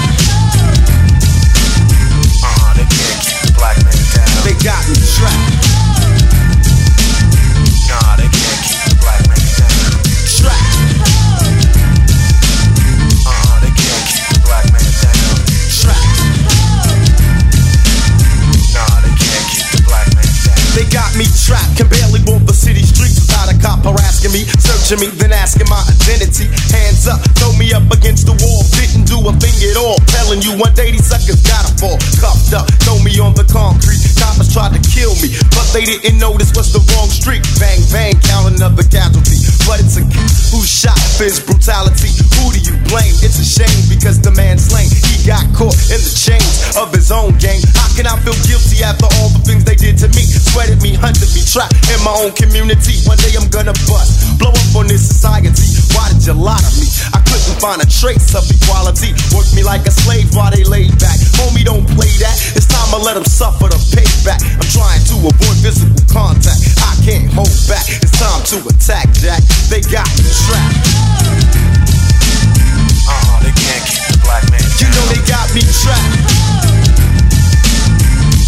Uh-huh, 2.42 2.74
they 2.74 2.88
can't 2.88 3.20
keep 3.22 3.40
the 3.46 3.52
black 3.58 3.78
man 3.84 4.00
down. 4.16 4.32
They 4.48 4.56
got 4.64 4.82
me 4.90 4.96
trapped. 5.18 5.71
They 20.74 20.86
got 20.86 21.14
me 21.18 21.26
trapped, 21.26 21.76
can 21.76 21.90
barely 21.90 22.22
walk 22.26 22.41
harassing 23.84 24.32
me, 24.32 24.46
searching 24.62 25.00
me, 25.02 25.08
then 25.18 25.34
asking 25.34 25.68
my 25.70 25.82
identity. 25.86 26.48
Hands 26.72 27.04
up, 27.08 27.20
throw 27.38 27.54
me 27.58 27.74
up 27.74 27.86
against 27.92 28.26
the 28.30 28.36
wall, 28.42 28.62
didn't 28.78 29.06
do 29.10 29.18
a 29.26 29.34
thing 29.38 29.56
at 29.70 29.78
all. 29.78 29.98
Telling 30.10 30.42
you 30.42 30.58
one 30.58 30.74
day 30.74 30.92
these 30.92 31.06
suckers 31.06 31.42
gotta 31.44 31.74
fall, 31.78 31.98
cuffed 32.22 32.54
up, 32.54 32.66
throw 32.86 32.98
me 33.02 33.18
on 33.20 33.34
the 33.34 33.46
concrete. 33.50 34.02
Coppers 34.18 34.54
tried 34.54 34.74
to 34.78 34.82
kill 34.86 35.14
me, 35.20 35.34
but 35.58 35.66
they 35.74 35.86
didn't 35.86 36.22
notice 36.22 36.54
was 36.54 36.70
the 36.72 36.82
wrong 36.94 37.10
street. 37.10 37.42
Bang, 37.58 37.82
bang, 37.90 38.14
count 38.22 38.54
another 38.54 38.86
casualty. 38.86 39.42
But 39.66 39.82
it's 39.82 39.98
a 39.98 40.06
kid 40.06 40.32
who 40.54 40.62
shot 40.62 40.98
his 41.18 41.42
brutality. 41.42 42.14
Who 42.38 42.54
do 42.54 42.60
you 42.62 42.76
blame? 42.90 43.14
It's 43.26 43.40
a 43.40 43.46
shame 43.46 43.82
because 43.90 44.22
the 44.22 44.34
man's 44.34 44.70
slain. 44.70 44.90
He 44.90 45.22
got 45.26 45.46
caught 45.58 45.78
in 45.90 46.02
the 46.02 46.14
chains 46.14 46.78
of 46.78 46.94
his 46.94 47.10
own 47.10 47.38
gang. 47.38 47.62
How 47.74 47.90
can 47.98 48.06
I 48.06 48.18
feel 48.22 48.38
guilty 48.46 48.84
after 48.84 49.10
all 49.22 49.30
the 49.34 49.42
things 49.42 49.64
they 49.64 49.78
did 49.78 49.98
to 50.06 50.10
me? 50.14 50.24
Sweated 50.26 50.82
me, 50.82 50.94
hunted 50.94 51.30
me, 51.34 51.42
trapped 51.46 51.78
in 51.90 52.00
my 52.04 52.14
own 52.14 52.34
community. 52.34 53.00
One 53.08 53.18
day 53.22 53.34
I'm 53.38 53.50
gonna 53.50 53.71
bust, 53.88 54.38
blow 54.40 54.52
up 54.52 54.76
on 54.76 54.88
this 54.88 55.04
society. 55.04 55.52
Why 55.96 56.10
did 56.12 56.26
you 56.26 56.34
lie 56.34 56.60
to 56.60 56.72
me? 56.80 56.88
I 57.14 57.20
couldn't 57.24 57.60
find 57.60 57.80
a 57.82 57.88
trace 57.88 58.36
of 58.36 58.48
equality. 58.48 59.12
Worked 59.36 59.56
me 59.56 59.64
like 59.64 59.86
a 59.88 59.94
slave 59.94 60.34
while 60.36 60.52
they 60.52 60.64
laid 60.64 60.94
back. 61.00 61.20
Homie, 61.40 61.64
don't 61.64 61.86
play 61.96 62.12
that. 62.24 62.36
It's 62.56 62.68
time 62.68 62.90
to 62.96 63.00
let 63.04 63.16
them 63.16 63.26
suffer 63.26 63.68
the 63.68 63.80
payback. 63.92 64.40
I'm 64.44 64.70
trying 64.72 65.04
to 65.12 65.16
avoid 65.28 65.58
physical 65.60 66.04
contact. 66.08 66.60
I 66.80 66.96
can't 67.04 67.32
hold 67.34 67.52
back. 67.68 67.86
It's 68.02 68.16
time 68.16 68.44
to 68.56 68.58
attack, 68.70 69.12
Jack. 69.18 69.44
They 69.70 69.82
got 69.82 70.08
me 70.18 70.28
trapped. 70.48 70.78
Uh-huh, 73.08 73.40
they 73.44 73.54
can't 73.56 73.84
keep 73.88 74.04
the 74.08 74.18
black 74.24 74.46
man 74.52 74.62
down. 74.62 74.80
You 74.80 74.88
know 74.96 75.06
they 75.12 75.22
got 75.28 75.48
me 75.54 75.62
trapped. 75.64 76.62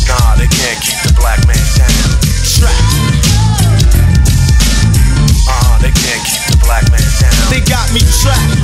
Nah, 0.08 0.36
they 0.36 0.48
can't 0.48 0.80
keep 0.84 1.00
the 1.04 1.14
black 1.20 1.40
man 1.48 1.60
down. 1.76 1.92
Trapped. 2.44 3.13
They 5.84 5.92
can't 5.92 6.24
keep 6.24 6.48
the 6.48 6.60
black 6.64 6.88
man 6.96 7.04
down. 7.20 7.36
They 7.52 7.60
got 7.60 7.92
me 7.92 8.00
trapped. 8.24 8.56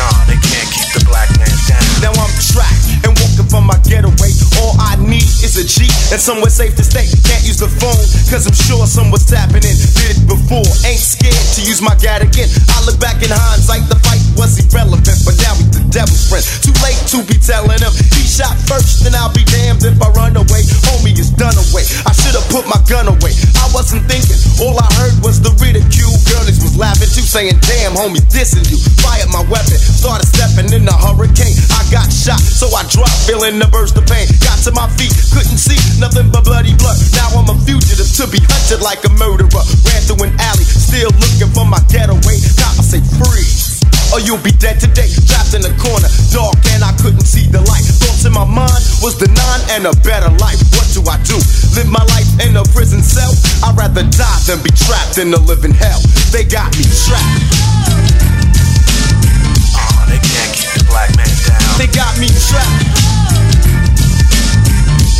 Nah, 0.00 0.16
they 0.24 0.40
can't 0.40 0.70
keep 0.72 0.88
the 0.96 1.04
black 1.04 1.28
man 1.36 1.52
down. 1.68 1.84
Now 2.00 2.16
I'm 2.16 2.32
trapped 2.40 3.04
and 3.04 3.12
walking 3.20 3.47
from 3.48 3.64
my 3.66 3.76
getaway. 3.84 4.32
All 4.60 4.76
I 4.78 4.96
need 5.00 5.26
is 5.42 5.56
a 5.56 5.64
G 5.64 5.88
and 6.12 6.20
somewhere 6.20 6.52
safe 6.52 6.76
to 6.76 6.84
stay. 6.84 7.08
Can't 7.24 7.44
use 7.44 7.58
the 7.58 7.68
phone, 7.68 7.98
cause 8.28 8.46
I'm 8.46 8.54
sure 8.54 8.84
someone's 8.86 9.26
tapping 9.26 9.64
in. 9.64 9.76
Did 9.96 10.16
it 10.16 10.22
before, 10.28 10.68
ain't 10.84 11.00
scared 11.00 11.36
to 11.56 11.60
use 11.64 11.80
my 11.80 11.96
gat 11.98 12.20
again. 12.20 12.48
I 12.72 12.84
look 12.84 13.00
back 13.00 13.20
in 13.24 13.32
hindsight, 13.32 13.88
the 13.88 13.96
fight 14.04 14.20
was 14.36 14.60
irrelevant, 14.60 15.18
but 15.24 15.34
now 15.40 15.56
he's 15.56 15.72
the 15.72 15.82
devil's 15.88 16.28
friend. 16.28 16.44
Too 16.62 16.76
late 16.84 17.00
to 17.12 17.24
be 17.24 17.36
telling 17.40 17.80
him 17.80 17.92
he 18.14 18.22
shot 18.28 18.54
first, 18.68 19.02
then 19.02 19.16
I'll 19.16 19.32
be 19.32 19.44
damned 19.48 19.82
if 19.82 19.96
I 19.98 20.08
run 20.12 20.36
away. 20.36 20.62
Homie 20.92 21.16
is 21.16 21.32
done 21.34 21.56
away. 21.56 21.84
I 22.04 22.12
should've 22.12 22.44
put 22.52 22.68
my 22.68 22.78
gun 22.86 23.08
away. 23.08 23.32
I 23.58 23.66
wasn't 23.72 24.04
thinking, 24.06 24.38
all 24.60 24.76
I 24.76 24.88
heard 25.00 25.16
was 25.24 25.40
the 25.40 25.52
ridicule. 25.58 26.12
Girlies 26.28 26.60
was 26.60 26.76
laughing 26.76 27.08
too, 27.08 27.24
saying, 27.24 27.56
Damn, 27.64 27.96
homie, 27.96 28.22
dissing 28.28 28.64
you. 28.68 28.78
Fired 29.00 29.32
my 29.32 29.42
weapon, 29.48 29.78
started 29.80 30.28
stepping 30.28 30.70
in 30.72 30.84
the 30.84 30.94
hurricane. 30.94 31.56
I 31.72 31.82
got 31.88 32.08
shot, 32.12 32.40
so 32.40 32.68
I 32.76 32.84
dropped, 32.92 33.26
the 33.38 33.70
burst 33.70 33.94
of 33.94 34.02
pain. 34.10 34.26
Got 34.42 34.58
to 34.66 34.74
my 34.74 34.90
feet, 34.98 35.14
couldn't 35.30 35.62
see 35.62 35.78
nothing 36.02 36.26
but 36.34 36.42
bloody 36.42 36.74
blood. 36.74 36.98
Now 37.14 37.38
I'm 37.38 37.46
a 37.46 37.54
fugitive 37.62 38.10
to 38.18 38.26
be 38.26 38.42
hunted 38.42 38.82
like 38.82 38.98
a 39.06 39.12
murderer. 39.14 39.62
Ran 39.86 40.02
through 40.10 40.26
an 40.26 40.34
alley, 40.42 40.66
still 40.66 41.14
looking 41.22 41.46
for 41.54 41.62
my 41.62 41.78
getaway. 41.86 42.42
Cop, 42.58 42.74
I 42.74 42.82
say 42.82 42.98
freeze. 43.22 43.78
Or 44.10 44.18
you'll 44.18 44.42
be 44.42 44.50
dead 44.58 44.82
today, 44.82 45.06
trapped 45.30 45.54
in 45.54 45.62
a 45.62 45.70
corner, 45.78 46.10
dark 46.34 46.58
and 46.74 46.82
I 46.82 46.90
couldn't 46.98 47.28
see 47.30 47.46
the 47.46 47.62
light. 47.62 47.86
Thoughts 48.02 48.26
in 48.26 48.34
my 48.34 48.42
mind 48.42 48.82
was 49.06 49.14
the 49.22 49.30
nine 49.30 49.62
and 49.70 49.86
a 49.86 49.94
better 50.02 50.34
life. 50.42 50.58
What 50.74 50.90
do 50.90 51.06
I 51.06 51.20
do? 51.22 51.38
Live 51.78 51.86
my 51.86 52.02
life 52.10 52.26
in 52.42 52.58
a 52.58 52.66
prison 52.74 53.06
cell? 53.06 53.30
I'd 53.62 53.78
rather 53.78 54.02
die 54.02 54.40
than 54.50 54.58
be 54.66 54.74
trapped 54.74 55.22
in 55.22 55.30
a 55.30 55.40
living 55.46 55.76
hell. 55.76 56.02
They 56.34 56.42
got 56.42 56.74
me 56.74 56.82
trapped. 57.06 57.38
They 60.10 60.18
can't 60.26 60.52
keep 60.58 60.70
the 60.74 60.84
black 60.90 61.14
man 61.14 61.30
down. 61.46 61.78
They 61.78 61.86
got 61.86 62.18
me 62.18 62.26
trapped. 62.50 63.07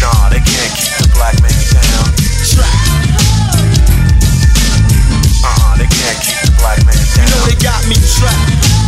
Nah, 0.01 0.28
they 0.30 0.38
can't 0.38 0.72
keep 0.78 0.94
the 0.99 1.09
black 1.14 1.40
man 1.42 1.51
down. 1.74 2.07
Trapped. 2.46 2.88
Uh-huh, 5.44 5.76
they 5.76 5.86
can't 5.86 6.18
keep 6.22 6.38
the 6.46 6.53
black 6.59 6.84
man 6.86 6.94
down. 7.14 7.26
You 7.26 7.34
know 7.34 7.46
they 7.46 7.57
got 7.59 7.86
me 7.88 7.96
trapped. 8.16 8.88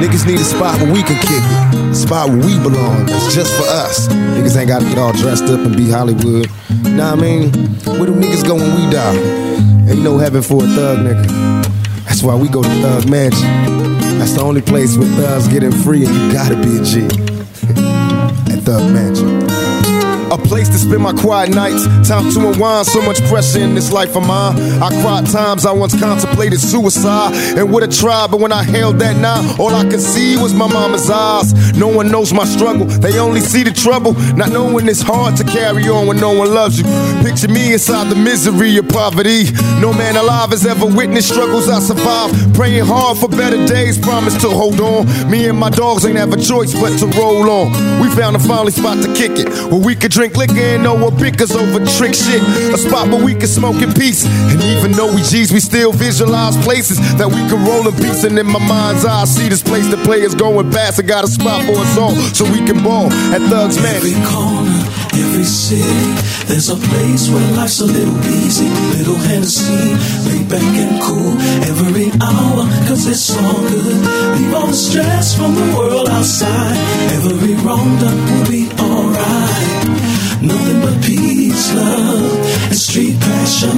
Niggas 0.00 0.26
need 0.26 0.38
a 0.38 0.44
spot 0.44 0.80
where 0.80 0.92
we 0.92 1.02
can 1.02 1.16
kick 1.16 1.40
it. 1.40 1.90
A 1.90 1.94
spot 1.94 2.28
where 2.28 2.38
we 2.38 2.58
belong. 2.58 3.06
That's 3.06 3.34
just 3.34 3.52
for 3.54 3.64
us. 3.64 4.08
Niggas 4.08 4.56
ain't 4.56 4.68
gotta 4.68 4.84
get 4.84 4.98
all 4.98 5.12
dressed 5.12 5.44
up 5.44 5.60
and 5.60 5.76
be 5.76 5.90
Hollywood. 5.90 6.50
Nah, 6.82 7.12
I 7.12 7.16
mean, 7.16 7.52
where 7.98 8.06
do 8.06 8.14
niggas 8.14 8.46
go 8.46 8.56
when 8.56 8.74
we 8.76 8.90
die? 8.92 9.16
Ain't 9.88 10.02
no 10.02 10.18
heaven 10.18 10.42
for 10.42 10.64
a 10.64 10.66
thug 10.66 10.98
nigga. 10.98 11.64
That's 12.04 12.22
why 12.22 12.34
we 12.34 12.48
go 12.48 12.62
to 12.62 12.68
Thug 12.68 13.08
Mansion. 13.10 13.48
That's 14.18 14.32
the 14.32 14.42
only 14.42 14.62
place 14.62 14.96
where 14.96 15.08
thugs 15.16 15.48
getting 15.48 15.72
free 15.72 16.04
and 16.04 16.14
you 16.14 16.32
gotta 16.32 16.56
be 16.56 16.78
a 16.78 16.82
G. 16.84 17.04
At 18.52 18.62
Thug 18.64 18.92
Mansion. 18.92 19.46
Place 20.46 20.68
to 20.68 20.78
spend 20.78 21.02
my 21.02 21.12
quiet 21.12 21.50
nights. 21.50 21.84
Time 22.08 22.30
to 22.32 22.48
unwind. 22.48 22.86
So 22.86 23.02
much 23.02 23.20
pressure 23.24 23.60
in 23.60 23.74
this 23.74 23.92
life 23.92 24.16
of 24.16 24.26
mine. 24.26 24.58
I 24.82 24.88
cried 25.02 25.26
times 25.26 25.66
I 25.66 25.72
once 25.72 25.98
contemplated 25.98 26.60
suicide 26.60 27.34
and 27.56 27.72
would 27.72 27.82
have 27.82 27.92
tried, 27.92 28.30
but 28.30 28.40
when 28.40 28.52
I 28.52 28.62
held 28.62 28.98
that 29.00 29.16
knife, 29.16 29.58
all 29.58 29.74
I 29.74 29.84
could 29.88 30.00
see 30.00 30.36
was 30.36 30.54
my 30.54 30.68
mama's 30.72 31.10
eyes. 31.10 31.76
No 31.76 31.88
one 31.88 32.10
knows 32.10 32.32
my 32.32 32.44
struggle. 32.44 32.86
They 32.86 33.18
only 33.18 33.40
see 33.40 33.62
the 33.62 33.72
trouble. 33.72 34.12
Not 34.36 34.50
knowing 34.50 34.88
it's 34.88 35.02
hard 35.02 35.36
to 35.36 35.44
carry 35.44 35.88
on 35.88 36.06
when 36.06 36.18
no 36.18 36.32
one 36.32 36.54
loves 36.54 36.78
you. 36.78 36.84
Picture 37.24 37.48
me 37.48 37.72
inside 37.72 38.08
the 38.08 38.16
misery 38.16 38.76
of 38.76 38.88
poverty. 38.88 39.44
No 39.80 39.92
man 39.92 40.16
alive 40.16 40.50
has 40.50 40.66
ever 40.66 40.86
witnessed 40.86 41.28
struggles 41.28 41.68
I 41.68 41.80
survived. 41.80 42.54
Praying 42.54 42.84
hard 42.84 43.18
for 43.18 43.28
better 43.28 43.66
days. 43.66 43.98
Promise 43.98 44.40
to 44.42 44.48
hold 44.48 44.80
on. 44.80 45.06
Me 45.30 45.48
and 45.48 45.58
my 45.58 45.70
dogs 45.70 46.04
ain't 46.06 46.18
have 46.18 46.32
a 46.32 46.40
choice 46.40 46.72
but 46.74 46.96
to 46.98 47.06
roll 47.18 47.50
on. 47.50 47.72
We 48.00 48.08
found 48.14 48.36
a 48.36 48.38
finally 48.38 48.72
spot 48.72 49.02
to 49.02 49.12
kick 49.14 49.32
it 49.38 49.48
where 49.70 49.80
we 49.80 49.94
could 49.94 50.12
drink 50.12 50.35
liquor 50.36 50.76
and 50.76 50.82
know 50.82 50.94
what 50.94 51.18
bickers 51.18 51.52
over 51.52 51.84
trick 51.96 52.14
shit. 52.14 52.42
A 52.72 52.78
spot 52.78 53.08
where 53.08 53.22
we 53.22 53.34
can 53.34 53.48
smoke 53.48 53.82
in 53.82 53.92
peace. 53.92 54.24
And 54.24 54.62
even 54.62 54.92
though 54.92 55.12
we 55.14 55.22
G's, 55.22 55.52
we 55.52 55.60
still 55.60 55.92
visualize 55.92 56.56
places 56.64 56.98
that 57.18 57.26
we 57.26 57.40
can 57.48 57.64
roll 57.64 57.88
in 57.88 57.94
peace. 57.96 58.24
And 58.24 58.38
in 58.38 58.46
my 58.46 58.60
mind's 58.60 59.04
eye, 59.04 59.22
I 59.22 59.24
see 59.24 59.48
this 59.48 59.62
place 59.62 59.88
the 59.88 59.96
players 59.98 60.34
going 60.34 60.70
past. 60.70 61.00
I 61.00 61.02
got 61.02 61.24
a 61.24 61.28
spot 61.28 61.64
for 61.64 61.76
us 61.80 61.98
all 61.98 62.14
so 62.36 62.44
we 62.52 62.64
can 62.64 62.82
ball 62.82 63.12
at 63.32 63.40
Thugs 63.48 63.76
Every 63.78 64.12
Mansion. 64.12 64.24
corner, 64.28 64.80
every 65.16 65.44
city, 65.44 66.12
there's 66.46 66.68
a 66.70 66.76
place 66.76 67.28
where 67.30 67.46
life's 67.56 67.80
a 67.80 67.86
little 67.86 68.18
easy, 68.44 68.68
little 68.96 69.16
Hennessy, 69.16 69.94
laid 70.28 70.48
back 70.48 70.62
and 70.62 71.02
cool. 71.02 71.32
Every 71.66 72.10
hour, 72.20 72.62
cause 72.86 73.06
it's 73.06 73.30
all 73.36 73.60
good. 73.68 73.96
Leave 74.38 74.54
all 74.54 74.68
the 74.68 74.74
stress 74.74 75.36
from 75.36 75.54
the 75.54 75.66
world 75.76 76.08
outside. 76.08 76.76
Every 77.16 77.54
wrong 77.64 77.98
done 77.98 78.20
will 78.30 78.46
be 78.50 78.68
alright. 78.78 79.35
Nothing 80.42 80.80
but 80.82 81.02
peace, 81.02 81.15
love, 81.74 82.66
and 82.70 82.76
street 82.76 83.18
passion. 83.20 83.70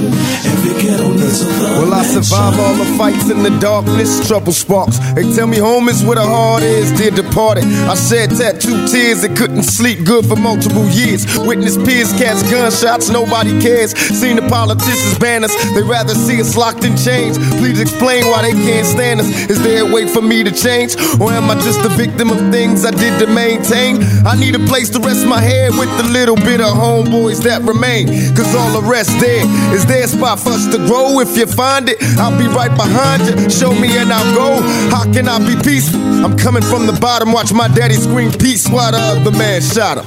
Every 0.45 0.73
ghetto 0.81 1.11
needs 1.11 1.41
a 1.41 1.45
thug. 1.45 1.83
Will 1.83 1.93
I 1.93 2.03
survive 2.03 2.59
all 2.59 2.75
the 2.75 2.85
fights 2.97 3.29
in 3.29 3.43
the 3.43 3.51
darkness? 3.59 4.27
Trouble 4.27 4.51
sparks. 4.53 4.99
They 5.15 5.23
tell 5.33 5.47
me 5.47 5.57
home 5.57 5.89
is 5.89 6.03
where 6.03 6.15
the 6.15 6.25
heart 6.25 6.63
is, 6.63 6.91
dear 6.93 7.11
departed. 7.11 7.63
I 7.65 7.95
shed 7.95 8.31
tattoo 8.31 8.87
tears 8.87 9.23
and 9.23 9.35
couldn't 9.37 9.63
sleep 9.63 10.05
good 10.05 10.25
for 10.25 10.35
multiple 10.35 10.85
years. 10.89 11.25
Witness 11.39 11.77
peers 11.77 12.11
catch 12.13 12.39
gunshots, 12.51 13.09
nobody 13.09 13.59
cares. 13.61 13.97
Seen 13.97 14.35
the 14.35 14.47
politicians 14.47 15.17
ban 15.19 15.43
us, 15.43 15.55
they 15.73 15.81
rather 15.81 16.13
see 16.13 16.39
us 16.41 16.55
locked 16.55 16.83
in 16.83 16.95
chains. 16.97 17.37
Please 17.59 17.79
explain 17.79 18.25
why 18.27 18.41
they 18.43 18.53
can't 18.53 18.85
stand 18.85 19.19
us. 19.19 19.27
Is 19.49 19.61
there 19.63 19.87
a 19.87 19.91
way 19.91 20.07
for 20.07 20.21
me 20.21 20.43
to 20.43 20.51
change? 20.51 20.95
Or 21.19 21.31
am 21.31 21.49
I 21.49 21.55
just 21.55 21.79
a 21.85 21.89
victim 21.89 22.29
of 22.29 22.39
things 22.51 22.85
I 22.85 22.91
did 22.91 23.19
to 23.19 23.27
maintain? 23.27 24.03
I 24.25 24.35
need 24.35 24.55
a 24.55 24.63
place 24.67 24.89
to 24.91 24.99
rest 24.99 25.25
my 25.25 25.41
head 25.41 25.71
with 25.71 25.89
the 25.97 26.03
little 26.03 26.35
bit 26.35 26.61
of 26.61 26.75
homeboys 26.75 27.41
that 27.43 27.61
remain. 27.63 27.78
Cause 27.79 28.53
all 28.55 28.81
the 28.81 28.87
rest 28.87 29.09
there 29.19 29.45
is 29.73 29.85
a 29.89 30.07
spot 30.07 30.39
for 30.39 30.49
us 30.49 30.67
to 30.67 30.77
grow? 30.77 31.19
If 31.19 31.37
you 31.37 31.45
find 31.45 31.87
it, 31.87 31.97
I'll 32.19 32.37
be 32.37 32.47
right 32.47 32.75
behind 32.75 33.23
you. 33.23 33.49
Show 33.49 33.71
me 33.71 33.97
and 33.97 34.11
I'll 34.11 34.35
go. 34.35 34.61
How 34.89 35.03
can 35.11 35.29
I 35.29 35.39
be 35.39 35.55
peaceful? 35.63 36.01
I'm 36.23 36.37
coming 36.37 36.63
from 36.63 36.87
the 36.87 36.97
bottom. 36.99 37.31
Watch 37.31 37.53
my 37.53 37.67
daddy 37.69 37.95
scream 37.95 38.31
peace 38.31 38.67
while 38.67 38.91
the 38.91 38.99
other 38.99 39.31
man 39.31 39.61
shot 39.61 39.97
him. 39.97 40.05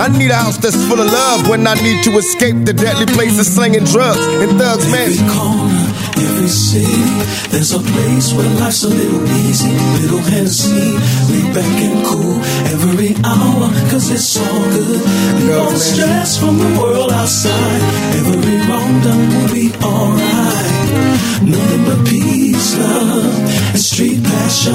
I 0.00 0.08
need 0.08 0.30
a 0.30 0.36
house 0.36 0.58
that's 0.58 0.76
full 0.88 1.00
of 1.00 1.06
love 1.06 1.48
when 1.48 1.66
I 1.66 1.74
need 1.74 2.02
to 2.04 2.10
escape 2.18 2.64
the 2.64 2.72
deadly 2.72 3.06
places 3.06 3.54
slinging 3.54 3.84
drugs 3.84 4.18
and 4.42 4.58
thugs, 4.58 4.90
man. 4.90 5.83
Every 6.16 6.48
city, 6.48 7.02
there's 7.50 7.72
a 7.72 7.80
place 7.80 8.32
where 8.34 8.48
life's 8.60 8.84
a 8.84 8.88
little 8.88 9.24
easy, 9.46 9.72
little 10.00 10.18
Hennessy, 10.18 10.98
lay 11.32 11.46
back 11.52 11.76
and 11.82 12.06
cool 12.06 12.38
every 12.74 13.14
hour, 13.24 13.68
cause 13.90 14.10
it's 14.10 14.36
all 14.36 14.64
good. 14.70 15.00
The 15.00 15.76
stress 15.76 16.38
from 16.38 16.58
the 16.58 16.80
world 16.80 17.12
outside, 17.12 17.82
every 18.18 18.56
wrong 18.68 19.00
done 19.02 19.28
will 19.28 19.52
be 19.52 19.72
alright. 19.82 20.73
Nothing 21.44 21.84
but 21.84 22.00
peace, 22.08 22.78
love, 22.78 23.24
and 23.74 23.78
street 23.78 24.22
passion. 24.22 24.74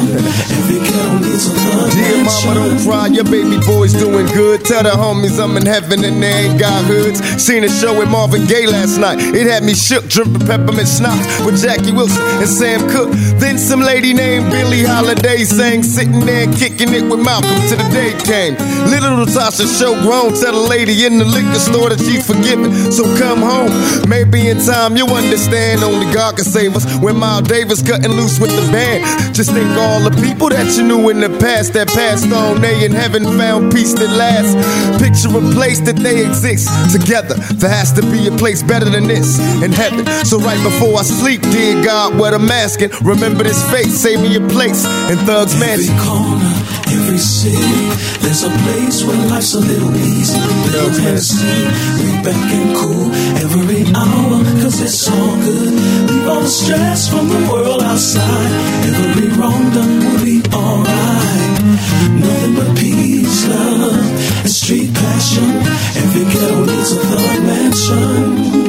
Every 0.59 0.79
ghetto 0.79 1.17
needs 1.19 1.47
a 1.47 1.53
love 1.53 1.91
Dear 1.91 2.23
mama, 2.23 2.53
don't 2.53 2.77
cry, 2.83 3.07
your 3.07 3.23
baby 3.25 3.57
boy's 3.65 3.93
doing 3.93 4.27
good. 4.27 4.65
Tell 4.65 4.83
the 4.83 4.91
homies 4.91 5.41
I'm 5.41 5.57
in 5.57 5.65
heaven 5.65 6.03
and 6.03 6.21
they 6.21 6.45
ain't 6.45 6.59
got 6.59 6.85
hoods. 6.85 7.19
Seen 7.41 7.63
a 7.63 7.69
show 7.69 7.97
with 7.97 8.09
Marvin 8.09 8.45
Gaye 8.45 8.67
last 8.67 8.97
night. 8.97 9.19
It 9.19 9.47
had 9.47 9.63
me 9.63 9.73
shook, 9.73 10.07
dripping 10.07 10.45
peppermint 10.45 10.87
schnapps 10.87 11.25
with 11.45 11.61
Jackie 11.61 11.91
Wilson 11.91 12.21
and 12.41 12.49
Sam 12.49 12.81
Cooke. 12.89 13.11
Then 13.39 13.57
some 13.57 13.81
lady 13.81 14.13
named 14.13 14.49
Billie 14.51 14.83
Holiday 14.83 15.43
sang, 15.45 15.83
sitting 15.83 16.25
there 16.25 16.45
kicking 16.53 16.93
it 16.93 17.03
with 17.09 17.23
Malcolm 17.23 17.55
till 17.67 17.77
the 17.77 17.89
day 17.89 18.13
came. 18.25 18.55
Little 18.89 19.25
Latasha 19.25 19.65
show 19.67 19.95
grown, 20.01 20.33
tell 20.33 20.53
the 20.53 20.67
lady 20.69 21.05
in 21.05 21.17
the 21.17 21.25
liquor 21.25 21.59
store 21.59 21.89
that 21.89 21.99
she's 21.99 22.25
forgiven. 22.25 22.91
So 22.91 23.03
come 23.17 23.39
home, 23.41 23.71
maybe 24.09 24.49
in 24.49 24.59
time 24.59 24.97
you'll 24.97 25.13
understand. 25.13 25.83
Only 25.83 26.08
God 26.13 26.35
can 26.35 26.45
save 26.45 26.75
us. 26.75 26.85
When 26.99 27.17
Miles 27.17 27.47
Davis 27.47 27.81
cutting 27.81 28.11
loose 28.11 28.39
with 28.39 28.51
the 28.51 28.71
band, 28.71 29.35
just 29.35 29.51
think 29.51 29.69
all 29.77 30.01
the 30.01 30.15
people 30.21 30.49
that 30.49 30.77
you 30.77 30.83
knew 30.83 31.09
in 31.09 31.19
the 31.19 31.29
past 31.39 31.73
that 31.73 31.87
passed 31.87 32.31
on. 32.31 32.61
They 32.61 32.85
in 32.85 32.91
heaven 32.91 33.23
found 33.37 33.71
peace 33.73 33.93
that 33.93 34.09
lasts. 34.09 34.55
Picture 35.01 35.29
a 35.37 35.41
place 35.53 35.79
that 35.81 35.95
they 35.95 36.25
exist 36.25 36.67
together. 36.91 37.35
There 37.55 37.69
has 37.69 37.91
to 37.93 38.01
be 38.01 38.27
a 38.27 38.31
place 38.37 38.63
better 38.63 38.89
than 38.89 39.07
this 39.07 39.39
in 39.63 39.71
heaven. 39.71 40.05
So 40.25 40.39
right 40.39 40.61
before 40.63 40.99
I 40.99 41.03
sleep, 41.03 41.41
dear 41.41 41.83
God, 41.83 42.17
what 42.17 42.33
I'm 42.33 42.49
asking, 42.49 42.91
remember 43.01 43.43
this 43.43 43.61
face, 43.71 43.93
save 43.99 44.21
me 44.21 44.35
a 44.35 44.41
place 44.49 44.85
in 45.09 45.17
Thugs 45.25 45.59
Mansion. 45.59 45.95
City, 47.19 47.89
there's 48.21 48.43
a 48.43 48.49
place 48.63 49.03
where 49.03 49.17
life's 49.27 49.53
a 49.53 49.59
little 49.59 49.93
easy, 49.95 50.39
little 50.39 50.89
Hennessy, 51.03 51.45
lay 51.99 52.23
back 52.23 52.51
and 52.53 52.75
cool 52.77 53.11
every 53.43 53.83
hour, 53.93 54.39
cause 54.61 54.79
it's 54.79 55.09
all 55.09 55.35
good. 55.41 55.73
Leave 56.09 56.27
all 56.27 56.41
the 56.41 56.47
stress 56.47 57.09
from 57.09 57.27
the 57.27 57.51
world 57.51 57.81
outside, 57.83 58.51
every 58.87 59.27
wrong 59.37 59.69
done 59.71 59.99
will 59.99 60.23
be 60.23 60.41
alright. 60.53 61.59
Nothing 62.23 62.55
but 62.55 62.77
peace, 62.77 63.47
love, 63.49 63.99
and 64.39 64.49
street 64.49 64.93
passion. 64.93 65.49
Every 65.99 66.23
ghetto 66.23 66.65
needs 66.65 66.91
a 66.93 66.99
thug 66.99 67.43
mansion. 67.43 68.68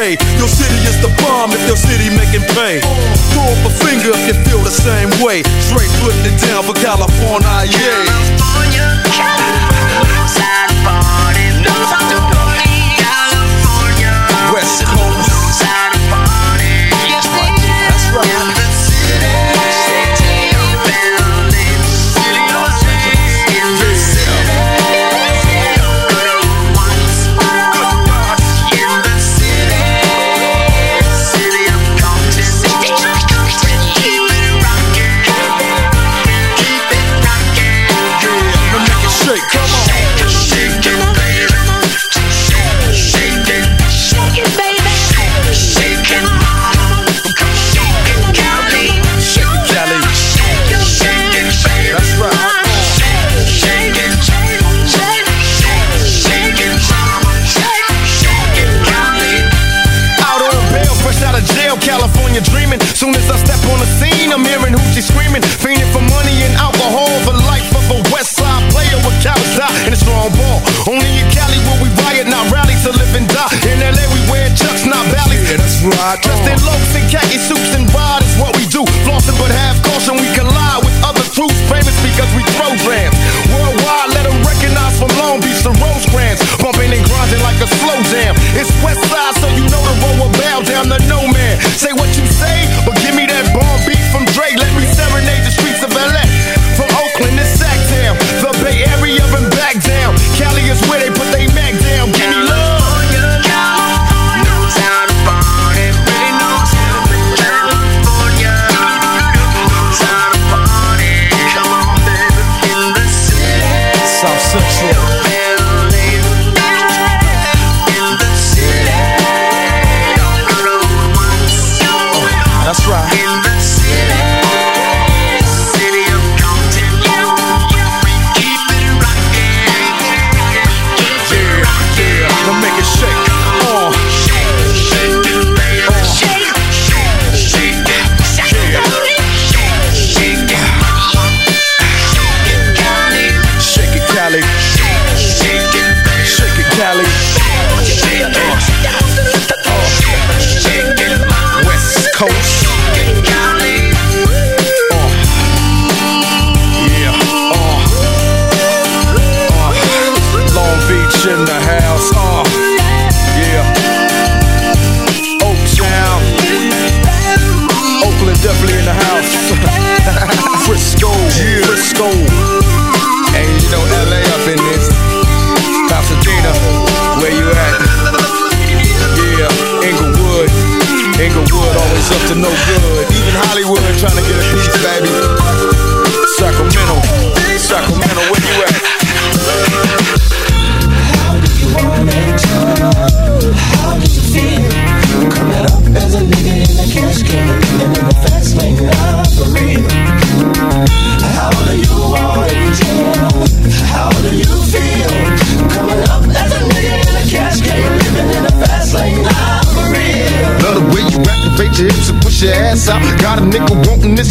Your 0.01 0.49
city 0.49 0.81
is 0.89 0.97
the 0.97 1.13
bomb 1.21 1.51
if 1.51 1.61
your 1.67 1.77
city 1.77 2.09
making 2.17 2.41
pay. 2.57 2.81
Throw 2.81 3.45
up 3.45 3.69
a 3.69 3.73
finger 3.85 4.09
if 4.17 4.25
you 4.25 4.33
feel 4.49 4.57
the 4.65 4.73
same 4.73 5.13
way. 5.21 5.43
Straight 5.61 5.93
putting 6.01 6.25
it 6.25 6.41
down 6.41 6.63
for 6.63 6.73
California, 6.73 7.69
yeah. 7.69 8.01
California, 8.09 8.97
California, 9.13 10.09
house 11.69 11.91
West 11.91 12.00
That's. 76.01 76.25
Dressed 76.25 76.49
in 76.49 76.57
loafs 76.65 76.97
and 76.97 77.05
khaki 77.13 77.37
suits 77.37 77.77
and 77.77 77.85
ride 77.93 78.25
is 78.25 78.33
what 78.41 78.57
we 78.57 78.65
do. 78.65 78.81
Flossing 79.05 79.37
but 79.37 79.53
have 79.53 79.77
caution, 79.85 80.17
we 80.17 80.25
collide 80.33 80.81
with 80.81 80.97
other 81.05 81.21
troops. 81.29 81.53
Famous 81.69 81.93
because 82.01 82.25
we 82.33 82.41
throw 82.57 82.73
drams. 82.81 83.13
Worldwide, 83.53 84.09
let 84.17 84.25
them 84.25 84.41
recognize 84.41 84.97
from 84.97 85.13
Long 85.21 85.37
Beach 85.45 85.61
to 85.61 85.69
Rosecrans. 85.77 86.41
Bumping 86.57 86.89
and 86.89 87.05
grinding 87.05 87.43
like 87.45 87.61
a 87.61 87.69
slow 87.69 88.01
jam. 88.09 88.33
It's 88.57 88.73
West 88.81 89.05
Side, 89.13 89.37
so 89.37 89.47
you 89.53 89.61
know 89.69 89.81
the 89.85 89.95
road 90.01 90.17
will 90.25 90.33
bow 90.41 90.65
down 90.65 90.89
to 90.89 90.97
no 91.05 91.21
man. 91.29 91.61
Say 91.77 91.93
what 91.93 92.09
you 92.17 92.20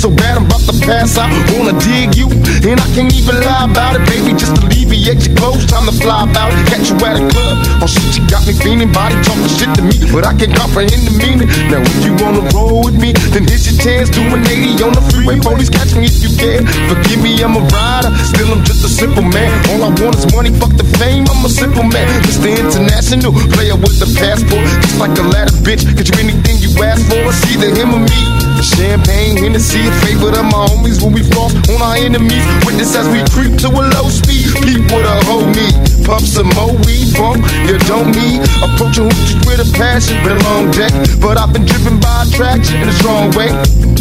so 0.01 0.11
bad 0.11 0.39
I'm 0.39 0.50
to 0.71 0.87
pass 0.87 1.19
out. 1.19 1.31
Wanna 1.57 1.75
dig 1.83 2.15
you, 2.15 2.31
and 2.67 2.79
I 2.79 2.87
can't 2.95 3.11
even 3.11 3.37
lie 3.43 3.67
about 3.67 3.99
it, 3.99 4.05
baby. 4.07 4.33
Just 4.39 4.55
alleviate 4.63 5.27
your 5.27 5.35
clothes, 5.37 5.67
time 5.67 5.87
to 5.87 5.95
fly 5.99 6.25
about. 6.25 6.53
Catch 6.71 6.91
you 6.91 6.97
at 7.03 7.19
a 7.19 7.25
club, 7.27 7.57
oh 7.83 7.91
shit, 7.91 8.19
you 8.19 8.23
got 8.31 8.47
me 8.47 8.55
feeling. 8.55 8.91
Body 8.93 9.17
talking 9.27 9.51
shit 9.51 9.71
to 9.75 9.83
me, 9.83 9.97
but 10.13 10.27
I 10.27 10.33
can't 10.35 10.55
comprehend 10.55 11.03
the 11.07 11.15
meaning. 11.19 11.49
Now 11.71 11.83
if 11.83 11.99
you 12.07 12.15
wanna 12.23 12.47
roll 12.55 12.87
with 12.87 12.99
me, 12.99 13.13
then 13.35 13.47
here's 13.47 13.67
your 13.67 13.79
chance. 13.83 14.11
Doing 14.11 14.43
80 14.47 14.83
on 14.87 14.93
the 14.95 15.03
freeway, 15.11 15.39
police 15.41 15.71
catch 15.71 15.95
me 15.95 16.07
if 16.07 16.23
you 16.23 16.31
can. 16.39 16.67
Forgive 16.87 17.21
me, 17.23 17.43
I'm 17.43 17.57
a 17.59 17.63
rider, 17.75 18.11
still 18.31 18.51
I'm 18.55 18.63
just 18.65 18.85
a 18.85 18.91
simple 18.91 19.27
man. 19.27 19.51
All 19.75 19.83
I 19.83 19.91
want 19.99 20.17
is 20.17 20.27
money, 20.35 20.51
fuck 20.55 20.75
the 20.79 20.87
fame. 20.99 21.27
I'm 21.31 21.45
a 21.45 21.51
simple 21.51 21.85
man, 21.85 22.07
Mr. 22.27 22.51
International 22.51 23.33
player 23.55 23.75
with 23.75 23.99
the 23.99 24.09
passport, 24.19 24.67
just 24.87 24.99
like 24.99 25.15
a 25.19 25.25
ladder, 25.27 25.55
bitch. 25.67 25.83
Get 25.97 26.07
you 26.11 26.17
anything 26.23 26.63
you 26.63 26.71
ask 26.83 27.03
for, 27.11 27.23
it's 27.27 27.43
either 27.51 27.75
him 27.75 27.95
or 27.95 28.03
me. 28.03 28.41
Champagne, 28.61 29.37
Hennessy, 29.39 29.81
favorite 30.05 30.37
of 30.37 30.45
my 30.45 30.60
homies 30.69 31.01
when 31.03 31.13
we 31.13 31.23
floss 31.23 31.55
on 31.71 31.81
our 31.81 31.97
enemies. 31.97 32.45
Witness 32.67 32.95
as 32.97 33.07
we 33.09 33.23
creep 33.33 33.57
to 33.65 33.69
a 33.69 33.83
low 33.97 34.09
speed. 34.09 34.51
Peep 34.65 34.85
with 34.91 35.07
a 35.07 35.17
whole 35.25 35.47
knee. 35.47 35.73
Pump 36.05 36.25
some 36.27 36.49
more 36.59 36.75
weed, 36.85 37.13
bump, 37.15 37.45
you 37.69 37.79
don't 37.87 38.11
need. 38.13 38.41
Approaching 38.65 39.09
hoochies 39.09 39.41
with 39.47 39.61
a 39.61 39.69
passion, 39.77 40.17
been 40.25 40.37
a 40.37 40.43
long 40.51 40.71
day. 40.71 40.91
But 41.21 41.39
I've 41.39 41.53
been 41.53 41.65
driven 41.65 42.01
by 42.01 42.25
attraction 42.27 42.83
in 42.83 42.89
a 42.89 42.97
strong 42.99 43.31
way. 43.39 43.53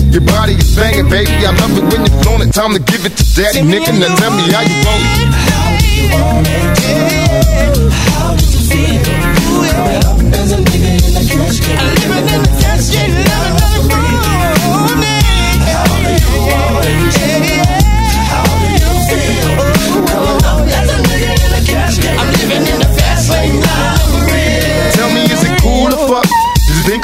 Your 0.10 0.26
body 0.26 0.54
is 0.54 0.76
banging, 0.76 1.10
baby. 1.10 1.46
I 1.46 1.52
love 1.62 1.78
it 1.78 1.86
when 1.92 2.02
you're 2.06 2.20
flown 2.24 2.42
it. 2.42 2.54
Time 2.54 2.74
to 2.74 2.80
give 2.80 3.06
it 3.06 3.16
to 3.18 3.24
daddy, 3.36 3.62
nigga. 3.62 3.94
Now 4.00 4.16
tell 4.16 4.32
me 4.34 4.50
how 4.50 4.64
you 4.66 4.78
want 4.84 5.04
it. 5.06 5.30
How 8.10 8.36
do 8.36 8.44
you 8.44 8.60
feel? 8.68 9.04
Coming 9.70 10.04
up 10.04 10.18
as 10.34 10.52
a 10.52 10.58
nigga 10.58 10.92
in 10.98 11.14
the 11.14 11.24
cash 11.30 11.60
can, 11.62 11.78
living 11.78 12.28
in 12.34 12.42
the 12.42 12.52
fast 12.60 12.96
lane, 12.96 13.14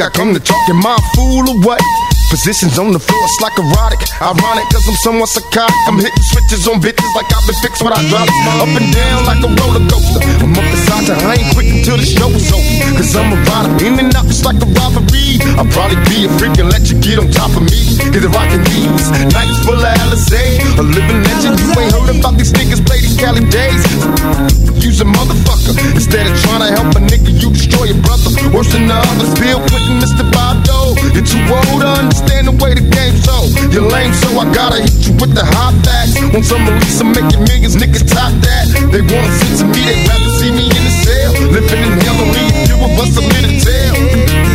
I 0.06 0.10
come 0.14 0.38
to 0.38 0.40
talk 0.40 0.62
in 0.70 0.78
my 0.78 0.94
fool 1.18 1.50
or 1.50 1.58
what? 1.66 1.82
Positions 2.30 2.78
on 2.78 2.94
the 2.94 3.02
floor, 3.02 3.24
it's 3.26 3.42
like 3.42 3.58
erotic. 3.58 4.06
Ironic, 4.22 4.70
cause 4.70 4.86
I'm 4.86 4.94
somewhat 5.02 5.34
psychotic. 5.34 5.74
I'm 5.90 5.98
hitting 5.98 6.26
switches 6.30 6.70
on 6.70 6.78
bitches 6.78 7.10
like 7.18 7.26
I've 7.34 7.42
been 7.50 7.58
fixed 7.66 7.82
when 7.82 7.90
I 7.90 7.98
drop 8.06 8.30
Up 8.62 8.70
and 8.70 8.86
down 8.94 9.26
like 9.26 9.42
a 9.42 9.50
roller 9.50 9.82
coaster. 9.90 10.22
I'm 10.46 10.54
up 10.54 10.62
beside 10.70 11.10
you, 11.10 11.18
I 11.26 11.42
ain't 11.42 11.50
quit 11.58 11.74
until 11.74 11.98
the 11.98 12.06
show 12.06 12.30
is 12.38 12.54
over. 12.54 13.02
Cause 13.02 13.18
I'm 13.18 13.34
a 13.34 13.38
rider, 13.50 13.74
in 13.82 13.98
and 13.98 14.14
out, 14.14 14.30
it's 14.30 14.46
like 14.46 14.62
a 14.62 14.70
robbery. 14.78 15.42
I'll 15.58 15.66
probably 15.74 15.98
be 16.06 16.30
a 16.30 16.32
freak 16.38 16.62
and 16.62 16.70
let 16.70 16.86
you 16.86 17.02
get 17.02 17.18
on 17.18 17.34
top 17.34 17.58
of 17.58 17.66
me. 17.66 17.98
Get 18.14 18.22
it 18.22 18.30
rockin' 18.30 18.62
these 18.62 19.10
nights 19.34 19.58
full 19.66 19.82
of 19.82 19.90
Alizé. 20.06 20.62
A 20.78 20.86
living 20.86 21.18
legend, 21.26 21.58
you 21.58 21.74
ain't 21.82 21.90
heard 21.90 22.14
about 22.14 22.38
these 22.38 22.54
niggas 22.54 22.86
these 22.86 23.18
Cali 23.18 23.42
days. 23.50 24.75
Use 24.86 25.02
a 25.02 25.06
motherfucker. 25.06 25.74
Instead 25.98 26.30
of 26.30 26.38
trying 26.46 26.62
to 26.62 26.70
help 26.70 26.94
a 26.94 27.02
nigga, 27.02 27.34
you 27.42 27.50
destroy 27.50 27.90
your 27.90 27.98
brother. 28.06 28.30
Worse 28.54 28.70
than 28.70 28.86
the 28.86 28.94
others, 28.94 29.34
Bill 29.42 29.58
Clinton, 29.66 29.98
Mr. 29.98 30.22
Bob 30.30 30.64
Dole. 30.64 30.94
You're 31.10 31.26
too 31.26 31.42
old 31.50 31.82
to 31.82 31.90
understand 32.06 32.46
the 32.46 32.56
way 32.62 32.78
the 32.78 32.86
game's 32.86 33.26
so. 33.26 33.50
You're 33.74 33.90
lame, 33.90 34.14
so 34.14 34.30
I 34.38 34.46
gotta 34.54 34.86
hit 34.86 35.10
you 35.10 35.14
with 35.18 35.34
the 35.34 35.42
hot 35.42 35.74
facts. 35.82 36.22
Want 36.30 36.46
some 36.46 36.62
release, 36.70 37.02
I'm 37.02 37.18
making 37.18 37.42
millions, 37.50 37.76
niggas 37.76 38.06
top 38.06 38.30
that. 38.46 38.70
They 38.94 39.02
wanna 39.02 39.34
sit 39.42 39.58
to 39.58 39.66
me, 39.66 39.82
they 39.90 40.06
rather 40.06 40.30
see 40.38 40.54
me 40.54 40.70
in 40.70 40.82
the 40.86 40.94
cell. 41.02 41.34
Living 41.50 41.82
in 41.82 41.98
hell, 42.06 42.22
only 42.22 42.46
a 42.46 42.54
few 42.70 42.78
of 42.78 42.94
us 43.02 43.18
are 43.18 43.26
in 43.42 43.58
tell. 43.66 44.55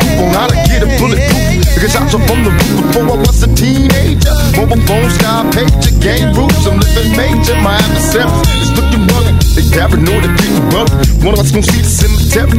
on 0.19 0.33
how 0.33 0.47
to 0.47 0.55
get 0.67 0.83
a 0.83 0.89
bulletproof. 0.99 1.61
Nigga 1.75 1.89
shots 1.89 2.13
up 2.15 2.21
from 2.27 2.43
the 2.43 2.51
roof 2.51 2.75
before 2.81 3.07
I 3.07 3.17
was 3.17 3.43
a 3.43 3.49
teenager. 3.55 4.33
Mobile 4.57 4.81
phone, 4.87 5.09
sky 5.09 5.43
pager, 5.53 5.93
game 6.01 6.33
rules. 6.33 6.65
I'm 6.67 6.79
living 6.79 7.11
major. 7.15 7.55
My 7.61 7.75
adversaries 7.77 8.47
is 8.61 8.71
looking 8.77 9.07
rugged. 9.07 9.40
They 9.51 9.67
paranoid 9.67 10.23
and 10.23 10.35
people 10.39 10.63
rugged. 10.71 10.95
One 11.23 11.35
of 11.35 11.43
us 11.43 11.51
gon' 11.51 11.63
see 11.63 11.83
the 11.83 11.91
cemetery. 11.91 12.55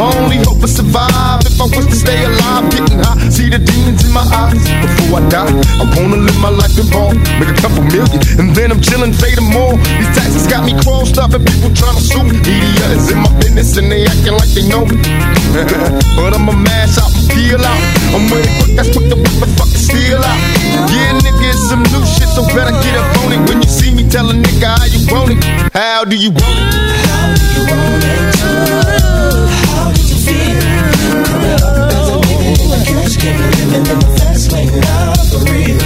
My 0.00 0.08
only 0.16 0.40
hope 0.40 0.64
is 0.64 0.76
survive. 0.76 1.44
If 1.44 1.60
I 1.60 1.68
was 1.68 1.86
to 1.86 1.96
stay 1.96 2.24
alive, 2.24 2.72
getting 2.72 3.00
high, 3.04 3.20
see 3.28 3.52
the 3.52 3.60
demons 3.60 4.04
in 4.04 4.12
my 4.12 4.24
eyes. 4.24 4.56
Before 4.80 5.20
I 5.20 5.28
die, 5.28 5.52
I 5.76 5.84
wanna 6.00 6.24
live 6.24 6.38
my 6.40 6.48
life 6.48 6.72
in 6.80 6.88
ball. 6.88 7.12
Make 7.36 7.52
a 7.52 7.58
couple 7.60 7.84
million, 7.92 8.20
and 8.40 8.56
then 8.56 8.72
I'm 8.72 8.80
chillin', 8.80 9.12
fading 9.12 9.48
more. 9.52 9.76
These 10.00 10.12
taxes 10.16 10.46
got 10.48 10.64
me 10.64 10.72
crossed 10.80 11.18
up, 11.18 11.36
and 11.36 11.44
people 11.44 11.68
tryna 11.76 12.00
sue 12.00 12.24
me. 12.24 12.40
Media 12.40 12.86
is 12.96 13.12
in 13.12 13.20
my 13.20 13.32
business, 13.36 13.76
and 13.76 13.92
they 13.92 14.08
acting 14.08 14.32
like 14.32 14.48
they 14.56 14.64
know 14.64 14.88
me. 14.88 14.96
but 16.16 16.32
I'ma 16.32 16.56
mash 16.56 16.96
out 16.96 17.12
peel 17.32 17.60
out. 17.60 17.82
I'm 18.12 18.28
with 18.28 18.44
it 18.44 18.52
quick, 18.60 18.72
that's 18.76 18.90
quick 18.92 19.08
to 19.08 19.16
whip 19.16 19.36
the 19.40 19.48
fucking 19.56 19.80
steel 19.80 20.20
out. 20.20 20.40
Yeah, 20.92 21.16
nigga, 21.24 21.52
it's 21.52 21.68
some 21.68 21.82
new 21.92 22.04
shit, 22.04 22.28
so 22.28 22.44
better 22.52 22.72
get 22.84 22.96
up 22.96 23.08
on 23.24 23.32
it. 23.32 23.40
When 23.48 23.58
you 23.64 23.68
see 23.68 23.92
me, 23.94 24.08
tell 24.08 24.28
a 24.28 24.34
nigga 24.36 24.68
how 24.76 24.86
you 24.88 25.00
want 25.08 25.32
it. 25.32 25.40
How 25.72 26.04
do 26.04 26.16
you 26.16 26.21
want 26.30 26.44
it? 26.44 27.02
How 27.08 27.34
do 27.34 27.44
you 27.52 27.62
want 27.66 28.04
it? 28.04 28.36
How 29.72 29.90
did 29.92 30.06
you 30.08 30.18
feel? 30.22 30.60
Coming 31.26 31.52
up 31.52 31.74
as 31.90 32.08
a 32.08 32.16
nigga 32.22 32.46
in 32.62 32.68
the 32.70 32.78
cash 32.86 33.16
can, 33.16 33.38
living 33.42 33.74
in 33.74 33.98
the 33.98 34.06
fast 34.18 34.52
lane, 34.52 34.70
nah, 34.80 35.14
for 35.30 35.42
real. 35.50 35.78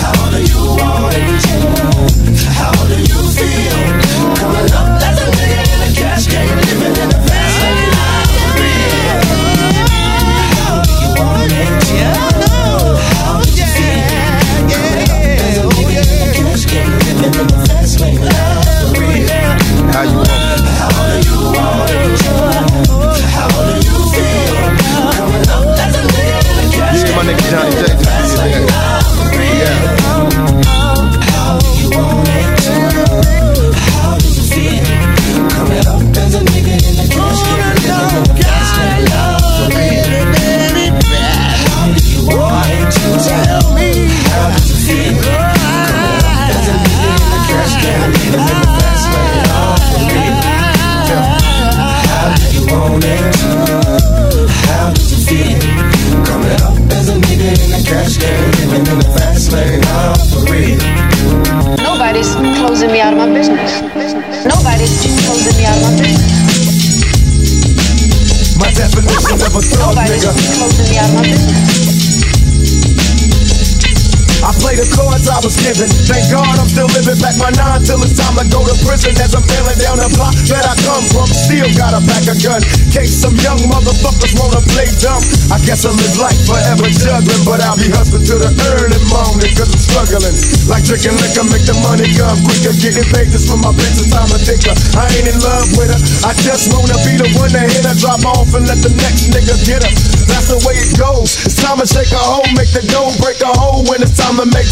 How 0.00 0.30
do 0.30 0.38
you 0.42 0.60
want 0.78 1.14
it? 1.14 1.42
How 2.54 2.76
do 2.86 2.94
you 2.94 3.20
feel? 3.34 3.78
Coming 4.38 4.70
up 4.72 5.02
as 5.02 5.18
a 5.18 5.26
nigga 5.36 5.58
in 5.72 5.78
the 5.80 5.88
cash 6.00 6.26
can, 6.28 6.63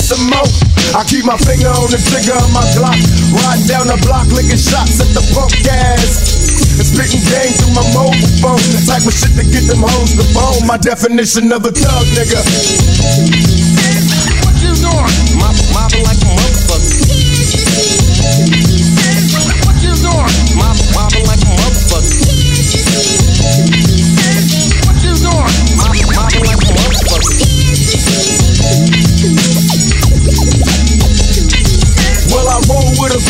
some 0.03 0.27
more. 0.27 0.51
I 0.99 1.07
keep 1.07 1.25
my 1.25 1.39
finger 1.39 1.71
on 1.71 1.89
the 1.89 2.01
trigger 2.03 2.35
of 2.35 2.51
my 2.51 2.67
Glock, 2.75 2.99
riding 3.31 3.67
down 3.71 3.87
the 3.87 3.97
block, 4.03 4.27
licking 4.35 4.59
shots 4.59 4.99
at 4.99 5.09
the 5.15 5.23
punk 5.31 5.55
gas. 5.63 6.43
And 6.77 6.87
spitting 6.87 7.23
game 7.31 7.55
through 7.55 7.75
my 7.79 7.87
mobile 7.95 8.33
phone. 8.43 8.61
The 8.75 8.83
type 8.83 9.07
of 9.07 9.15
shit 9.15 9.33
to 9.39 9.45
get 9.47 9.65
them 9.71 9.87
hoes 9.87 10.19
to 10.19 10.27
bone. 10.35 10.67
My 10.67 10.77
definition 10.77 11.53
of 11.53 11.65
a 11.65 11.71
thug 11.71 12.07
nigga. 12.19 12.43
What 14.43 14.57
you 14.59 14.75
doing? 14.75 15.15
Mob, 15.39 15.57
mobbing 15.73 16.03
like 16.03 16.19
a 16.19 16.29
motherfucker. 16.35 17.22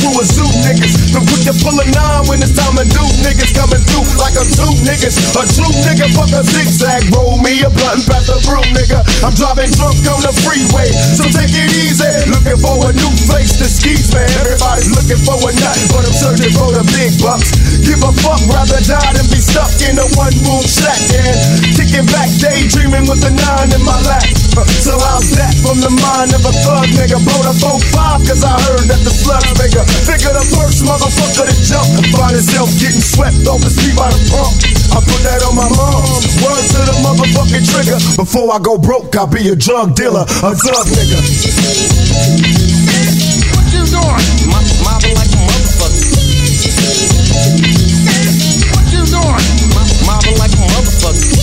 Crew 0.02 0.18
of 0.18 0.26
zoo 0.26 0.50
niggas. 0.66 1.14
Been 1.14 1.22
quick 1.30 1.46
to 1.46 1.54
pull 1.62 1.78
a 1.78 1.86
nine 1.94 2.26
when 2.26 2.42
it's 2.42 2.50
time 2.58 2.74
to 2.74 2.82
do. 2.82 3.02
Niggas 3.22 3.54
coming 3.54 3.78
through 3.86 4.06
like 4.18 4.34
I'm 4.34 4.50
two 4.50 4.74
niggas. 4.82 5.14
A 5.38 5.46
true 5.46 5.70
nigga, 5.86 6.10
fuck 6.18 6.34
a 6.34 6.42
zigzag. 6.42 7.06
Roll 7.14 7.38
me 7.38 7.62
a 7.62 7.70
blunt 7.70 8.02
pass 8.10 8.26
the 8.26 8.36
brew, 8.42 8.66
nigga. 8.74 8.98
I'm 9.22 9.34
driving 9.38 9.70
drunk 9.78 10.02
on 10.10 10.26
the 10.26 10.34
freeway, 10.42 10.90
so 10.90 11.22
take 11.30 11.54
it 11.54 11.70
easy. 11.86 12.10
Looking 12.34 12.58
for 12.58 12.74
a 12.82 12.90
new 12.90 13.12
face 13.30 13.54
to 13.62 13.66
skis, 13.70 14.10
man. 14.10 14.26
Everybody's 14.42 14.90
looking 14.90 15.22
for 15.22 15.38
a 15.38 15.52
nut, 15.54 15.78
but 15.94 16.02
I'm 16.02 16.14
searching 16.18 16.52
for 16.58 16.74
the 16.74 16.82
big 16.98 17.14
bucks. 17.22 17.54
Give 17.86 18.02
a 18.02 18.10
fuck, 18.26 18.42
rather 18.50 18.82
die 18.82 19.12
than 19.14 19.26
be 19.30 19.38
stuck 19.38 19.70
in 19.86 19.94
a 20.02 20.06
one 20.18 20.34
room 20.42 20.66
shack. 20.66 20.98
And 21.14 21.38
kicking 21.78 22.06
back, 22.10 22.26
daydreaming 22.42 23.06
with 23.06 23.22
a 23.22 23.30
nine 23.30 23.70
in 23.70 23.82
my 23.86 23.94
lap. 24.02 24.41
Uh, 24.52 24.64
So 24.84 24.92
how's 25.00 25.32
that 25.40 25.54
from 25.64 25.80
the 25.80 25.88
mind 25.88 26.32
of 26.36 26.44
a 26.44 26.52
thug 26.60 26.84
nigga? 26.92 27.16
Blow 27.24 27.40
the 27.40 27.54
4-5 27.56 28.28
cause 28.28 28.44
I 28.44 28.52
heard 28.68 28.84
that 28.92 29.00
the 29.00 29.12
slug's 29.12 29.48
bigger. 29.56 29.80
Figure 30.04 30.34
the 30.36 30.44
first 30.52 30.84
motherfucker 30.84 31.48
to 31.48 31.56
jump. 31.64 31.88
Find 32.12 32.36
himself 32.36 32.68
getting 32.76 33.00
swept 33.00 33.40
off 33.48 33.64
the 33.64 33.72
street 33.72 33.96
by 33.96 34.12
the 34.12 34.20
pump. 34.28 34.52
I 34.92 35.00
put 35.00 35.20
that 35.24 35.40
on 35.48 35.56
my 35.56 35.68
mom. 35.72 36.04
Word 36.44 36.64
to 36.68 36.80
the 36.84 36.96
motherfucking 37.00 37.64
trigger. 37.64 37.96
Before 38.20 38.52
I 38.52 38.58
go 38.60 38.76
broke, 38.76 39.16
I'll 39.16 39.26
be 39.30 39.48
a 39.48 39.56
drug 39.56 39.96
dealer, 39.96 40.28
a 40.28 40.50
drug 40.52 40.86
nigga. 40.92 41.16
What 43.56 43.66
you 43.72 43.82
doing? 43.88 44.26
Mob, 44.52 44.66
mobbing 44.84 45.16
like 45.16 45.32
a 45.32 45.40
motherfucker. 45.48 46.12
What 48.76 48.86
you 48.92 49.02
doing? 49.08 49.44
Mobbing 50.04 50.36
like 50.36 50.52
a 50.52 50.60
motherfucker. 50.76 51.41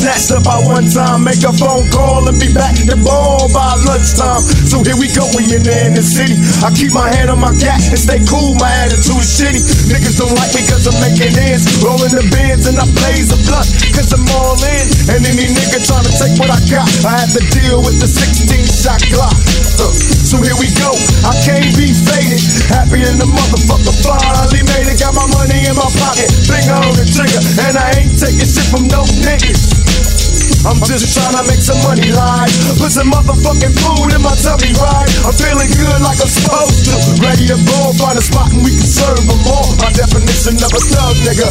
Snatched 0.00 0.32
up 0.32 0.42
by 0.48 0.56
one 0.64 0.88
time. 0.88 1.28
Make 1.28 1.44
a 1.44 1.52
phone 1.52 1.84
call 1.92 2.24
and 2.24 2.38
be 2.40 2.48
back 2.56 2.72
to 2.88 2.96
ball 3.04 3.52
by 3.52 3.76
lunchtime. 3.84 4.40
So 4.64 4.80
here 4.80 4.96
we 4.96 5.12
go, 5.12 5.28
we 5.36 5.44
in 5.52 5.92
the 5.92 6.00
city. 6.00 6.40
I 6.64 6.72
keep 6.72 6.96
my 6.96 7.12
hand 7.12 7.28
on 7.28 7.36
my 7.36 7.52
cat 7.60 7.84
and 7.92 8.00
stay 8.00 8.24
cool, 8.24 8.56
my 8.56 8.72
attitude 8.80 9.20
is 9.20 9.28
shitty. 9.28 9.60
Niggas 9.92 10.16
don't 10.16 10.32
like 10.32 10.56
me 10.56 10.64
cause 10.64 10.88
I'm 10.88 10.96
making 11.04 11.36
ends. 11.36 11.68
Rolling 11.84 12.16
the 12.16 12.24
bins 12.32 12.64
and 12.64 12.80
I 12.80 12.88
blaze 12.96 13.28
a 13.28 13.38
blunt 13.44 13.68
cause 13.92 14.08
I'm 14.16 14.24
all 14.40 14.56
in. 14.56 14.86
And 15.12 15.20
any 15.20 15.52
nigga 15.52 15.84
trying 15.84 16.08
to 16.08 16.12
take 16.16 16.34
what 16.40 16.48
I 16.48 16.60
got, 16.72 16.88
I 17.04 17.20
have 17.20 17.32
to 17.36 17.42
deal 17.52 17.84
with 17.84 18.00
the 18.00 18.08
16 18.08 18.48
shot 18.64 19.04
Glock. 19.12 19.36
Uh, 19.80 19.92
so 20.24 20.40
here 20.40 20.56
we 20.56 20.72
go, 20.80 20.96
I 21.28 21.36
can't 21.44 21.76
be 21.76 21.92
faded. 21.92 22.40
Happy 22.72 23.04
in 23.04 23.20
the 23.20 23.28
motherfucker, 23.28 23.92
finally 24.00 24.64
made 24.64 24.88
it. 24.88 24.96
Got 24.96 25.12
my 25.12 25.28
money 25.28 25.60
in 25.68 25.76
my 25.76 25.88
pocket, 26.00 26.28
finger 26.48 26.76
on 26.76 26.94
the 26.96 27.04
trigger, 27.04 27.42
and 27.68 27.76
I 27.76 28.00
ain't 28.00 28.16
taking 28.16 28.48
shit 28.48 28.68
from 28.72 28.88
no 28.88 29.04
niggas. 29.24 29.89
I'm 30.66 30.76
just 30.84 31.16
trying 31.16 31.36
to 31.38 31.44
make 31.48 31.62
some 31.62 31.80
money 31.86 32.12
live. 32.12 32.52
Put 32.76 32.92
some 32.92 33.08
motherfucking 33.08 33.74
food 33.80 34.12
in 34.12 34.20
my 34.20 34.34
tummy, 34.36 34.72
right? 34.76 35.08
I'm 35.24 35.32
feeling 35.32 35.70
good 35.72 36.00
like 36.04 36.20
I'm 36.20 36.28
supposed 36.28 36.84
to. 36.90 36.96
Ready 37.22 37.48
to 37.48 37.56
go, 37.56 37.78
find 37.96 38.18
a 38.18 38.24
spot 38.24 38.52
and 38.52 38.60
we 38.60 38.74
can 38.74 38.84
serve 38.84 39.20
them 39.24 39.40
all. 39.48 39.72
My 39.80 39.88
definition 39.94 40.58
of 40.60 40.70
a 40.72 40.80
thug 40.84 41.16
nigga. 41.24 41.48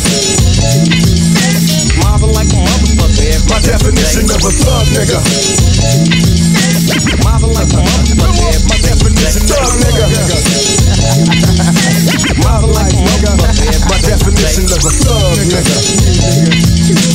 Mobbing 2.05 2.33
like 2.37 2.51
a 2.53 2.59
motherfucker. 2.59 3.49
My 3.49 3.59
definition 3.63 4.25
of 4.29 4.41
a 4.45 4.51
thug 4.51 4.85
nigga. 4.93 5.19
Mobbing 7.23 7.53
like 7.55 7.71
a 7.73 7.81
motherfucker. 7.81 8.88
My 8.99 9.09
definition 9.15 9.47
of 9.55 9.69
a 9.69 9.79
nigga. 9.79 10.05
Mobbing 12.43 12.73
like 12.73 12.93
a 12.93 12.99
motherfucker. 12.99 13.87
My 13.89 13.97
definition 14.03 14.65
of 14.69 14.83
a 14.83 14.91
thug 14.91 15.39
nigga. 15.47 15.71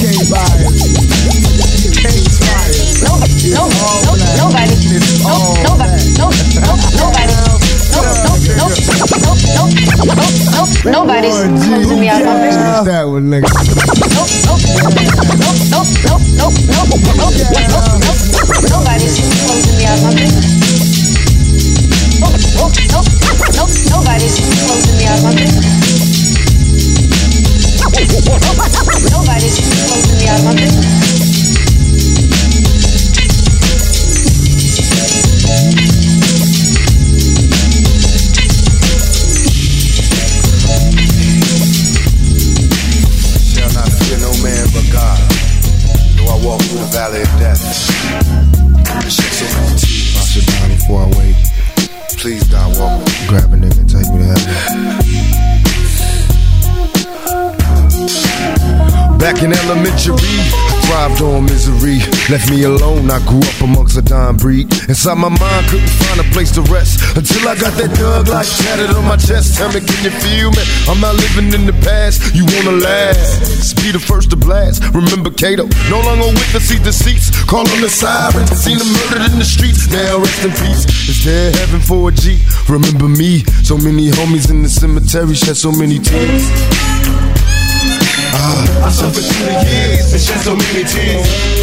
Can't 0.01 0.25
buy 0.31 0.45
it. 0.65 0.73
Can't 2.01 2.25
try 2.39 2.69
it. 2.73 3.05
No, 3.05 3.13
no, 3.53 3.69
no, 3.69 4.17
nobody. 4.37 4.75
No, 5.25 5.61
nobody. 5.63 6.01
No, 6.17 6.33
no, 6.63 6.73
nobody. 6.97 7.35
No, 7.95 8.01
no, 8.01 8.25
no, 8.25 8.35
no, 8.35 8.73
no, 8.95 9.39
no, 9.55 9.65
no, 9.65 10.65
nobody's 10.91 11.39
closing 11.65 12.01
me 12.01 12.09
out 12.09 12.21
of 12.21 12.27
my 12.27 12.41
business. 12.41 12.85
That 12.85 13.05
one, 13.09 13.29
nigga. 13.29 13.49
No, 14.15 14.25
no, 14.45 14.57
no, 14.57 14.81
no, 14.81 15.05
no, 15.45 15.69
no, 16.45 16.89
no, 17.15 17.29
no, 17.29 17.29
no, 17.71 17.81
no, 17.99 18.13
nobody's 18.69 19.15
closing 19.45 19.77
me 19.79 19.85
out 19.85 19.99
of 19.99 20.05
my 20.05 20.11
business. 20.15 20.64
Nobody's 23.91 24.41
closing 24.67 24.97
the 24.99 25.07
eyes 25.09 25.25
on 25.25 25.35
this. 25.37 25.53
Nobody's 29.11 29.59
closing 29.89 30.19
the 30.19 30.29
eyes 30.31 30.47
on 30.47 30.57
this. 30.57 31.04
Elementary, 59.75 60.15
I 60.15 60.79
thrived 60.87 61.23
on 61.23 61.47
misery. 61.47 61.99
Left 62.31 62.49
me 62.49 62.63
alone, 62.63 63.11
I 63.11 63.19
grew 63.27 63.43
up 63.43 63.59
amongst 63.59 63.99
a 63.99 64.03
dying 64.03 64.37
breed. 64.37 64.71
Inside 64.87 65.19
my 65.19 65.35
mind, 65.35 65.67
couldn't 65.67 65.91
find 65.99 66.21
a 66.23 66.27
place 66.31 66.55
to 66.55 66.63
rest 66.71 67.03
until 67.19 67.43
I 67.49 67.59
got 67.59 67.75
that 67.83 67.91
dug 67.99 68.29
like 68.29 68.47
tatted 68.47 68.95
on 68.95 69.03
my 69.03 69.17
chest. 69.17 69.59
Tell 69.59 69.67
me, 69.75 69.83
can 69.83 69.99
you 70.07 70.15
feel 70.23 70.55
me? 70.55 70.63
I'm 70.87 71.03
not 71.03 71.19
living 71.19 71.51
in 71.59 71.67
the 71.67 71.75
past. 71.83 72.23
You 72.39 72.47
wanna 72.55 72.79
last? 72.87 73.75
Be 73.83 73.91
the 73.91 73.99
first 73.99 74.31
to 74.31 74.37
blast. 74.37 74.79
Remember 74.95 75.35
Kato, 75.35 75.67
no 75.91 75.99
longer 76.07 76.31
with 76.31 76.53
the 76.55 76.61
seat 76.63 76.87
deceits. 76.87 77.35
Call 77.51 77.67
on 77.67 77.81
the 77.83 77.91
sirens, 77.91 78.55
seen 78.55 78.79
them 78.79 78.87
murdered 79.11 79.27
in 79.27 79.43
the 79.43 79.45
streets. 79.45 79.91
Now 79.91 80.23
rest 80.23 80.39
in 80.47 80.55
peace. 80.55 80.87
Is 81.11 81.25
there 81.27 81.51
heaven 81.51 81.81
for 81.81 82.11
a 82.11 82.13
G? 82.13 82.39
Remember 82.71 83.11
me? 83.11 83.43
So 83.67 83.75
many 83.75 84.15
homies 84.15 84.55
in 84.55 84.63
the 84.63 84.71
cemetery 84.71 85.35
shed 85.35 85.57
so 85.57 85.73
many 85.73 85.99
tears. 85.99 86.47
I 88.37 88.91
suffered 88.91 89.23
through 89.23 89.47
the 89.47 89.53
years 89.71 90.13
and 90.13 90.21
shed 90.21 90.41
so 90.41 90.57
many 90.57 90.85
tears. 90.85 91.55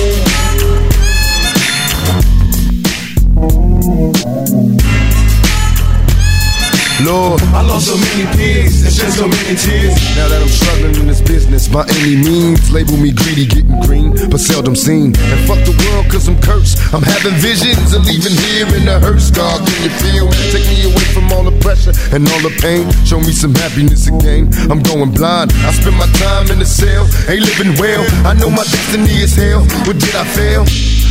Lord, 7.06 7.41
I 7.54 7.62
lost 7.62 7.88
so 7.88 7.97
many 7.97 8.26
peers 8.38 8.84
and 8.84 8.93
shed 8.93 9.12
so 9.14 9.28
many 9.28 9.56
tears. 9.56 9.95
Now 10.16 10.28
that 10.30 10.41
I'm 10.41 10.47
struggling 10.49 10.95
in 10.95 11.08
this 11.08 11.22
business 11.22 11.68
by 11.68 11.86
any 12.02 12.16
means, 12.16 12.72
label 12.72 12.97
me 12.97 13.12
greedy, 13.12 13.45
getting 13.45 13.80
green, 13.82 14.14
but 14.30 14.39
seldom 14.39 14.76
seen. 14.76 15.16
And 15.18 15.39
fuck 15.47 15.62
the 15.66 15.74
world 15.88 16.12
cause 16.12 16.28
I'm 16.28 16.39
cursed. 16.41 16.78
I'm 16.93 17.02
having 17.02 17.34
visions 17.41 17.93
of 17.93 18.06
leaving 18.06 18.38
here 18.38 18.68
in 18.76 18.88
a 18.88 18.99
hearse. 18.99 19.32
God, 19.32 19.66
can 19.66 19.80
you 19.82 19.93
feel 20.04 20.26
me? 20.30 20.38
Take 20.54 20.68
me 20.70 20.78
away 20.86 21.08
from 21.14 21.32
all 21.34 21.43
the 21.43 21.58
pressure. 21.60 21.93
and 22.14 22.28
all 22.28 22.41
the 22.41 22.54
pain. 22.62 22.91
Show 23.06 23.20
me 23.20 23.32
some 23.32 23.56
happiness 23.56 24.08
again. 24.08 24.52
I'm 24.70 24.82
going 24.82 25.12
blind. 25.12 25.52
I 25.66 25.72
spend 25.72 25.97
my 25.97 26.08
time 26.20 26.52
in 26.52 26.60
the 26.60 26.66
cell, 26.66 27.08
ain't 27.30 27.41
living 27.41 27.74
well. 27.80 28.04
I 28.28 28.34
know 28.34 28.49
my 28.49 28.64
destiny 28.64 29.22
is 29.22 29.36
hell. 29.36 29.62
What 29.88 29.97
did 29.97 30.16
I 30.16 30.26
fail? 30.26 30.66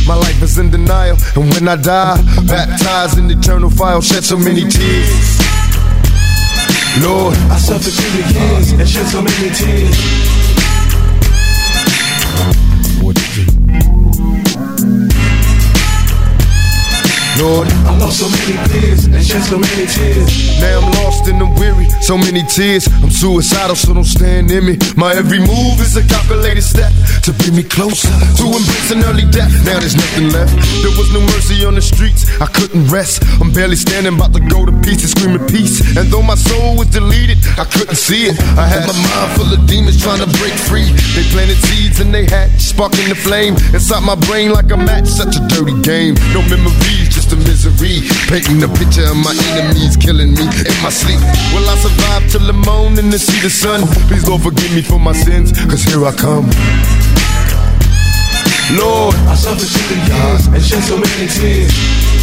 My 0.07 0.15
life 0.15 0.41
is 0.41 0.57
in 0.57 0.71
denial, 0.71 1.17
and 1.35 1.53
when 1.53 1.67
I 1.67 1.75
die, 1.75 2.17
baptized 2.47 3.19
in 3.19 3.29
eternal 3.29 3.69
fire, 3.69 4.01
shed 4.01 4.23
so 4.23 4.35
many 4.35 4.67
tears. 4.67 5.50
Lord, 6.99 7.37
I 7.49 7.57
suffered 7.57 7.93
through 7.93 8.21
the 8.21 8.39
years 8.39 8.71
and 8.73 8.87
shed 8.87 9.07
so 9.07 9.21
many 9.21 9.49
tears. 9.55 10.40
Lord, 17.39 17.67
I 17.87 17.97
lost 17.97 18.19
so 18.19 18.27
many 18.29 18.57
peers 18.69 19.05
and 19.05 19.23
shed 19.23 19.43
so 19.43 19.57
many 19.57 19.87
tears. 19.87 20.59
Now 20.59 20.81
I'm 20.81 20.91
lost 21.03 21.27
and 21.27 21.41
I'm 21.41 21.55
weary, 21.55 21.87
so 22.01 22.17
many 22.17 22.43
tears. 22.43 22.87
I'm 23.01 23.09
suicidal, 23.09 23.75
so 23.75 23.93
don't 23.93 24.03
stand 24.03 24.51
in 24.51 24.65
me. 24.65 24.77
My 24.95 25.13
every 25.15 25.39
move 25.39 25.79
is 25.79 25.95
a 25.95 26.03
calculated 26.03 26.61
step 26.61 26.91
to 27.23 27.33
bring 27.33 27.55
me 27.55 27.63
closer 27.63 28.11
to 28.37 28.43
embracing 28.45 29.03
early 29.07 29.25
death. 29.31 29.51
Now 29.65 29.79
there's 29.79 29.95
nothing 29.95 30.29
left. 30.29 30.53
There 30.83 30.93
was 30.99 31.11
no 31.13 31.21
mercy 31.33 31.65
on 31.65 31.75
the 31.75 31.81
streets. 31.81 32.29
I 32.41 32.47
couldn't 32.47 32.87
rest. 32.87 33.23
I'm 33.41 33.51
barely 33.51 33.75
standing, 33.75 34.13
about 34.15 34.33
to 34.33 34.41
go 34.41 34.65
to 34.65 34.73
pieces, 34.81 35.11
screaming 35.11 35.47
peace. 35.47 35.81
And 35.97 36.11
though 36.11 36.21
my 36.21 36.35
soul 36.35 36.77
was 36.77 36.87
deleted, 36.87 37.37
I 37.57 37.65
couldn't 37.65 37.95
see 37.97 38.27
it. 38.27 38.37
I 38.57 38.67
had 38.67 38.85
my 38.85 38.93
mind 38.93 39.29
full 39.39 39.49
of 39.49 39.65
demons 39.65 40.01
trying 40.01 40.19
to 40.19 40.29
break 40.37 40.53
free. 40.53 40.85
They 41.15 41.23
planted 41.31 41.57
seeds 41.57 41.99
and 41.99 42.13
they 42.13 42.25
hatched, 42.25 42.61
sparking 42.61 43.09
the 43.09 43.15
flame 43.15 43.55
inside 43.73 44.03
my 44.03 44.15
brain 44.27 44.51
like 44.51 44.69
a 44.71 44.77
match. 44.77 45.07
Such 45.07 45.37
a 45.37 45.41
dirty 45.47 45.79
game. 45.81 46.15
No 46.33 46.41
memories, 46.45 47.09
just 47.09 47.30
a 47.31 47.35
misery. 47.37 48.01
Painting 48.27 48.63
a 48.63 48.67
picture 48.67 49.07
of 49.07 49.17
my 49.17 49.35
enemies 49.55 49.95
killing 49.95 50.31
me 50.31 50.43
in 50.43 50.75
my 50.83 50.89
sleep. 50.89 51.19
Will 51.53 51.67
I 51.67 51.75
survive 51.77 52.29
till 52.31 52.45
the 52.45 52.53
morning 52.53 53.11
to 53.11 53.19
see 53.19 53.39
the 53.41 53.49
sun? 53.49 53.87
Please 54.07 54.27
Lord 54.27 54.41
forgive 54.41 54.73
me 54.73 54.81
for 54.81 54.99
my 54.99 55.13
sins, 55.13 55.51
cause 55.69 55.83
here 55.83 56.03
I 56.05 56.11
come. 56.11 56.49
Lord, 58.77 59.15
I 59.27 59.35
suffered 59.35 59.67
through 59.67 59.95
the 59.95 60.01
years 60.07 60.47
and 60.47 60.63
shed 60.63 60.83
so 60.83 60.97
many 60.97 61.27
tears. 61.27 62.21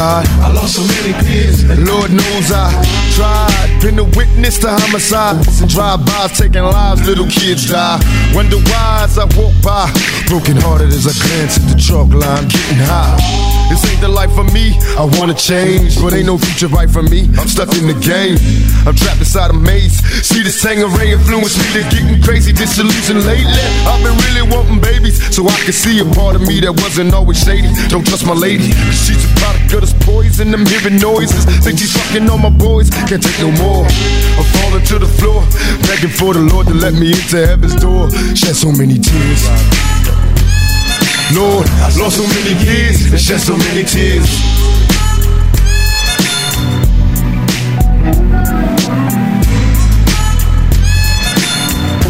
God, 0.00 0.24
I 0.40 0.48
lost 0.50 0.76
so 0.76 0.82
many 0.96 1.12
peers. 1.28 1.60
Lord 1.68 2.10
knows 2.10 2.48
I 2.48 2.72
tried. 3.12 3.68
Been 3.84 3.98
a 3.98 4.04
witness 4.16 4.56
to 4.60 4.70
homicides 4.72 5.60
and 5.60 5.68
drive-bys 5.68 6.40
taking 6.40 6.64
lives. 6.64 7.04
Little 7.06 7.28
kids 7.28 7.68
die. 7.68 8.00
Wonder 8.32 8.56
why 8.56 9.04
as 9.04 9.18
I 9.18 9.28
walk 9.36 9.52
by, 9.60 9.92
broken 10.24 10.56
hearted 10.56 10.88
as 10.88 11.04
I 11.04 11.12
glance 11.20 11.60
at 11.60 11.68
the 11.68 11.76
chalk 11.76 12.08
line, 12.16 12.48
getting 12.48 12.80
high. 12.80 13.12
This 13.68 13.84
ain't 13.92 14.00
the 14.00 14.08
life 14.08 14.32
for 14.32 14.44
me. 14.56 14.72
I 14.96 15.04
wanna 15.20 15.36
change, 15.36 16.00
but 16.00 16.14
ain't 16.16 16.26
no 16.26 16.38
future 16.38 16.72
right 16.72 16.88
for 16.88 17.04
me. 17.04 17.28
I'm 17.36 17.46
stuck 17.46 17.68
in 17.76 17.84
the 17.86 17.98
game. 18.00 18.40
I'm 18.88 18.96
trapped 18.96 19.20
inside 19.20 19.52
a 19.52 19.54
maze. 19.54 20.00
See 20.24 20.42
the 20.42 20.48
Tanqueray 20.48 21.12
influence 21.12 21.60
me 21.60 21.66
to 21.76 21.82
getting 21.92 22.22
crazy, 22.24 22.56
disillusioned 22.56 23.28
lately. 23.28 23.52
I've 23.84 24.00
been 24.00 24.16
really 24.26 24.48
wanting 24.48 24.80
babies, 24.80 25.20
so 25.28 25.44
I 25.44 25.60
can 25.60 25.76
see 25.76 26.00
a 26.00 26.08
part 26.16 26.36
of 26.36 26.42
me 26.48 26.58
that 26.64 26.72
wasn't 26.72 27.12
always 27.12 27.44
shady. 27.44 27.68
Don't 27.92 28.06
trust 28.08 28.24
my 28.24 28.32
lady, 28.32 28.72
she's 28.96 29.22
a 29.28 29.32
product 29.36 29.72
of 29.76 29.89
poison. 30.00 30.54
I'm 30.54 30.66
hearing 30.66 30.98
noises. 30.98 31.44
Think 31.64 31.78
she's 31.78 31.92
fucking 31.92 32.28
on 32.28 32.42
my 32.42 32.50
boys. 32.50 32.90
Can't 32.90 33.22
take 33.22 33.38
no 33.40 33.50
more. 33.62 33.84
I'm 34.38 34.46
falling 34.56 34.84
to 34.86 34.98
the 34.98 35.10
floor, 35.18 35.42
begging 35.86 36.10
for 36.10 36.34
the 36.34 36.40
Lord 36.40 36.66
to 36.68 36.74
let 36.74 36.94
me 36.94 37.12
into 37.12 37.46
heaven's 37.46 37.74
door. 37.76 38.10
Shed 38.34 38.56
so 38.56 38.72
many 38.72 38.98
tears. 38.98 39.42
Lord, 41.34 41.66
lost 41.98 42.16
so 42.16 42.26
many 42.26 42.54
years 42.64 43.12
and 43.12 43.20
shed 43.20 43.40
so 43.40 43.56
many 43.56 43.84
tears. 43.84 44.28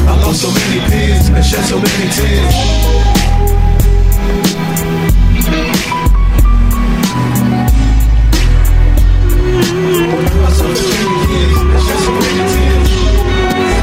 I 0.08 0.14
lost 0.24 0.42
so 0.42 0.50
many 0.50 0.80
tears. 0.88 1.28
And 1.28 1.44
shed 1.44 1.64
so 1.64 1.76
many 1.76 2.10
tears. 2.12 3.19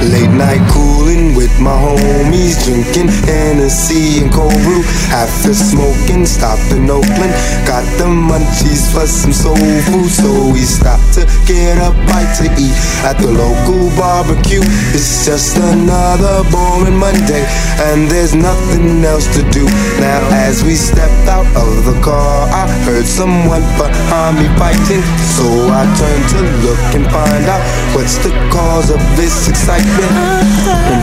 Late 0.07 0.31
night 0.31 0.63
cooling 0.71 1.35
with 1.35 1.51
my 1.59 1.75
homies, 1.75 2.63
drinking 2.63 3.11
Hennessy 3.27 4.23
and 4.23 4.31
cold 4.31 4.55
brew. 4.63 4.81
After 5.11 5.53
smoking, 5.53 6.25
stopped 6.25 6.71
in 6.71 6.89
Oakland, 6.89 7.33
got 7.67 7.83
the 7.99 8.07
munchies 8.07 8.87
for 8.93 9.05
some 9.05 9.33
soul 9.33 9.55
food. 9.57 10.09
So 10.09 10.53
we 10.53 10.63
stopped 10.63 11.13
to 11.15 11.27
get 11.45 11.77
a 11.77 11.91
bite 12.07 12.33
to 12.39 12.47
eat 12.55 12.77
at 13.03 13.19
the 13.19 13.27
local 13.27 13.91
barbecue. 13.99 14.63
It's 14.95 15.25
just 15.25 15.57
another 15.57 16.41
boring 16.49 16.97
Monday, 16.97 17.43
and 17.91 18.09
there's 18.09 18.33
nothing 18.33 19.03
else 19.03 19.27
to 19.35 19.43
do. 19.51 19.65
Now, 19.99 20.23
as 20.47 20.63
we 20.63 20.75
stepped 20.75 21.27
out 21.27 21.47
of 21.53 21.83
the 21.83 21.99
car, 22.01 22.47
heard 22.87 23.05
someone 23.05 23.61
behind 23.75 24.39
me 24.39 24.47
fighting. 24.55 25.03
So 25.35 25.43
I 25.67 25.83
turned 25.99 26.27
to 26.31 26.41
look 26.63 26.79
and 26.95 27.03
find 27.11 27.43
out 27.51 27.59
what's 27.91 28.15
the 28.23 28.31
cause 28.47 28.89
of 28.89 28.99
this 29.19 29.49
excitement. 29.51 30.07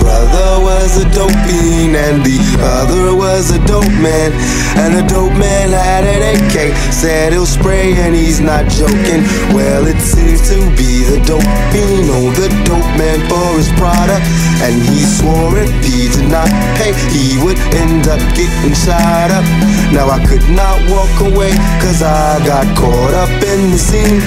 Brother 0.01 0.64
was 0.85 0.99
a 1.01 1.09
dope 1.17 1.33
fiend 1.49 1.97
and 1.97 2.21
the 2.21 2.37
other 2.61 3.17
was 3.17 3.51
a 3.51 3.61
dope 3.65 3.97
man. 4.05 4.29
And 4.77 4.93
the 4.93 5.05
dope 5.09 5.33
man 5.33 5.73
had 5.73 6.05
an 6.05 6.21
AK, 6.37 6.77
said 6.93 7.33
he'll 7.33 7.47
spray 7.47 7.95
and 8.05 8.15
he's 8.15 8.39
not 8.39 8.69
joking. 8.69 9.25
Well, 9.57 9.87
it 9.87 9.97
seems 9.97 10.45
to 10.53 10.61
be 10.77 11.01
the 11.09 11.25
dope 11.25 11.49
fiend 11.73 12.13
on 12.13 12.37
the 12.37 12.49
dope 12.69 12.93
man 13.01 13.17
for 13.33 13.49
his 13.57 13.73
product. 13.81 14.29
And 14.61 14.77
he 14.77 15.01
swore 15.09 15.57
if 15.57 15.73
he 15.81 16.13
did 16.13 16.29
not 16.29 16.53
pay, 16.77 16.93
he 17.17 17.41
would 17.41 17.59
end 17.73 18.05
up 18.07 18.21
getting 18.37 18.77
shot 18.77 19.33
up. 19.33 19.47
Now 19.89 20.13
I 20.13 20.21
could 20.29 20.45
not 20.53 20.77
walk 20.93 21.33
away, 21.33 21.57
cause 21.81 22.03
I 22.03 22.45
got 22.45 22.69
caught 22.77 23.15
up 23.15 23.33
in 23.41 23.73
the 23.73 23.81
scene. 23.81 24.21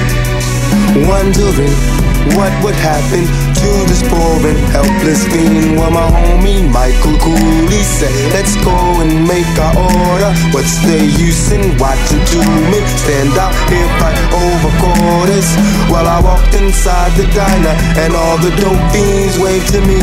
Wondering 1.06 2.07
what 2.36 2.52
would 2.64 2.76
happen 2.76 3.24
to 3.24 3.70
this 3.88 4.02
poor 4.10 4.42
and 4.44 4.60
helpless 4.74 5.24
fiend? 5.30 5.78
Well, 5.78 5.92
my 5.92 6.08
homie 6.10 6.66
Michael 6.68 7.16
Cooley 7.22 7.84
said, 7.84 8.14
Let's 8.34 8.56
go 8.64 8.76
and 9.02 9.28
make 9.28 9.48
our 9.60 9.76
order. 9.78 10.32
What's 10.52 10.82
the 10.84 10.98
use 10.98 11.52
in 11.52 11.78
watching 11.78 12.22
two 12.28 12.44
men 12.72 12.86
stand 13.00 13.38
out 13.38 13.56
here 13.70 13.90
fight 14.02 14.20
over 14.34 14.72
quarters? 14.82 15.50
Well, 15.92 16.08
I 16.08 16.20
walked 16.20 16.54
inside 16.56 17.14
the 17.16 17.28
diner 17.32 17.76
and 18.02 18.12
all 18.16 18.38
the 18.38 18.52
dope 18.58 18.84
fiends 18.92 19.38
waved 19.40 19.70
to 19.74 19.82
me. 19.86 20.00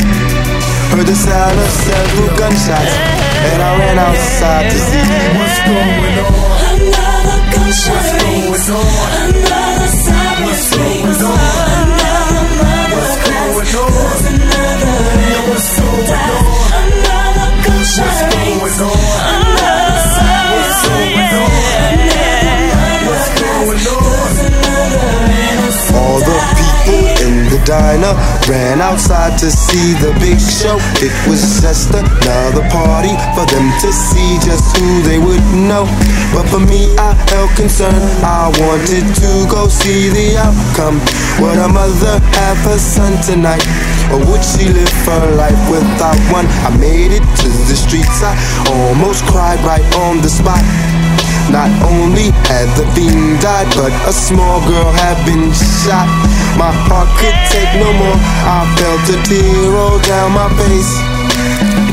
Heard 0.94 1.06
the 1.06 1.16
sound 1.16 1.59
of 1.59 1.70
several 1.82 2.30
gunshots, 2.38 2.94
and 3.51 3.59
I 3.62 3.70
ran 3.78 3.98
outside 3.98 4.70
to 4.70 4.78
see 4.78 5.02
what's 5.34 5.59
going 5.66 6.16
on. 6.22 6.55
Another 6.70 7.40
gunshot 7.51 8.06
rings. 8.22 8.68
Another 8.70 9.90
siren 10.05 10.55
screams. 10.55 11.18
Another 11.18 11.84
Another 17.96 18.28
gunshot 18.30 18.80
rings. 18.80 19.14
Diner 27.65 28.12
ran 28.49 28.81
outside 28.81 29.39
to 29.41 29.51
see 29.51 29.97
the 30.01 30.12
big 30.20 30.39
show. 30.39 30.77
It 31.01 31.12
was 31.28 31.61
just 31.61 31.91
another 31.91 32.65
party 32.69 33.12
for 33.32 33.45
them 33.49 33.66
to 33.81 33.91
see 33.93 34.39
just 34.45 34.77
who 34.77 35.03
they 35.03 35.19
would 35.19 35.45
know. 35.53 35.89
But 36.32 36.49
for 36.49 36.61
me, 36.61 36.93
I 36.97 37.16
held 37.32 37.51
concern. 37.57 37.97
I 38.23 38.53
wanted 38.61 39.05
to 39.20 39.31
go 39.49 39.69
see 39.69 40.09
the 40.12 40.36
outcome. 40.39 41.01
Would 41.41 41.59
a 41.59 41.69
mother 41.69 42.20
have 42.20 42.59
her 42.69 42.78
son 42.78 43.16
tonight? 43.24 43.65
Or 44.12 44.20
would 44.31 44.45
she 44.45 44.69
live 44.69 44.93
her 45.09 45.35
life 45.36 45.59
without 45.70 46.20
one? 46.31 46.47
I 46.65 46.70
made 46.77 47.12
it 47.12 47.24
to 47.43 47.49
the 47.49 47.77
streets. 47.77 48.23
I 48.23 48.36
almost 48.69 49.24
cried 49.27 49.61
right 49.65 49.85
on 50.07 50.20
the 50.20 50.28
spot. 50.28 50.62
Not 51.51 51.70
only 51.85 52.32
had 52.49 52.69
the 52.77 52.86
fiend 52.97 53.41
died, 53.41 53.69
but 53.77 53.93
a 54.09 54.12
small 54.12 54.61
girl 54.66 54.91
had 54.93 55.16
been 55.27 55.53
shot. 55.85 56.09
My 56.56 56.70
heart 56.86 57.10
could 57.18 57.39
take 57.51 57.72
no 57.82 57.90
more. 57.93 58.18
I 58.47 58.62
felt 58.78 59.02
a 59.10 59.16
tear 59.26 59.70
roll 59.74 59.98
down 60.01 60.32
my 60.32 60.48
face. 60.55 60.93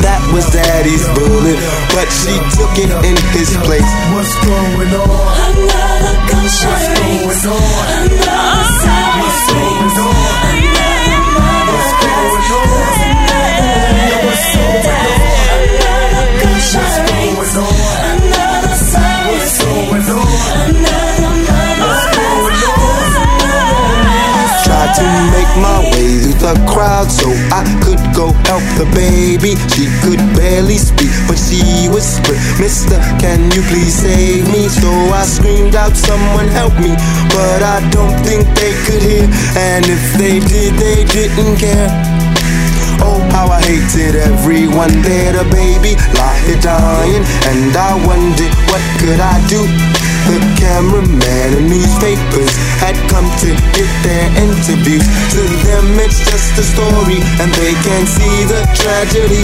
That 0.05 0.21
was 0.33 0.45
daddy's 0.53 1.05
bullet, 1.17 1.59
but 1.93 2.07
she 2.09 2.33
took 2.57 2.73
it 2.77 2.91
in 3.05 3.17
his 3.33 3.53
place. 3.65 3.91
What's 4.13 4.33
going 4.45 4.93
on? 4.93 5.09
Another 5.49 6.15
gunshot 6.29 6.81
rings. 7.01 7.45
Another 7.45 8.50
to 24.97 25.03
make 25.31 25.51
my 25.61 25.79
way 25.91 26.19
through 26.19 26.39
the 26.41 26.55
crowd 26.67 27.07
so 27.11 27.29
I 27.53 27.63
could 27.83 28.01
go 28.15 28.33
help 28.47 28.63
the 28.75 28.87
baby. 28.93 29.55
She 29.71 29.87
could 30.03 30.21
barely 30.35 30.77
speak, 30.77 31.11
but 31.27 31.37
she 31.37 31.87
whispered, 31.87 32.39
Mister, 32.59 32.97
can 33.19 33.51
you 33.51 33.61
please 33.71 33.93
save 33.93 34.47
me? 34.51 34.67
So 34.67 34.89
I 35.13 35.23
screamed 35.25 35.75
out, 35.75 35.95
Someone 35.95 36.47
help 36.49 36.73
me. 36.79 36.95
But 37.31 37.61
I 37.63 37.79
don't 37.91 38.17
think 38.25 38.43
they 38.57 38.73
could 38.85 39.01
hear, 39.01 39.27
and 39.55 39.85
if 39.87 40.03
they 40.17 40.39
did, 40.39 40.73
they 40.75 41.05
didn't 41.05 41.57
care. 41.57 41.89
Oh, 43.03 43.21
how 43.31 43.47
I 43.47 43.61
hated 43.61 44.15
everyone 44.15 45.01
there, 45.01 45.33
the 45.33 45.45
baby 45.49 45.97
lie 46.13 46.57
dying, 46.61 47.23
and 47.49 47.75
I 47.75 47.97
wondered 48.05 48.53
what 48.69 48.83
could 48.99 49.19
I 49.19 49.41
do. 49.47 49.65
The 50.31 50.39
cameraman 50.55 51.57
and 51.59 51.67
newspapers 51.67 52.55
had 52.79 52.95
come 53.11 53.27
to 53.43 53.51
get 53.75 53.91
their 54.07 54.27
interviews. 54.39 55.03
To 55.35 55.43
them, 55.67 55.99
it's 55.99 56.23
just 56.23 56.57
a 56.57 56.63
story, 56.63 57.19
and 57.43 57.51
they 57.59 57.73
can't 57.83 58.07
see 58.07 58.45
the 58.47 58.63
tragedy. 58.71 59.43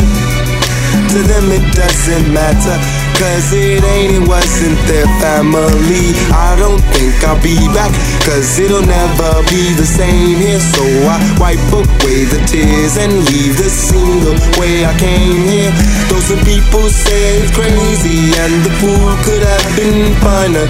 To 1.12 1.20
them, 1.28 1.52
it 1.52 1.76
doesn't 1.76 2.32
matter. 2.32 3.07
Cause 3.18 3.50
it 3.50 3.82
ain't, 3.82 4.14
it 4.14 4.28
wasn't 4.30 4.78
their 4.86 5.10
family. 5.18 6.14
I 6.30 6.54
don't 6.54 6.78
think 6.94 7.18
I'll 7.26 7.42
be 7.42 7.58
back, 7.74 7.90
cause 8.22 8.60
it'll 8.62 8.86
never 8.86 9.42
be 9.50 9.74
the 9.74 9.90
same 9.90 10.38
here. 10.38 10.62
So 10.62 10.86
I 11.10 11.18
wipe 11.42 11.74
away 11.74 12.30
the 12.30 12.38
tears 12.46 12.98
and 13.02 13.26
leave 13.34 13.58
the 13.58 13.74
the 14.22 14.38
way 14.62 14.86
I 14.86 14.94
came 15.02 15.50
here. 15.50 15.74
Those 16.14 16.30
are 16.30 16.42
people 16.46 16.86
say 16.94 17.42
it's 17.42 17.50
crazy, 17.58 18.38
and 18.38 18.54
the 18.62 18.70
pool 18.78 19.10
could 19.26 19.42
have 19.42 19.66
been 19.74 20.14
finer. 20.22 20.68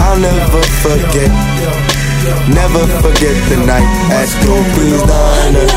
I'll 0.00 0.16
never 0.16 0.62
forget, 0.80 1.28
never 2.48 2.80
forget 3.04 3.36
the 3.52 3.60
night 3.68 3.88
at 4.16 4.28
Kobe's 4.40 5.04
Diner. 5.04 5.68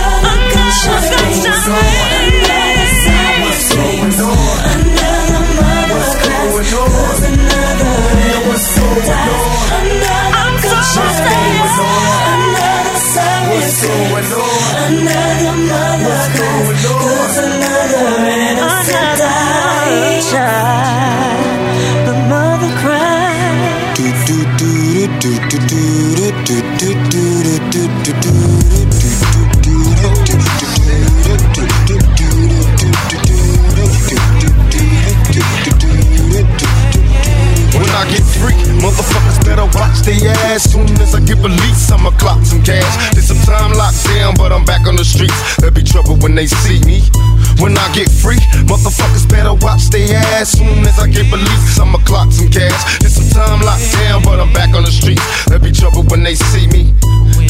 yours. 6.72 7.20
Another 7.28 7.94
it 8.32 8.42
was 8.48 8.64
so. 8.76 8.86
I'm 10.40 10.56
so 10.60 10.78
Another 14.88 15.91
better 39.52 39.68
watch 39.78 40.00
their 40.08 40.32
ass. 40.48 40.72
Soon 40.72 40.88
as 41.04 41.14
I 41.14 41.20
get 41.20 41.38
released, 41.44 41.92
I'ma 41.92 42.12
clock 42.12 42.40
some 42.46 42.64
cash. 42.64 42.88
Did 43.12 43.24
some 43.24 43.42
time 43.44 43.74
locked 43.76 44.00
down, 44.16 44.34
but 44.36 44.52
I'm 44.52 44.64
back 44.64 44.88
on 44.88 44.96
the 44.96 45.04
streets. 45.04 45.36
There'll 45.58 45.76
be 45.76 45.84
trouble 45.84 46.16
when 46.24 46.36
they 46.36 46.48
see 46.48 46.80
me. 46.88 47.04
When 47.60 47.78
I 47.78 47.86
get 47.94 48.10
free, 48.10 48.40
motherfuckers 48.72 49.28
better 49.28 49.54
watch 49.54 49.92
their 49.92 50.08
ass. 50.40 50.56
Soon 50.56 50.88
as 50.88 50.98
I 51.00 51.08
get 51.08 51.28
released, 51.32 51.80
I'ma 51.80 52.00
clock 52.08 52.32
some 52.32 52.50
cash. 52.50 53.00
Did 53.00 53.12
some 53.12 53.28
time 53.28 53.60
locked 53.62 53.92
down, 53.92 54.24
but 54.24 54.40
I'm 54.40 54.54
back 54.54 54.74
on 54.74 54.84
the 54.84 54.92
streets. 54.92 55.24
There'll 55.46 55.64
be 55.64 55.72
trouble 55.72 56.04
when 56.04 56.24
they 56.24 56.36
see 56.36 56.68
me. 56.68 56.96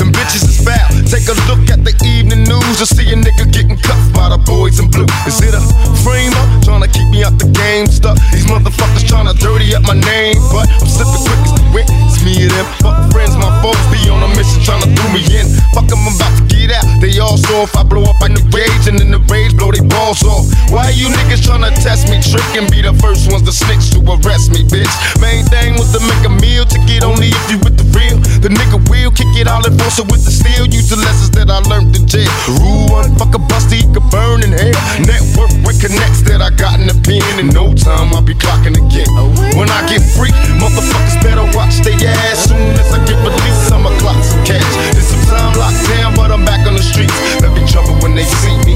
Them 0.02 0.10
bitches 0.10 0.42
is 0.50 0.58
foul. 0.66 0.90
Take 1.14 1.30
a 1.30 1.38
look 1.46 1.62
at 1.70 1.86
the 1.86 1.94
evening 2.02 2.50
news. 2.50 2.82
You'll 2.82 2.90
see 2.90 3.06
a 3.14 3.18
nigga 3.22 3.46
getting 3.54 3.78
cuffed 3.78 4.10
by 4.18 4.34
the 4.34 4.42
boys 4.42 4.82
in 4.82 4.90
blue. 4.90 5.06
Is 5.30 5.38
it 5.46 5.54
a 5.54 5.62
frame 6.02 6.34
up? 6.42 6.50
Trying 6.66 6.82
to 6.82 6.90
keep 6.90 7.06
me 7.14 7.22
out 7.22 7.38
the 7.38 7.46
game 7.54 7.86
stuck. 7.86 8.18
These 8.34 8.50
motherfuckers 8.50 9.06
trying 9.06 9.30
to 9.30 9.38
dirty 9.38 9.78
up 9.78 9.86
my 9.86 9.94
name. 9.94 10.42
But 10.50 10.66
I'm 10.82 10.90
slipping 10.90 11.22
quick 11.22 11.42
as 11.46 11.54
the 11.54 11.66
wind. 11.70 11.90
It's 12.10 12.18
me 12.26 12.34
and 12.42 12.50
them. 12.50 12.66
Fuck 12.82 13.14
friends, 13.14 13.38
my 13.38 13.54
folks 13.62 13.78
be 13.94 14.02
on 14.10 14.26
a 14.26 14.30
mission 14.34 14.58
trying 14.66 14.82
to 14.82 14.90
throw 14.90 15.06
me 15.14 15.22
in. 15.38 15.46
Fuck 15.78 15.86
I'm 15.94 16.02
about 16.02 16.34
to 16.34 16.44
get 16.50 16.74
out. 16.74 16.82
They 16.98 17.22
all 17.22 17.38
saw 17.38 17.70
if 17.70 17.78
I 17.78 17.86
blow 17.86 18.02
up 18.10 18.18
in 18.26 18.34
the 18.34 18.42
rage 18.50 18.90
and 18.90 18.98
in 18.98 19.14
the 19.14 19.22
rage 19.30 19.54
blow 19.54 19.70
they 19.70 19.86
balls 19.86 20.26
off. 20.26 20.50
Why 20.74 20.90
you 20.98 21.14
niggas 21.14 21.46
trying 21.46 21.62
to 21.62 21.70
test 21.78 22.10
me? 22.10 22.18
Trick 22.26 22.58
and 22.58 22.66
be 22.74 22.82
the 22.82 22.98
first 22.98 23.30
ones 23.30 23.46
to 23.46 23.54
snitch 23.54 23.94
to 23.94 24.02
arrest 24.02 24.50
me, 24.50 24.66
bitch. 24.66 24.90
Main 25.22 25.46
thing 25.46 25.78
was 25.78 25.94
to 25.94 26.02
make 26.02 26.26
a 26.26 26.34
meal 26.42 26.66
to 26.66 26.78
get 26.90 27.06
only 27.06 27.30
if 27.30 27.46
you 27.54 27.62
with 27.62 27.81
real. 27.96 28.18
The 28.42 28.50
nigga 28.50 28.78
will 28.90 29.12
kick 29.12 29.32
it 29.38 29.48
all 29.48 29.64
and 29.66 29.76
force 29.80 30.00
it 30.00 30.08
with 30.10 30.24
the 30.26 30.32
steel. 30.32 30.66
Use 30.68 30.90
the 30.90 30.98
lessons 30.98 31.32
that 31.38 31.50
I 31.50 31.60
learned 31.70 31.96
in 31.96 32.08
jail. 32.08 32.30
Rule 32.60 32.90
one, 32.90 33.14
fuck 33.16 33.34
a 33.36 33.42
busty, 33.42 33.86
could 33.94 34.06
burn 34.10 34.44
in 34.44 34.52
hell. 34.52 34.76
Network 35.06 35.52
with 35.66 35.80
connects 35.82 36.22
that 36.28 36.42
I 36.42 36.50
got 36.56 36.80
in 36.80 36.88
the 36.88 36.98
pen. 37.06 37.24
In 37.40 37.50
no 37.54 37.74
time, 37.74 38.14
I'll 38.14 38.26
be 38.26 38.36
clocking 38.36 38.76
again. 38.78 39.10
When 39.58 39.70
I 39.70 39.82
get 39.88 40.02
free, 40.02 40.34
motherfuckers 40.58 41.18
better 41.22 41.46
watch 41.54 41.82
their 41.86 41.98
ass. 42.30 42.50
Soon 42.50 42.76
as 42.78 42.90
I 42.92 43.00
get 43.06 43.20
released, 43.22 43.72
I'ma 43.72 43.92
clock 44.02 44.20
some 44.24 44.44
cash. 44.44 44.66
There's 44.94 45.08
some 45.08 45.26
time 45.30 45.54
locked 45.58 45.84
down, 45.94 46.16
but 46.16 46.32
I'm 46.32 46.44
back 46.46 46.66
on 46.68 46.76
the 46.76 46.84
streets. 46.84 47.14
There'll 47.40 47.56
be 47.56 47.66
trouble 47.68 47.96
when 48.02 48.16
they 48.16 48.26
see 48.26 48.56
me. 48.66 48.76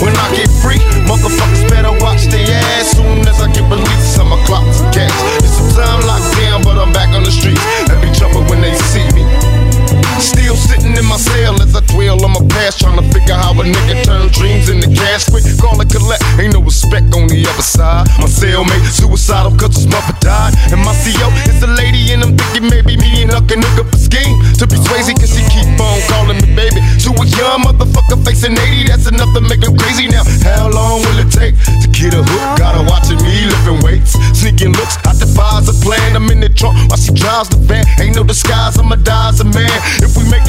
When 0.00 0.16
I 0.16 0.26
get 0.36 0.48
free, 0.64 0.80
motherfuckers 1.04 1.68
better 1.68 1.92
watch 2.00 2.28
their 2.28 2.46
ass. 2.76 2.96
Soon 2.96 3.24
as 3.26 3.40
I 3.40 3.48
get 3.52 3.64
released, 3.68 4.18
I'ma 4.18 4.36
clock 4.44 4.64
some 4.72 4.90
cash. 4.92 5.12
There's 5.40 5.52
some 5.52 5.72
time 5.76 6.00
locked 6.08 6.32
down, 6.40 6.62
but 6.62 6.76
I'm 6.76 6.92
back 6.92 7.12
on 7.16 7.22
the 7.22 7.32
streets. 7.32 7.60
There'll 7.86 8.00
be 8.00 8.10
trouble 8.12 8.39
when 8.48 8.60
they 8.60 8.74
see 8.74 9.08
me. 9.14 10.39
Still 10.50 10.66
sitting 10.66 10.98
in 10.98 11.06
my 11.06 11.14
cell 11.14 11.62
as 11.62 11.76
I 11.78 11.82
dwell 11.86 12.18
on 12.26 12.34
my 12.34 12.42
past, 12.50 12.82
trying 12.82 12.98
to 12.98 13.06
figure 13.14 13.38
how 13.38 13.54
a 13.54 13.62
nigga 13.62 14.02
turn 14.02 14.26
dreams 14.34 14.66
into 14.66 14.90
cash. 14.90 15.30
Quick, 15.30 15.46
call 15.62 15.78
it 15.78 15.86
collect, 15.94 16.26
ain't 16.42 16.58
no 16.58 16.60
respect 16.60 17.06
on 17.14 17.30
the 17.30 17.46
other 17.46 17.62
side. 17.62 18.10
My 18.18 18.26
cellmate 18.26 18.82
suicidal 18.90 19.54
cause 19.54 19.78
his 19.78 19.86
mother 19.86 20.10
died, 20.18 20.58
and 20.74 20.82
my 20.82 20.90
CO 21.06 21.30
is 21.46 21.62
the 21.62 21.70
lady, 21.70 22.10
and 22.10 22.26
I'm 22.26 22.34
thinking 22.34 22.66
maybe 22.66 22.98
me 22.98 23.22
and 23.22 23.30
her 23.30 23.46
can 23.46 23.62
hook 23.62 23.86
up 23.86 23.94
a 23.94 23.98
scheme 24.02 24.42
to 24.58 24.66
be 24.66 24.74
Swayze, 24.74 25.14
cause 25.14 25.30
she 25.30 25.46
keep 25.54 25.70
on 25.78 26.02
calling 26.10 26.42
me 26.42 26.50
baby. 26.58 26.82
To 27.06 27.14
a 27.14 27.24
young 27.30 27.70
motherfucker 27.70 28.18
facing 28.26 28.58
80, 28.58 28.90
that's 28.90 29.06
enough 29.06 29.30
to 29.38 29.40
make 29.46 29.62
him 29.62 29.78
crazy. 29.78 30.10
Now, 30.10 30.26
how 30.42 30.66
long 30.66 31.06
will 31.06 31.22
it 31.22 31.30
take 31.30 31.54
to 31.62 31.86
get 31.94 32.10
a 32.10 32.26
hook? 32.26 32.58
Gotta 32.58 32.82
watching 32.90 33.22
me 33.22 33.46
lifting 33.46 33.78
weights, 33.86 34.18
sneaking 34.34 34.74
looks. 34.74 34.98
I 35.06 35.14
devise 35.14 35.70
a 35.70 35.76
plan, 35.78 36.18
I'm 36.18 36.26
in 36.26 36.42
the 36.42 36.50
trunk 36.50 36.74
while 36.90 36.98
she 36.98 37.14
drives 37.14 37.54
the 37.54 37.62
van. 37.70 37.86
Ain't 38.02 38.18
no 38.18 38.26
disguise, 38.26 38.74
I'ma 38.82 38.98
die 38.98 39.30
as 39.30 39.38
a 39.38 39.46
man. 39.46 39.78
If 40.02 40.18
we 40.18 40.26
make 40.26 40.39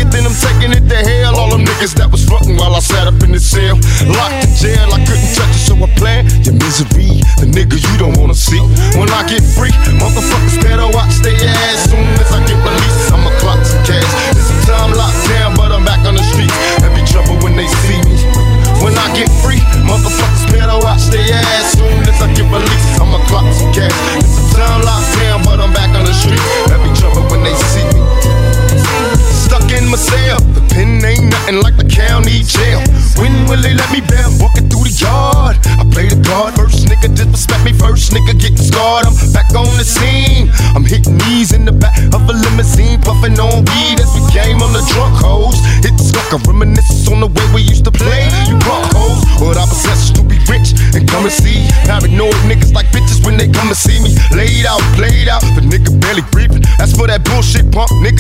cell. 3.52 3.76
Locked 4.08 4.48
in 4.48 4.56
jail, 4.56 4.88
I 4.96 5.04
couldn't 5.04 5.36
touch 5.36 5.52
it, 5.52 5.64
so 5.68 5.76
I 5.76 5.88
plan 6.00 6.24
your 6.48 6.56
misery. 6.56 7.20
The 7.36 7.48
nigga 7.52 7.76
you 7.76 7.98
don't 8.00 8.16
wanna 8.18 8.36
see. 8.36 8.60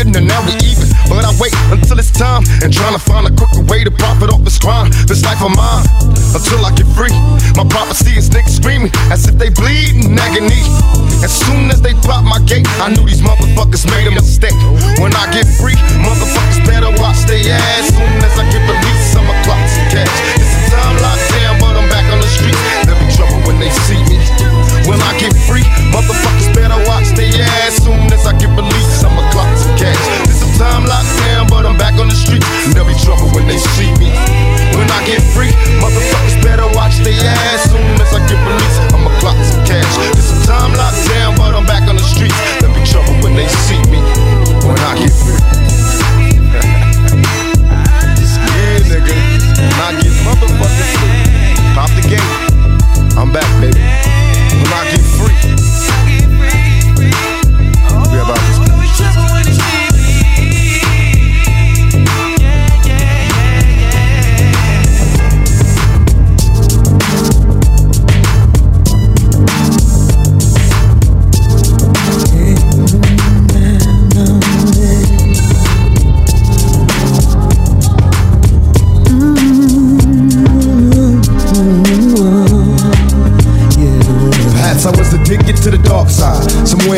Now, 0.07 0.19
now 0.21 0.41
we 0.45 0.53
even. 0.65 0.89
But 1.09 1.25
I 1.25 1.33
wait 1.37 1.53
until 1.69 1.99
it's 1.99 2.11
time 2.11 2.43
and 2.63 2.73
trying 2.73 2.93
to 2.93 2.99
find 3.01 3.27
a 3.27 3.33
quicker 3.35 3.61
way 3.67 3.83
to 3.83 3.91
profit 3.91 4.29
off 4.31 4.43
this 4.43 4.57
crime. 4.57 4.89
This 5.05 5.23
life 5.23 5.41
of 5.43 5.53
mine 5.55 5.85
until 6.33 6.63
I 6.65 6.71
get 6.73 6.87
free. 6.95 7.13
My 7.59 7.67
prophecy 7.67 8.17
is 8.17 8.29
niggas 8.29 8.57
screaming 8.57 8.91
as 9.11 9.27
if 9.27 9.37
they 9.37 9.49
bleed 9.49 10.05
in 10.05 10.17
agony. 10.17 10.63
As 11.21 11.29
soon 11.29 11.69
as 11.69 11.81
they 11.81 11.93
pop 12.01 12.23
my 12.23 12.39
gate, 12.47 12.65
I 12.81 12.89
knew 12.89 13.05
these 13.05 13.21
motherfuckers 13.21 13.85
made 13.91 14.07
a 14.07 14.11
mistake. 14.11 14.57
When 14.97 15.13
I 15.13 15.29
get 15.29 15.45
free, 15.59 15.77
motherfuckers 16.01 16.65
better 16.65 16.89
watch 16.97 17.27
their 17.29 17.43
ass. 17.51 17.91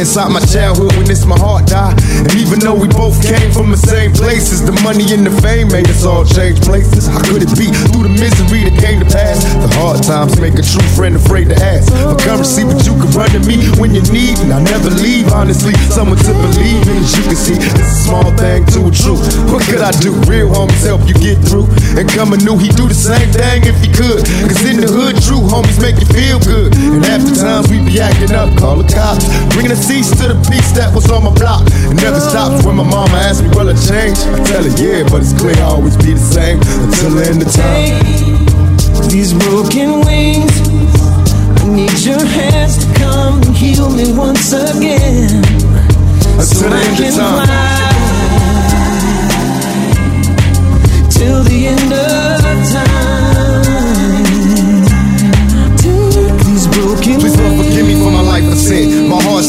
Inside 0.03 0.35
my 0.35 0.43
childhood 0.51 0.91
when 0.99 1.07
this 1.07 1.23
my 1.23 1.39
heart 1.39 1.63
died. 1.63 1.95
And 2.19 2.35
even 2.35 2.59
though 2.59 2.75
we 2.75 2.91
both 2.91 3.15
came 3.23 3.55
from 3.55 3.71
the 3.71 3.79
same 3.79 4.11
places, 4.11 4.59
the 4.59 4.75
money 4.83 5.07
and 5.15 5.23
the 5.23 5.31
fame 5.39 5.71
made 5.71 5.87
us 5.87 6.03
all 6.03 6.27
change 6.27 6.59
places. 6.59 7.07
How 7.07 7.23
could 7.23 7.39
it 7.39 7.53
be 7.55 7.71
through 7.87 8.11
the 8.11 8.15
misery 8.19 8.67
that 8.67 8.75
came 8.83 8.99
to 8.99 9.07
pass? 9.07 9.39
The 9.63 9.71
hard 9.79 10.03
times 10.03 10.35
make 10.43 10.59
a 10.59 10.65
true 10.65 10.83
friend 10.91 11.15
afraid 11.15 11.55
to 11.55 11.57
ask. 11.57 11.87
For 11.87 12.19
currency, 12.19 12.67
but 12.67 12.83
you 12.83 12.99
can 12.99 13.15
run 13.15 13.31
to 13.31 13.39
me 13.47 13.63
when 13.79 13.95
you 13.95 14.03
need, 14.11 14.35
and 14.43 14.51
I 14.51 14.59
never 14.59 14.91
leave. 14.99 15.31
Honestly, 15.31 15.71
someone 15.87 16.19
to 16.19 16.33
believe 16.35 16.83
in. 16.83 16.99
As 16.99 17.15
you 17.15 17.23
can 17.23 17.39
see, 17.39 17.55
it's 17.63 17.79
a 17.79 17.87
small 18.03 18.27
thing 18.35 18.67
to 18.75 18.83
a 18.83 18.91
truth. 18.91 19.23
What 19.47 19.63
could 19.63 19.79
I 19.79 19.95
do? 20.03 20.11
Real 20.27 20.51
homies 20.51 20.83
help 20.83 21.07
you 21.07 21.15
get 21.15 21.39
through. 21.47 21.71
And 21.95 22.11
coming 22.11 22.43
new, 22.43 22.59
he 22.59 22.67
do 22.75 22.91
the 22.91 22.97
same 22.97 23.31
thing 23.31 23.63
if 23.71 23.79
he 23.79 23.87
could. 23.87 24.19
Cause 24.51 24.67
in 24.67 24.83
the 24.83 24.91
hood, 24.91 25.15
true 25.23 25.47
homies 25.47 25.79
make 25.79 25.95
you 25.95 26.09
feel 26.11 26.43
good. 26.43 26.75
And 26.75 27.07
after 27.07 27.31
times 27.39 27.71
we 27.71 27.79
be 27.79 28.03
acting 28.03 28.35
up, 28.35 28.51
call 28.59 28.83
the 28.83 28.87
cops. 28.91 29.31
Cease 29.73 30.11
to 30.11 30.27
the 30.29 30.35
peace 30.49 30.71
that 30.73 30.93
was 30.93 31.09
on 31.09 31.23
my 31.23 31.33
block. 31.33 31.63
It 31.65 31.95
never 31.95 32.19
stops 32.19 32.63
when 32.63 32.75
my 32.77 32.83
mama 32.83 33.17
asks 33.25 33.41
me, 33.41 33.49
will 33.49 33.67
I 33.67 33.73
change? 33.73 34.17
I 34.21 34.37
tell 34.45 34.63
her, 34.63 34.69
yeah, 34.77 35.03
but 35.09 35.21
it's 35.25 35.33
clear 35.33 35.57
I'll 35.65 35.81
always 35.81 35.97
be 35.97 36.13
the 36.13 36.19
same 36.21 36.61
until 36.61 37.09
the 37.17 37.25
end 37.25 37.41
of 37.41 37.49
time. 37.51 37.97
These 39.09 39.33
broken 39.33 40.05
wings, 40.05 40.53
I 41.59 41.67
need 41.73 41.99
your 42.05 42.21
hands 42.23 42.85
to 42.85 42.93
come 43.01 43.41
and 43.41 43.55
heal 43.55 43.89
me 43.89 44.13
once 44.13 44.53
again. 44.53 45.41
Until 46.37 46.69
the 46.69 46.77
I 46.77 46.79
end 46.85 46.97
can 46.97 47.09
of 47.09 47.17
time. 47.17 47.45
fly 47.49 47.89
till 51.09 51.43
the 51.43 51.67
end 51.67 51.91
of 51.93 52.42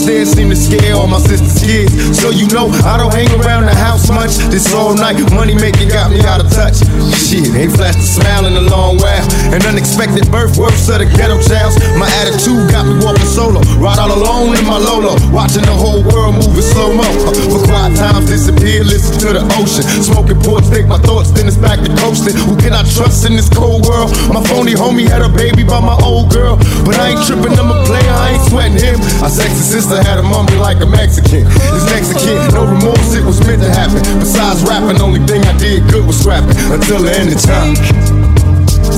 sin. 0.04 0.26
Seem 0.26 0.50
to 0.50 0.56
scare 0.56 0.94
all 0.94 1.08
my 1.08 1.18
sister's 1.18 1.56
kids. 1.64 1.92
So 2.20 2.28
you 2.28 2.46
know 2.52 2.68
I 2.84 3.00
don't 3.00 3.12
hang 3.12 3.32
around 3.40 3.64
the 3.64 3.74
house 3.74 4.12
much. 4.12 4.36
This 4.52 4.68
all 4.76 4.94
night 4.94 5.16
money 5.32 5.54
making 5.56 5.88
got 5.88 6.12
me 6.12 6.20
out 6.28 6.44
of 6.44 6.52
touch. 6.52 6.84
Shit, 7.16 7.48
ain't 7.56 7.72
flashed 7.72 7.98
a 7.98 8.08
smile 8.20 8.44
in 8.44 8.54
a 8.54 8.64
long 8.68 9.00
while. 9.00 9.24
An 9.54 9.64
unexpected 9.64 10.28
birth, 10.30 10.56
worse 10.60 10.88
of 10.92 11.00
the 11.00 11.08
ghetto 11.08 11.40
childs. 11.40 11.80
My 11.96 12.08
attitude 12.20 12.68
got 12.68 12.84
me 12.84 13.00
walking 13.00 13.24
solo, 13.24 13.64
ride 13.80 13.98
all 13.98 14.12
alone 14.12 14.52
in 14.58 14.64
my 14.68 14.76
Lolo, 14.76 15.16
watching 15.32 15.64
the 15.64 15.72
whole 15.72 16.04
world 16.04 16.36
move 16.36 16.52
in 16.52 16.62
slow 16.62 16.92
mo. 16.92 17.06
For 17.48 17.62
quiet 17.64 17.96
times 17.96 18.28
disappear, 18.28 18.84
listen 18.84 19.16
to 19.24 19.40
the 19.40 19.42
ocean. 19.56 19.86
Smoking 20.04 20.40
port, 20.44 20.64
think 20.68 20.88
my 20.88 20.98
thoughts, 20.98 21.30
then 21.30 21.48
it's 21.48 21.56
back 21.56 21.80
to 21.80 21.90
coasting. 22.04 22.36
Who 22.44 22.58
can 22.60 22.74
I 22.76 22.84
trust 22.84 23.24
in 23.24 23.38
this 23.38 23.48
cold 23.48 23.86
world? 23.86 24.12
My 24.28 24.42
phony 24.52 24.74
homie 24.74 25.08
had 25.08 25.22
a 25.22 25.30
baby 25.30 25.64
by 25.64 25.80
my 25.80 25.96
old 26.04 26.28
girl, 26.28 26.56
but 26.84 26.98
I 27.00 27.14
ain't 27.14 27.22
tripping, 27.24 27.56
I'm 27.56 27.70
a 27.72 27.78
player, 27.88 28.12
I 28.12 28.36
ain't 28.36 28.44
sweating 28.50 28.76
him. 28.76 28.98
My 29.22 29.30
sexy 29.30 29.64
sister 29.64 29.93
had 30.02 30.18
a 30.18 30.22
mummy 30.22 30.56
like 30.56 30.80
a 30.80 30.86
Mexican. 30.86 31.44
This 31.44 31.84
Mexican, 31.92 32.54
no 32.54 32.64
remorse, 32.66 33.14
it 33.14 33.24
was 33.24 33.38
meant 33.46 33.62
to 33.62 33.70
happen. 33.70 34.02
Besides 34.18 34.62
rapping, 34.64 35.00
only 35.00 35.20
thing 35.26 35.42
I 35.44 35.56
did 35.58 35.86
good 35.90 36.06
was 36.06 36.18
scrapping 36.18 36.56
until 36.72 37.02
the 37.02 37.12
end 37.12 37.32
of 37.32 37.40
time. 37.42 37.74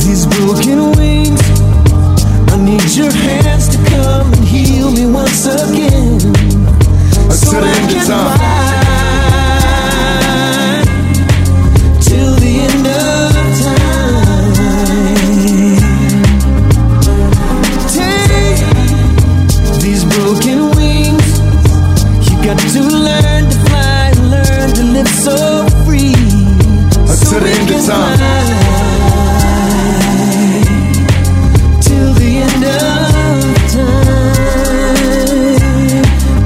These 0.06 0.26
broken 0.26 0.92
wings, 0.96 1.42
I 2.52 2.56
need 2.62 2.94
your 2.94 3.10
hands 3.10 3.68
to 3.74 3.78
come 3.90 4.32
and 4.32 4.44
heal 4.44 4.90
me 4.92 5.06
once 5.06 5.46
again. 5.46 6.20
Until 7.28 7.60
the 7.60 7.68
end 7.76 7.92
of 7.92 8.06
time. 8.06 8.38
Till 12.00 12.34
the 12.36 12.60
end 12.68 12.86
of 12.86 13.32
time. 13.60 13.96
Take 17.90 18.60
these 19.82 20.04
broken 20.04 20.58
wings. 20.60 20.75
So 25.26 25.66
free. 25.84 26.14
Until 27.10 27.40
the 27.40 27.50
end 27.58 27.70
of 27.74 27.80
time. 27.90 28.18
Till 31.86 32.10
the 32.14 32.30
end 32.46 32.64
of 32.64 33.54
time. 33.74 34.06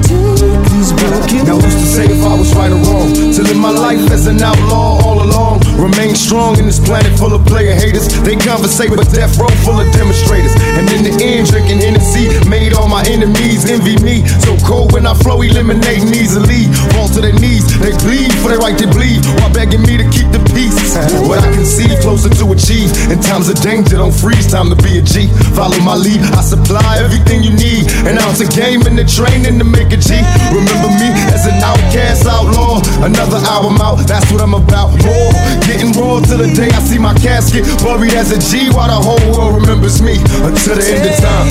Take 0.09 0.61
these 0.71 0.91
broken 0.93 1.45
Now 1.45 1.57
who's 1.61 1.75
to 1.75 1.87
say 1.95 2.05
if 2.05 2.23
I 2.25 2.33
was 2.33 2.49
right 2.55 2.71
or 2.71 2.81
wrong? 2.87 3.09
To 3.35 3.41
live 3.43 3.57
my 3.57 3.69
life 3.69 4.09
as 4.11 4.25
an 4.25 4.41
outlaw 4.41 4.99
all 5.05 5.21
along. 5.21 5.60
Remain 5.81 6.13
strong 6.13 6.61
in 6.61 6.69
this 6.69 6.77
planet 6.77 7.09
full 7.17 7.33
of 7.33 7.41
player 7.49 7.73
haters. 7.73 8.05
They 8.21 8.37
conversate, 8.37 8.93
but 8.93 9.09
death 9.09 9.33
row 9.41 9.49
full 9.65 9.81
of 9.81 9.89
demonstrators. 9.89 10.53
And 10.77 10.85
in 10.93 11.01
the 11.01 11.13
end, 11.17 11.49
drinking 11.49 11.81
Hennessy 11.81 12.29
made 12.45 12.73
all 12.77 12.87
my 12.87 13.01
enemies 13.09 13.65
envy 13.65 13.97
me. 14.05 14.21
So 14.45 14.53
cold 14.61 14.93
when 14.93 15.09
I 15.09 15.17
flow, 15.17 15.41
eliminating 15.41 16.13
easily. 16.13 16.69
Fall 16.93 17.09
to 17.17 17.21
their 17.25 17.33
knees, 17.33 17.65
they 17.81 17.97
bleed 17.97 18.29
for 18.45 18.53
their 18.53 18.61
right 18.61 18.77
to 18.77 18.85
bleed, 18.93 19.25
while 19.41 19.49
begging 19.49 19.81
me 19.81 19.97
to 19.97 20.05
keep 20.13 20.29
the 20.29 20.37
peace. 20.53 20.90
What 20.91 21.39
I 21.39 21.47
can 21.55 21.63
see 21.63 21.87
closer 22.03 22.27
to 22.27 22.51
achieve. 22.51 22.91
In 23.07 23.23
times 23.23 23.47
of 23.47 23.55
danger, 23.63 23.95
don't 23.95 24.11
freeze. 24.11 24.51
Time 24.51 24.67
to 24.67 24.75
be 24.83 24.99
a 24.99 25.01
G. 25.01 25.31
Follow 25.55 25.79
my 25.79 25.95
lead. 25.95 26.19
I 26.35 26.43
supply 26.43 26.99
everything 26.99 27.43
you 27.43 27.55
need. 27.55 27.87
An 28.03 28.19
ounce 28.19 28.43
of 28.43 28.51
game 28.51 28.83
in 28.83 28.99
the 28.99 29.07
training 29.07 29.55
to 29.55 29.63
make 29.63 29.95
a 29.95 29.99
G. 29.99 30.19
Remember 30.51 30.91
me 30.99 31.07
as 31.31 31.47
an 31.47 31.55
outcast 31.63 32.27
outlaw. 32.27 32.83
Another 33.07 33.39
album 33.47 33.79
out, 33.79 34.03
that's 34.03 34.27
what 34.35 34.41
I'm 34.43 34.53
about. 34.53 34.91
More 35.07 35.31
getting 35.63 35.95
raw 35.95 36.19
till 36.19 36.43
the 36.43 36.51
day 36.51 36.67
I 36.67 36.81
see 36.83 36.99
my 36.99 37.15
casket 37.23 37.63
buried 37.79 38.11
as 38.11 38.35
a 38.35 38.39
G. 38.43 38.67
While 38.75 38.91
the 38.91 38.99
whole 38.99 39.23
world 39.31 39.63
remembers 39.63 40.01
me 40.01 40.19
until 40.43 40.75
the 40.75 40.83
end 40.91 41.07
of 41.07 41.15
time. 41.23 41.47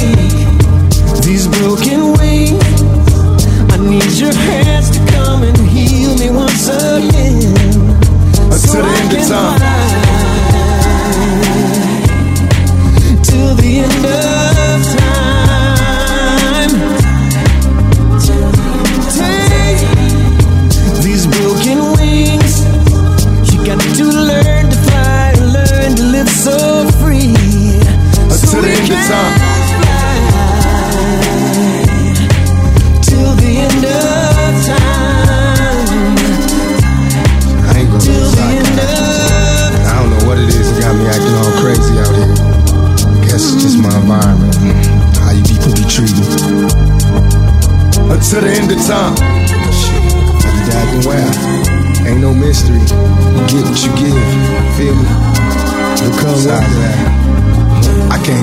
These 1.25 1.49
broken 1.49 2.13
wings, 2.21 2.61
I 3.73 3.81
need 3.81 4.13
your 4.21 4.37
hands 4.37 4.93
to 4.93 5.01
come 5.17 5.45
and 5.49 5.57
heal 5.73 6.13
me 6.21 6.29
once 6.29 6.69
again. 6.69 7.80
Until 8.53 8.83
the 8.83 8.93
end 9.01 9.13
of 9.13 9.23
time. 9.29 9.61
Till 13.23 13.55
the 13.55 13.73
end 13.87 14.05
of 14.07 14.79
time. 14.99 16.73
Take 19.17 19.87
these 21.05 21.25
broken 21.27 21.79
wings. 21.97 22.55
You 23.53 23.59
got 23.65 23.81
to 23.97 24.05
learn 24.05 24.65
to 24.71 24.77
fly, 24.87 25.35
learn 25.57 25.91
to 25.97 26.03
live 26.03 26.29
so 26.29 26.57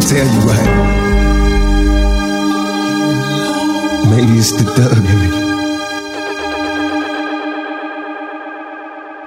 tell 0.07 0.25
you 0.25 0.39
what. 0.47 0.63
Maybe 4.09 4.39
it's 4.39 4.51
the 4.53 4.63
thug 4.63 4.97
in 4.97 5.03
me. 5.03 5.27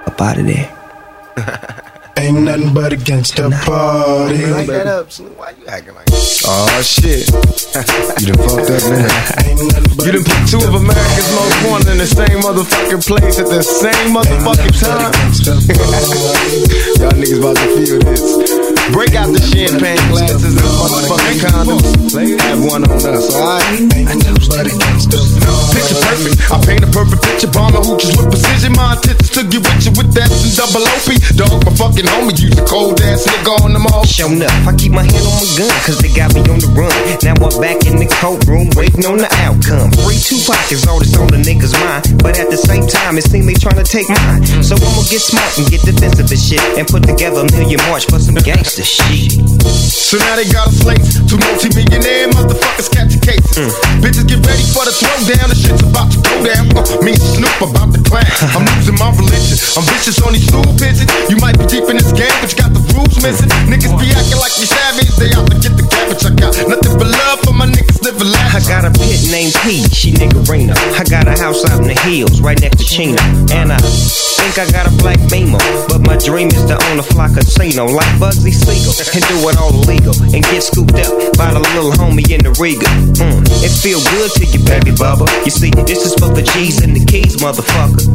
Up 0.07 0.21
out 0.21 0.39
of 0.39 0.45
there. 0.47 0.69
Ain't 2.17 2.41
nothing 2.41 2.73
but 2.73 2.93
against 2.93 3.35
the 3.35 3.49
party. 3.63 4.45
Like 4.47 4.67
that 4.67 4.87
up, 4.87 5.11
Snoop. 5.11 5.37
Why 5.37 5.51
you 5.51 5.67
acting 5.67 5.93
like 5.93 6.05
that? 6.05 6.41
Oh 6.45 6.81
shit. 6.81 7.29
you 8.19 8.33
done 8.33 8.41
fucked 8.49 8.71
up 8.71 8.81
now. 8.89 9.37
You 10.01 10.11
done 10.13 10.23
put 10.23 10.49
two 10.49 10.57
of 10.57 10.73
America's 10.73 11.29
most 11.35 11.69
wanted 11.69 11.91
in 11.91 11.97
the 11.99 12.07
same 12.07 12.41
motherfucking 12.41 13.05
place 13.05 13.37
at 13.37 13.45
the 13.45 13.61
same 13.61 14.15
motherfucking 14.15 14.73
time. 14.81 15.13
Y'all 17.01 17.13
niggas 17.13 17.37
about 17.39 17.55
to 17.57 17.67
feel 17.77 17.99
this. 17.99 18.70
Break 18.91 19.15
out 19.15 19.31
the 19.31 19.39
champagne 19.39 19.95
glasses 20.11 20.43
and 20.43 20.59
motherfucking 20.59 21.39
condoms. 21.47 21.87
Have 22.43 22.59
one 22.59 22.83
on 22.83 22.99
us, 23.07 23.31
alright? 23.31 23.87
Picture 25.71 25.99
perfect. 26.03 26.35
I 26.51 26.59
paint 26.59 26.83
a 26.83 26.91
perfect 26.91 27.23
picture. 27.23 27.47
Bomb 27.47 27.71
the 27.71 27.79
hoochies 27.79 28.19
with 28.19 28.27
precision. 28.35 28.75
My 28.75 28.99
intentions 28.99 29.31
to 29.31 29.47
get 29.47 29.63
with 29.63 29.87
you 29.87 29.95
with 29.95 30.11
that 30.19 30.27
and 30.27 30.51
double 30.59 30.83
OP. 30.83 31.07
Dog, 31.39 31.63
my 31.63 31.71
fucking 31.79 32.03
homie. 32.03 32.35
Use 32.35 32.51
a 32.59 32.65
cold 32.67 32.99
ass 32.99 33.23
nigga 33.23 33.55
on 33.63 33.71
them 33.71 33.87
all. 33.87 34.03
Shown 34.03 34.43
up, 34.43 34.51
I 34.67 34.75
keep 34.75 34.91
my 34.91 35.07
hand 35.07 35.23
on 35.23 35.39
my 35.39 35.47
gun, 35.55 35.71
cause 35.87 35.97
they 36.03 36.11
got 36.11 36.35
me 36.35 36.43
on 36.51 36.59
the 36.59 36.67
run. 36.75 36.91
Now 37.23 37.39
I'm 37.39 37.55
back 37.63 37.87
in 37.87 37.95
the 37.95 38.11
courtroom, 38.19 38.67
waiting 38.75 39.07
on 39.07 39.23
the 39.23 39.31
outcome. 39.39 39.95
Free 40.03 40.19
Tupac 40.19 40.67
is 40.67 40.83
all 40.83 40.99
that's 40.99 41.15
on 41.15 41.31
the 41.31 41.39
niggas' 41.39 41.71
mind. 41.79 42.19
But 42.19 42.35
at 42.43 42.51
the 42.51 42.59
same 42.59 42.83
time, 42.83 43.15
it 43.15 43.23
seems 43.23 43.47
they 43.47 43.55
trying 43.55 43.79
to 43.79 43.87
take 43.87 44.11
mine. 44.11 44.43
So 44.59 44.75
I'ma 44.75 45.07
get 45.07 45.23
smart 45.23 45.47
and 45.55 45.65
get 45.71 45.79
defensive 45.87 46.27
and 46.27 46.41
shit. 46.41 46.59
And 46.75 46.83
put 46.91 47.07
together 47.07 47.47
a 47.47 47.47
million 47.55 47.79
march 47.87 48.03
for 48.11 48.19
some 48.19 48.35
gangster 48.81 49.03
shit. 49.03 49.61
So 49.61 50.17
now 50.17 50.35
they 50.35 50.45
got 50.49 50.67
a 50.67 50.71
slate. 50.71 51.01
Two 51.29 51.37
multi-millionaire 51.37 52.27
motherfuckers 52.33 52.89
catch 52.91 53.15
a 53.15 53.19
case. 53.21 53.45
Bitches 54.01 54.27
get 54.27 54.41
ready 54.43 54.65
for 54.73 54.83
the 54.83 54.91
throwdown. 54.91 55.47
The 55.49 55.55
shit's 55.55 55.83
about 55.85 56.11
to 56.11 56.17
go 56.19 56.33
down. 56.43 56.65
Uh, 56.75 56.83
me 57.05 57.13
and 57.13 57.21
Snoop 57.21 57.61
about 57.61 57.93
to 57.93 58.01
clash. 58.03 58.27
I'm 58.55 58.65
losing 58.75 58.97
my 58.97 59.09
religion. 59.13 59.57
I'm 59.77 59.85
vicious 59.87 60.19
on 60.21 60.33
these 60.33 60.47
stool 60.47 60.65
pigeons. 60.75 61.07
You 61.29 61.37
might 61.37 61.57
be 61.57 61.65
deep 61.69 61.87
in 61.87 61.95
this 61.97 62.11
game, 62.11 62.33
but 62.41 62.51
you 62.51 62.57
got 62.57 62.73
the 62.73 62.83
rules 62.97 63.15
missing. 63.21 63.49
Niggas 63.69 63.93
be 64.01 64.11
acting 64.11 64.41
like 64.41 64.55
you 64.59 64.67
savage. 64.67 65.11
They 65.15 65.31
out 65.31 65.47
to 65.47 65.55
get 65.61 65.73
the 65.77 65.85
cabbage. 65.87 66.23
I 66.25 66.31
got 66.35 66.51
nothing 66.67 66.95
but 66.97 67.07
love 67.07 67.39
for 67.45 67.53
my 67.53 67.67
niggas 67.69 68.01
living 68.03 68.27
life. 68.33 68.51
I 68.57 68.61
got 68.67 68.83
a 68.83 68.91
pit 68.91 69.31
named 69.31 69.55
P, 69.63 69.85
she 69.93 70.11
nigga 70.11 70.41
niggerina. 70.43 70.75
I 70.97 71.03
got 71.07 71.27
a 71.27 71.35
house 71.39 71.63
out 71.69 71.79
in 71.81 71.87
the 71.87 71.97
hills, 72.03 72.41
right 72.41 72.59
next 72.59 72.77
to 72.81 72.85
Chino. 72.85 73.21
And 73.53 73.71
I 73.71 73.79
think 73.79 74.57
I 74.57 74.65
got 74.71 74.89
a 74.89 74.93
black 74.97 75.19
Beamer. 75.29 75.61
But 75.87 76.01
my 76.01 76.17
dream 76.17 76.49
is 76.49 76.65
to 76.65 76.75
own 76.89 76.99
a 76.99 77.03
fly 77.03 77.29
casino 77.29 77.85
like 77.85 78.09
Bugsy 78.19 78.51
Siegel. 78.71 78.93
And 79.11 79.23
do 79.27 79.37
it 79.49 79.57
all 79.57 79.75
legal 79.83 80.15
And 80.31 80.43
get 80.47 80.63
scooped 80.63 80.95
up 80.95 81.11
by 81.35 81.51
the 81.51 81.59
little 81.75 81.91
homie 81.99 82.23
in 82.31 82.43
the 82.43 82.55
Regal. 82.59 82.87
Mm, 83.19 83.43
it 83.63 83.73
feel 83.73 83.99
good 84.15 84.31
to 84.39 84.43
you, 84.45 84.61
baby 84.63 84.91
bubba. 84.95 85.27
You 85.43 85.51
see, 85.51 85.71
this 85.87 86.05
is 86.05 86.13
for 86.15 86.31
the 86.31 86.43
G's 86.43 86.81
and 86.81 86.95
the 86.95 87.03
keys, 87.03 87.37
motherfucker. 87.37 88.07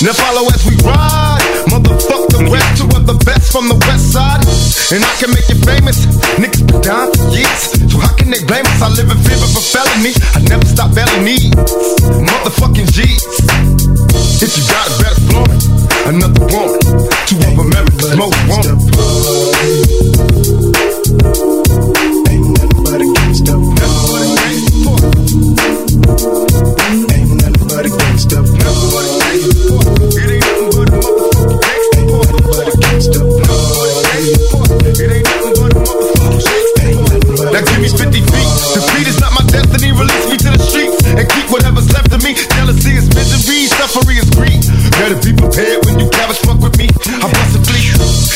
Now 0.00 0.16
follow 0.16 0.48
as 0.48 0.62
we 0.64 0.76
ride. 0.80 1.44
Motherfuck 1.68 2.32
the 2.32 2.48
rest, 2.48 2.80
two 2.80 2.88
of 2.96 3.04
the 3.04 3.18
best 3.24 3.52
from 3.52 3.68
the 3.68 3.76
west 3.84 4.12
side. 4.12 4.40
And 4.94 5.04
I 5.04 5.12
can 5.20 5.30
make 5.34 5.46
you 5.52 5.58
famous. 5.60 6.06
Niggas 6.40 6.64
been 6.64 6.80
down 6.80 7.12
for 7.12 7.28
years. 7.34 7.76
So 7.90 8.00
how 8.00 8.14
can 8.16 8.30
they 8.30 8.42
blame 8.44 8.64
us? 8.64 8.80
I 8.80 8.88
live 8.96 9.10
in 9.10 9.18
fear 9.20 9.36
of 9.36 9.52
a 9.52 9.62
felony. 9.62 10.14
I 10.34 10.40
never 10.48 10.64
stop 10.64 10.94
belly 10.94 11.20
needs. 11.20 11.52
Motherfucking 12.16 12.88
G's. 12.94 13.22
If 14.40 14.56
you 14.56 14.64
got 14.72 14.88
it, 14.88 14.96
better 15.04 15.20
flaunt 15.28 15.52
it. 15.52 15.62
Another 16.08 16.42
woman. 16.48 16.80
Two 17.28 17.36
of 17.44 17.58
America's 17.60 18.16
most 18.16 18.38
wanted. 18.48 19.89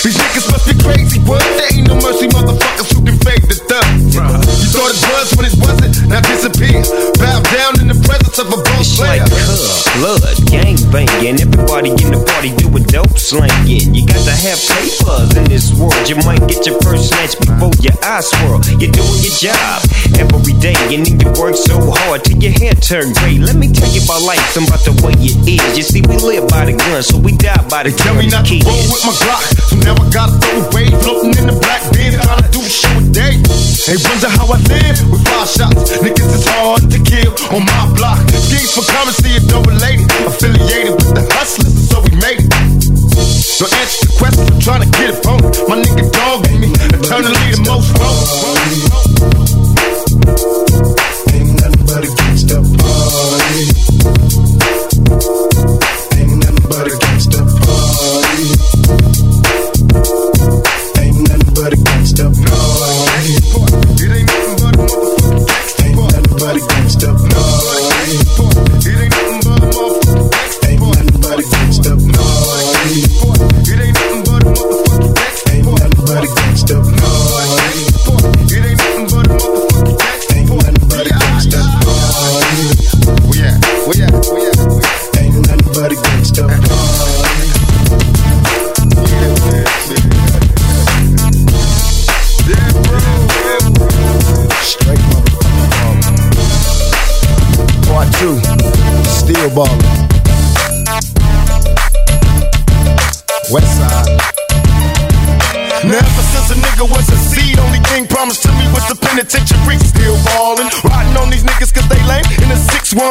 These 0.04 0.20
niggas 0.20 0.52
must 0.52 0.68
be 0.68 0.76
crazy. 0.84 1.18
What? 1.24 1.40
There 1.40 1.80
ain't 1.80 1.88
no 1.88 1.96
mercy, 1.96 2.28
motherfuckers 2.28 2.92
who 2.92 3.00
can 3.08 3.16
fake 3.24 3.48
the 3.48 3.56
thug. 3.56 3.88
You 4.12 4.68
thought 4.68 4.92
it 4.92 5.00
was 5.00 5.32
when 5.32 5.48
it 5.48 5.56
wasn't. 5.56 5.96
Now 6.12 6.20
disappear. 6.20 6.84
Bow 7.16 7.40
down 7.40 7.80
in 7.80 7.88
the 7.88 7.96
presence 8.04 8.36
of 8.36 8.52
a 8.52 8.60
boss 8.60 9.00
player. 9.00 9.24
Cub, 9.24 9.56
blood, 9.96 10.43
gang 10.54 10.78
banging. 10.94 11.42
Everybody 11.42 11.90
in 11.90 12.08
the 12.14 12.22
party 12.22 12.54
doing 12.54 12.86
dope 12.86 13.18
slanging. 13.18 13.94
You 13.94 14.06
got 14.06 14.22
to 14.22 14.34
have 14.34 14.58
papers 14.70 15.30
in 15.34 15.44
this 15.50 15.74
world. 15.74 15.98
You 16.06 16.16
might 16.22 16.42
get 16.46 16.62
your 16.66 16.78
first 16.86 17.10
snatch 17.10 17.34
before 17.42 17.74
your 17.82 17.96
eyes 18.06 18.30
swirl. 18.30 18.62
You're 18.78 18.94
doing 18.94 19.20
your 19.26 19.34
job 19.34 19.82
every 20.14 20.54
day, 20.62 20.78
and 20.94 21.02
then 21.02 21.18
you 21.18 21.28
work 21.34 21.58
so 21.58 21.74
hard 21.82 22.22
till 22.22 22.38
your 22.38 22.54
hair 22.54 22.74
turn 22.78 23.10
gray. 23.18 23.42
Let 23.42 23.58
me 23.58 23.66
tell 23.74 23.90
you 23.90 24.02
about 24.06 24.22
life 24.22 24.54
and 24.54 24.66
about 24.70 24.86
the 24.86 24.94
way 25.02 25.14
it 25.18 25.34
is. 25.42 25.74
You 25.74 25.84
see, 25.84 26.02
we 26.06 26.14
live 26.22 26.46
by 26.46 26.70
the 26.70 26.74
gun, 26.78 27.02
so 27.02 27.18
we 27.18 27.34
die 27.34 27.58
by 27.66 27.82
the 27.82 27.90
Tell 27.94 28.14
me 28.14 28.26
not 28.26 28.44
to 28.46 28.58
roll 28.66 28.84
with 28.90 29.02
my 29.06 29.14
Glock. 29.22 29.44
So 29.70 29.74
now 29.80 29.94
I 29.96 30.04
gotta 30.10 30.36
throw 30.38 30.66
away. 30.70 30.90
Floating 31.02 31.34
in 31.40 31.46
the 31.50 31.56
black 31.58 31.82
bin, 31.94 32.14
trying 32.20 32.42
to 32.42 32.50
do 32.50 32.62
shit 32.62 32.90
with 32.94 33.10
day. 33.14 33.38
They 33.86 33.96
wonder 34.00 34.30
how 34.32 34.46
I 34.48 34.58
live 34.70 34.98
with 35.10 35.24
five 35.24 35.48
shots. 35.48 35.94
Niggas 35.98 36.32
is 36.36 36.46
hard 36.46 36.84
to 36.90 36.98
kill 37.00 37.32
on 37.54 37.64
my 37.64 37.84
block. 37.96 38.20
Schemes 38.28 38.72
for 38.74 38.84
currency 38.84 39.36
is 39.36 39.46
double 39.46 39.72
related. 39.72 40.08
Affiliated 40.44 40.92
with 40.92 41.14
the 41.14 41.24
hustlers, 41.32 41.88
so 41.88 42.04
we 42.04 42.10
made 42.20 42.44
it. 42.44 42.52
So 43.16 43.64
answer 43.64 44.04
the 44.04 44.12
question, 44.18 44.44
I'm 44.52 44.60
trying 44.60 44.82
to 44.84 44.90
get 44.92 45.16
it 45.16 45.24
on. 45.24 45.40
My 45.72 45.80
nigga 45.80 46.04
dogging 46.12 46.60
me, 46.60 46.68
eternally 46.68 47.56
the 47.56 47.64
most 47.64 47.88
wrong. 47.96 48.12
Ain't 49.40 49.43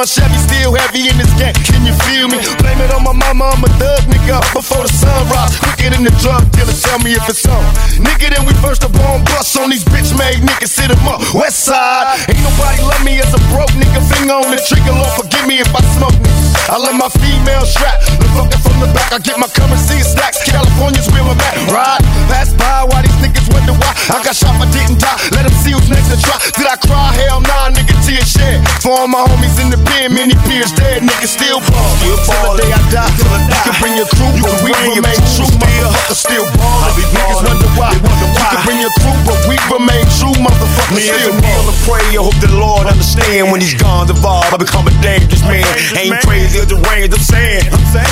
6-1 0.03 0.19
Chevy, 0.19 0.35
still 0.35 0.73
heavy 0.75 1.07
in 1.07 1.15
this 1.15 1.31
game. 1.39 1.55
Can 1.63 1.88
you 1.88 1.95
feel 2.03 2.27
me? 2.27 2.35
Blame 2.59 2.80
it 2.84 2.91
on 2.91 3.03
my 3.03 3.15
mama, 3.15 3.55
I'm 3.55 3.63
a 3.63 3.69
thug 3.80 4.03
nigga. 4.11 4.43
Before 4.51 4.84
the 4.84 4.91
sun 4.91 5.15
rise, 5.31 5.55
quicker 5.59 5.95
than 5.95 6.03
the 6.03 6.11
drug 6.19 6.43
dealer. 6.51 6.75
Tell 6.75 6.99
me 6.99 7.15
if 7.15 7.23
it's 7.30 7.47
on. 7.47 7.63
Nigga, 8.03 8.35
then 8.35 8.43
we 8.43 8.53
first 8.59 8.84
up 8.84 8.91
on 9.07 9.23
bus 9.23 9.55
on 9.55 9.69
these 9.69 9.84
bitch 9.88 10.11
made 10.19 10.43
niggas. 10.43 10.75
Sit 10.75 10.91
them 10.91 11.07
up, 11.07 11.23
West 11.31 11.63
side. 11.63 12.19
Ain't 12.27 12.41
nobody 12.43 12.84
love 12.84 13.03
me 13.07 13.19
as 13.23 13.31
a 13.31 13.39
broke 13.47 13.71
nigga. 13.80 14.03
Finger 14.11 14.43
on 14.43 14.51
the 14.51 14.59
trigger, 14.67 14.91
Lord 14.91 15.13
forgive 15.15 15.47
me 15.47 15.63
if 15.63 15.71
I 15.71 15.80
smoke 15.95 16.15
niggas. 16.19 16.51
I 16.67 16.75
let 16.80 16.95
my 16.99 17.07
female 17.23 17.63
strap. 17.63 18.03
The 18.19 18.27
fucker 18.35 18.59
from 18.59 18.84
the 18.84 18.89
back, 18.91 19.11
I 19.15 19.19
get 19.23 19.39
my 19.39 19.47
currency 19.47 20.03
in 20.03 20.07
stacks. 20.07 20.43
California's 20.43 21.07
where 21.15 21.23
I'm 21.23 21.39
at. 21.39 21.55
Ride, 21.71 22.03
pass 22.27 22.51
by 22.51 22.84
while 22.91 23.03
these 23.03 23.19
niggas 23.23 23.47
wonder 23.55 23.75
why 23.80 23.91
I 24.11 24.19
got 24.19 24.35
shot, 24.35 24.55
but 24.59 24.67
didn't 24.75 24.99
die. 24.99 25.15
Let 25.31 25.47
them 25.47 25.55
see 25.63 25.71
who's 25.71 25.88
next 25.88 26.11
to 26.11 26.19
try. 26.19 26.39
Did 26.59 26.67
I 26.67 26.75
cry? 26.75 27.15
Hell 27.23 27.39
nah, 27.39 27.71
nigga, 27.71 27.95
tears 28.03 28.27
shed. 28.27 28.59
For 28.84 28.91
all 28.91 29.07
my 29.07 29.23
homies 29.31 29.64
in 29.64 29.72
the 29.72 29.80
pen, 29.80 30.11
many 30.11 30.35
peers 30.43 30.76
dead, 30.76 31.07
niggas 31.07 31.39
still 31.39 31.64
ball. 31.72 31.88
Till 32.03 32.19
the 32.19 32.68
day 32.68 32.68
I 32.68 32.84
die, 32.91 33.07
till 33.15 33.31
I 33.31 33.39
die. 33.47 33.55
You 33.55 33.72
can 33.72 33.76
bring 33.80 33.95
your 33.95 34.10
crew, 34.11 34.27
but 34.43 34.60
we 34.60 34.76
remain 34.91 35.23
true. 35.39 35.47
Motherfuckers 35.55 36.19
still 36.19 36.43
ball. 36.60 36.91
Niggas 36.91 37.47
wonder 37.47 37.72
why. 37.80 37.95
You 37.95 38.27
can 38.43 38.60
bring 38.68 38.84
your 38.84 38.91
crew, 38.99 39.15
but 39.23 39.39
we 39.47 39.55
remain 39.72 40.03
true. 40.19 40.35
Motherfuckers 40.35 40.99
Me 40.99 41.07
still 41.07 41.31
kneel 41.31 41.64
and 41.64 41.80
pray, 41.88 42.03
I 42.11 42.19
hope 42.19 42.35
the 42.43 42.51
Lord 42.60 42.91
understand 42.91 43.55
when 43.55 43.64
these 43.64 43.72
guns 43.80 44.11
evolve. 44.11 44.51
I 44.51 44.60
become 44.60 44.84
a 44.84 44.95
dangerous 44.99 45.47
man. 45.47 45.64
Ain't 45.95 46.19
crazy 46.27 46.60
as 46.60 46.68
the 46.68 46.76
range 46.91 47.15
I'm 47.15 47.23
saying. 47.23 47.64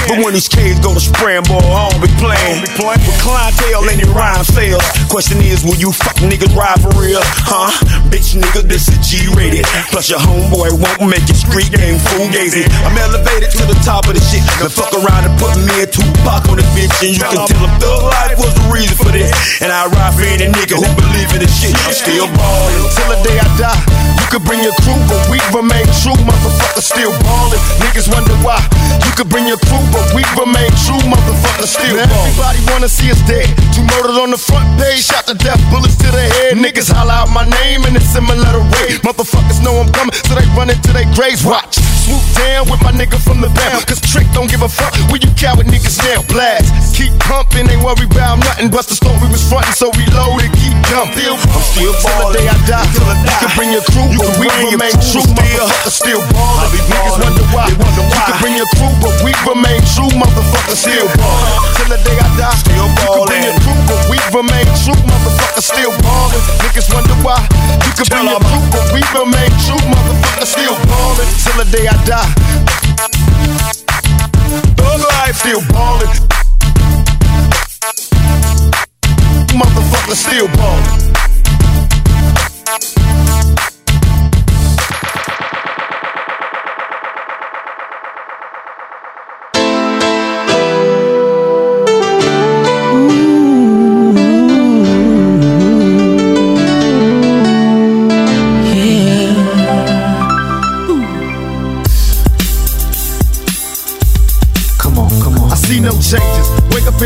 But 0.07 0.23
when 0.23 0.31
these 0.31 0.48
kids 0.48 0.80
go 0.80 0.95
to 0.95 1.03
spraying, 1.03 1.52
boy, 1.52 1.60
I 1.60 1.91
don't 1.91 1.99
be 1.99 2.07
playing. 2.15 2.64
With 2.64 2.72
clientele 3.19 3.91
and 3.91 3.99
your 3.99 4.15
rhyme 4.15 4.48
sales. 4.48 4.88
Question 5.11 5.43
is, 5.43 5.68
will 5.68 5.76
you 5.76 5.91
fuck 5.91 6.15
niggas 6.23 6.56
ride 6.56 6.80
for 6.80 6.95
real? 6.95 7.19
Huh? 7.43 7.76
Bitch 8.07 8.39
nigga, 8.39 8.64
this 8.64 8.88
is 8.88 8.95
G 9.03 9.27
rated. 9.35 9.68
Plus 9.91 10.07
your 10.07 10.23
homeboy 10.23 10.60
won't 10.69 11.09
make 11.09 11.25
your 11.25 11.39
street 11.39 11.73
game 11.73 11.97
fugazi. 11.97 12.69
I'm 12.85 12.93
elevated 12.93 13.49
to 13.57 13.65
the 13.65 13.77
top 13.81 14.05
of 14.05 14.13
the 14.13 14.21
shit. 14.21 14.45
Now 14.61 14.69
fuck 14.69 14.93
around 14.93 15.25
and 15.25 15.33
put 15.41 15.57
me 15.57 15.81
in 15.81 15.89
Tupac 15.89 16.45
on 16.53 16.61
the 16.61 16.67
bitch. 16.77 16.93
And 17.01 17.17
you 17.17 17.23
can 17.25 17.41
tell 17.49 17.65
him 17.65 17.73
thug 17.81 18.05
life 18.05 18.38
was 18.38 18.53
the 18.53 18.69
reason 18.69 18.93
for 18.93 19.09
this. 19.09 19.33
And 19.65 19.73
I 19.73 19.89
ride 19.89 20.13
for 20.13 20.21
any 20.21 20.45
nigga 20.45 20.77
who 20.77 20.85
believe 20.93 21.33
in 21.33 21.41
this 21.41 21.49
shit. 21.49 21.73
I'm 21.73 21.95
still 21.97 22.29
ballin'. 22.29 22.93
Till 22.93 23.09
the 23.09 23.17
day 23.25 23.38
I 23.41 23.47
die, 23.57 23.81
could 24.31 24.47
bring 24.47 24.63
your 24.63 24.71
crew, 24.79 24.95
but 25.11 25.19
we 25.27 25.43
remain 25.51 25.83
true. 25.99 26.15
Motherfuckers 26.23 26.87
still 26.87 27.11
ballin'. 27.19 27.59
Niggas 27.83 28.07
wonder 28.07 28.31
why. 28.39 28.63
You 29.03 29.11
could 29.19 29.27
bring 29.27 29.43
your 29.43 29.59
crew, 29.67 29.83
but 29.91 30.07
we 30.15 30.23
remain 30.39 30.71
true. 30.87 31.03
Motherfuckers 31.03 31.75
still 31.75 31.99
ballin'. 31.99 32.31
Everybody 32.31 32.59
wanna 32.71 32.87
see 32.87 33.11
us 33.11 33.19
dead. 33.27 33.51
Two 33.75 33.83
murdered 33.91 34.15
on 34.23 34.31
the 34.31 34.39
front 34.39 34.71
page, 34.79 35.03
shot 35.03 35.27
to 35.27 35.35
death, 35.35 35.59
bullets 35.67 35.99
to 35.99 36.07
the 36.07 36.23
head. 36.23 36.55
Niggas 36.55 36.87
holler 36.87 37.11
out 37.11 37.27
my 37.27 37.43
name 37.43 37.83
in 37.83 37.95
a 37.99 37.99
similar 37.99 38.63
way. 38.71 38.95
Motherfuckers 39.03 39.59
know 39.59 39.75
I'm 39.75 39.91
coming, 39.91 40.15
so 40.15 40.31
they 40.39 40.47
run 40.55 40.71
into 40.71 40.95
their 40.95 41.11
graves. 41.11 41.43
Watch. 41.43 41.75
swoop 42.07 42.23
down 42.39 42.71
with 42.71 42.79
my 42.87 42.95
nigga 42.95 43.19
from 43.19 43.43
the 43.43 43.51
bound. 43.51 43.83
Cause 43.83 43.99
Trick 43.99 44.31
don't 44.31 44.47
give 44.47 44.63
a 44.63 44.71
fuck 44.71 44.95
where 45.11 45.19
you 45.19 45.27
coward 45.35 45.67
niggas 45.67 45.99
now. 46.07 46.23
Blast, 46.31 46.71
keep 46.95 47.11
pumping, 47.27 47.67
ain't 47.67 47.83
worry 47.83 48.07
about 48.07 48.39
nothing. 48.39 48.71
But 48.71 48.87
the 48.87 48.95
story 48.95 49.27
was 49.27 49.43
frontin', 49.51 49.75
so 49.75 49.91
we 49.99 50.07
loaded, 50.15 50.55
keep 50.55 50.75
dumping. 50.87 51.35
I'm 51.35 51.63
still 51.67 51.91
Till 51.99 52.15
the 52.15 52.39
day 52.39 52.47
I 52.47 52.55
die. 52.63 52.87
You 53.27 53.35
can 53.43 53.51
bring 53.59 53.71
your 53.75 53.83
crew, 53.91 54.07
but 54.22 54.38
we 54.38 54.45
remain 54.69 54.93
true. 55.02 55.26
Motherfuckers 55.34 55.98
still 55.98 56.22
ballin'. 56.30 56.69
Niggas 56.85 57.18
wonder 57.18 57.45
why. 57.49 57.65
You 57.69 57.77
can 57.81 58.38
bring 58.41 58.56
your 58.56 58.69
crew, 58.77 58.93
but 59.02 59.14
we 59.26 59.34
remain 59.49 59.81
true. 59.93 60.11
Motherfucker 60.14 60.77
still 60.77 61.10
ballin'. 61.18 61.73
Till 61.76 61.89
the 61.89 61.98
day 62.06 62.18
I 62.22 62.30
die. 62.38 62.53
Still 62.61 62.88
ballin'. 63.02 63.18
You 63.18 63.18
can 63.18 63.26
bring 63.26 63.43
your 63.49 63.57
crew, 63.65 63.80
but 63.89 64.02
we 64.10 64.18
remain 64.30 64.68
true. 64.85 65.02
Motherfucker 65.10 65.64
still 65.65 65.93
ballin'. 66.06 66.43
Niggas 66.61 66.88
wonder 66.93 67.18
why. 67.26 67.41
You 67.85 67.91
can 67.98 68.06
bring 68.14 68.27
your 68.30 68.41
crew, 68.45 68.61
but 68.69 68.85
we 68.93 69.02
remain 69.18 69.52
true. 69.65 69.81
Motherfucker 69.89 70.45
still 70.45 70.76
ballin'. 70.85 71.30
Till 71.41 71.57
the 71.57 71.65
day 71.73 71.85
I 71.89 71.98
die. 72.06 72.30
Thug 74.77 75.02
life 75.02 75.38
still 75.41 75.61
ballin'. 75.73 76.14
Motherfucker 79.57 80.15
still 80.15 80.48
ballin'. 80.56 81.02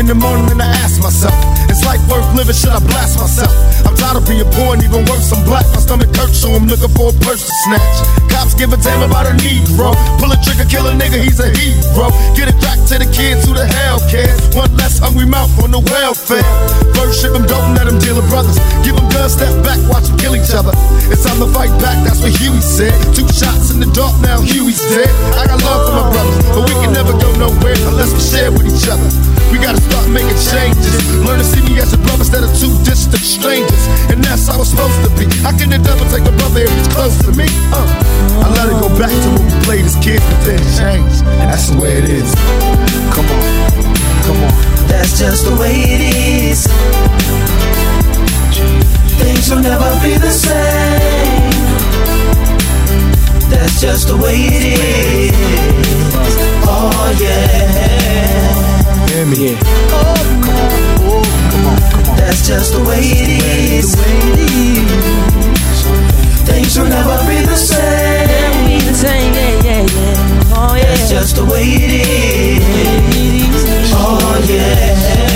In 0.06 0.18
the 0.18 0.26
morning 0.26 0.50
and 0.50 0.62
I 0.62 0.70
ask 0.84 1.02
myself, 1.02 1.34
is 1.70 1.82
life 1.84 2.02
worth 2.08 2.28
living? 2.38 2.54
Should 2.54 2.70
I 2.70 2.78
blast 2.78 3.05
and 5.32 5.40
I'm 5.40 5.44
black. 5.46 5.66
My 5.74 5.80
stomach 5.82 6.14
hurts, 6.14 6.38
so 6.38 6.52
I'm 6.52 6.66
looking 6.66 6.90
for 6.94 7.10
a 7.10 7.16
purse 7.24 7.42
to 7.42 7.54
snatch. 7.66 7.96
Cops 8.30 8.54
give 8.54 8.72
a 8.72 8.78
damn 8.78 9.02
about 9.02 9.26
a 9.26 9.34
Negro. 9.42 9.94
Pull 10.18 10.30
a 10.30 10.38
trigger, 10.42 10.66
kill 10.68 10.86
a 10.86 10.92
nigga, 10.94 11.18
he's 11.22 11.40
a 11.40 11.48
hero. 11.50 12.10
Get 12.36 12.48
it 12.48 12.58
back 12.62 12.78
to 12.90 12.98
the 12.98 13.08
kids 13.10 13.46
who 13.46 13.54
the 13.54 13.66
hell 13.66 13.98
cares. 14.10 14.38
One 14.54 14.70
less 14.76 14.98
hungry 14.98 15.26
mouth 15.26 15.50
on 15.62 15.70
the 15.70 15.80
welfare. 15.80 16.46
First 16.94 17.22
ship 17.22 17.32
them, 17.32 17.46
don't 17.46 17.74
let 17.74 17.86
them 17.86 17.98
deal 17.98 18.16
with 18.16 18.28
brothers. 18.28 18.58
Give 18.84 18.94
them 18.94 19.08
guns, 19.10 19.34
step 19.34 19.52
back, 19.64 19.80
watch 19.90 20.06
them 20.06 20.18
kill 20.18 20.36
each 20.36 20.52
other. 20.54 20.72
It's 21.10 21.24
time 21.24 21.38
to 21.42 21.48
fight 21.50 21.72
back, 21.82 21.98
that's 22.04 22.22
what 22.22 22.34
Huey 22.38 22.60
said. 22.60 22.94
Two 23.14 23.26
shots 23.30 23.74
in 23.74 23.80
the 23.80 23.90
dark, 23.90 24.14
now 24.22 24.40
Huey's 24.42 24.80
dead. 24.94 25.10
I 25.34 25.46
got 25.46 25.58
love 25.62 25.80
for 25.90 25.94
my 25.96 26.06
brothers, 26.12 26.38
but 26.54 26.62
we 26.66 26.74
can 26.82 26.92
never 26.92 27.12
go 27.16 27.28
nowhere 27.40 27.78
unless 27.90 28.12
we 28.14 28.20
share 28.20 28.50
with 28.52 28.66
each 28.68 28.86
other. 28.88 29.08
We 29.50 29.62
gotta 29.62 29.80
start 29.80 30.10
making 30.10 30.36
changes. 30.52 30.92
Learn 31.24 31.38
to 31.38 31.46
see 31.46 31.62
me 31.62 31.78
as 31.80 31.92
a 31.94 31.98
brother 31.98 32.26
instead 32.26 32.42
of 32.42 32.50
two 32.58 32.72
distant 32.84 33.22
strangers. 33.22 33.82
And 34.10 34.22
that's 34.22 34.48
how 34.48 34.60
it's 34.60 34.70
supposed 34.70 35.00
to 35.06 35.10
be. 35.10 35.15
How 35.42 35.56
can 35.56 35.70
the 35.70 35.78
devil 35.78 36.04
take 36.10 36.26
a 36.26 36.34
brother 36.36 36.60
if 36.60 36.72
he's 36.76 36.88
close 36.88 37.16
to 37.24 37.32
me? 37.32 37.46
Uh, 37.72 37.86
I 38.42 38.50
let 38.54 38.68
it 38.68 38.78
go 38.82 38.88
back 38.98 39.10
to 39.10 39.28
when 39.36 39.46
we 39.46 39.54
played 39.64 39.84
as 39.84 39.96
kids, 39.96 40.24
but 40.26 40.40
then 40.44 40.58
it 40.60 40.72
changed. 40.76 41.24
That's 41.24 41.70
the 41.70 41.78
way 41.80 41.98
it 41.98 42.08
is. 42.10 42.34
Come 43.14 43.26
on, 43.30 43.42
come 44.26 44.38
on. 44.42 44.52
That's 44.88 45.18
just 45.18 45.44
the 45.46 45.54
way 45.56 45.72
it 45.72 46.02
is. 46.02 46.66
Things 49.22 49.50
will 49.50 49.62
never 49.62 49.90
be 50.02 50.18
the 50.18 50.30
same. 50.30 51.54
That's 53.50 53.80
just 53.80 54.08
the 54.08 54.16
way 54.16 54.34
it 54.36 54.64
is. 55.30 55.34
Oh 56.68 57.16
yeah. 57.20 59.06
Hear 59.08 59.26
me. 59.26 59.56
Oh, 59.90 60.35
That's 62.26 62.48
just 62.48 62.72
the 62.72 62.82
way 62.82 63.02
it 63.02 63.28
is. 63.72 63.94
Things 66.44 66.76
will 66.76 66.88
never 66.88 67.18
be 67.28 67.46
the 67.46 67.54
same. 67.54 68.66
Be 68.66 68.84
the 68.84 68.94
same, 68.94 69.32
yeah, 69.32 69.62
yeah, 69.62 69.86
yeah. 69.86 70.42
Oh 70.50 70.74
yeah. 70.74 70.84
That's 70.86 71.08
just 71.08 71.36
the 71.36 71.44
way 71.44 71.62
it 71.62 71.92
is. 72.08 73.92
Oh 73.94 74.44
yeah. 74.48 75.35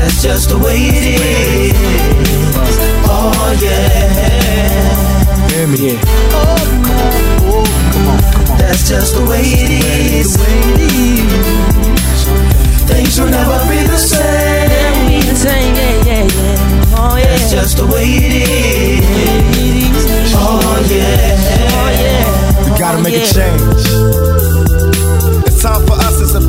That's 0.00 0.22
just 0.22 0.48
the 0.48 0.56
way 0.58 0.76
it 0.76 1.04
is. 1.20 1.76
Oh 3.04 3.52
yeah. 3.60 5.50
Hear 5.50 5.66
me. 5.68 5.98
Oh, 6.32 6.56
come 6.72 6.88
on. 6.96 7.12
Oh, 7.44 7.64
come 7.92 8.08
on, 8.08 8.20
come 8.32 8.48
on. 8.48 8.58
That's 8.58 8.88
just 8.88 9.14
the 9.14 9.24
way 9.28 9.44
it 9.44 9.70
is. 9.76 10.36
Things 12.88 13.20
will 13.20 13.28
never 13.28 13.58
be 13.68 13.78
the 13.86 13.98
same. 13.98 15.06
Be 15.06 15.20
the 15.20 15.36
same, 15.36 15.74
yeah, 15.74 16.04
yeah, 16.06 16.24
yeah. 16.24 16.96
Oh 16.96 17.16
yeah. 17.16 17.26
That's 17.26 17.50
just 17.50 17.76
the 17.76 17.86
way 17.86 18.06
it 18.08 18.32
is. 18.40 20.04
Oh 20.34 20.80
yeah. 20.88 21.36
Oh 21.76 21.90
yeah. 22.00 22.64
We 22.64 22.70
gotta 22.78 22.98
oh, 22.98 23.02
make 23.02 23.16
a 23.16 23.24
change. 23.36 23.84
It's 25.46 25.60
time 25.62 25.84
for 25.86 25.92
us 25.92 26.16
as 26.16 26.19
a 26.19 26.19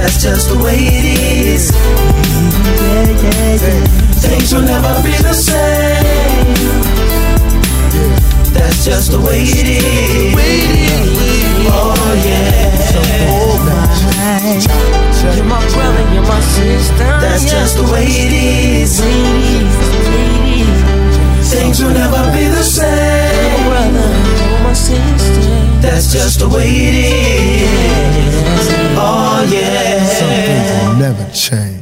that's 0.00 0.22
just 0.22 0.48
the 0.48 0.58
way 0.62 0.78
it 0.78 1.04
is. 1.04 1.70
Mm-hmm, 1.70 2.78
yeah, 2.86 3.10
yeah, 3.24 3.64
yeah. 3.64 3.82
Things 4.22 4.48
will 4.54 4.62
never 4.62 4.94
be 5.02 5.14
the 5.28 5.34
same. 5.34 6.54
That's 8.54 8.84
just 8.84 9.10
the 9.10 9.20
way 9.20 9.42
it 9.42 9.66
is. 9.66 10.34
Oh 11.70 11.94
yeah. 12.26 12.78
So 12.92 13.00
my. 13.66 13.88
You're 15.36 15.44
my 15.44 15.60
brother, 15.74 16.04
you're 16.14 16.22
my 16.22 16.40
sister. 16.40 17.10
That's 17.20 17.44
just 17.50 17.76
the 17.76 17.82
way 17.92 18.06
it 18.06 18.32
is. 18.32 19.00
Things 21.50 21.82
will 21.82 21.90
never 21.90 22.22
be 22.32 22.46
the 22.48 22.62
same. 22.62 23.68
That's 25.82 26.12
just 26.12 26.38
the 26.40 26.48
way 26.48 26.68
it 26.68 26.94
is. 28.72 28.77
Oh 29.00 29.48
yeah. 29.50 30.04
Some 30.04 30.28
things 30.28 30.70
will 30.82 30.96
never 30.98 31.32
change. 31.32 31.77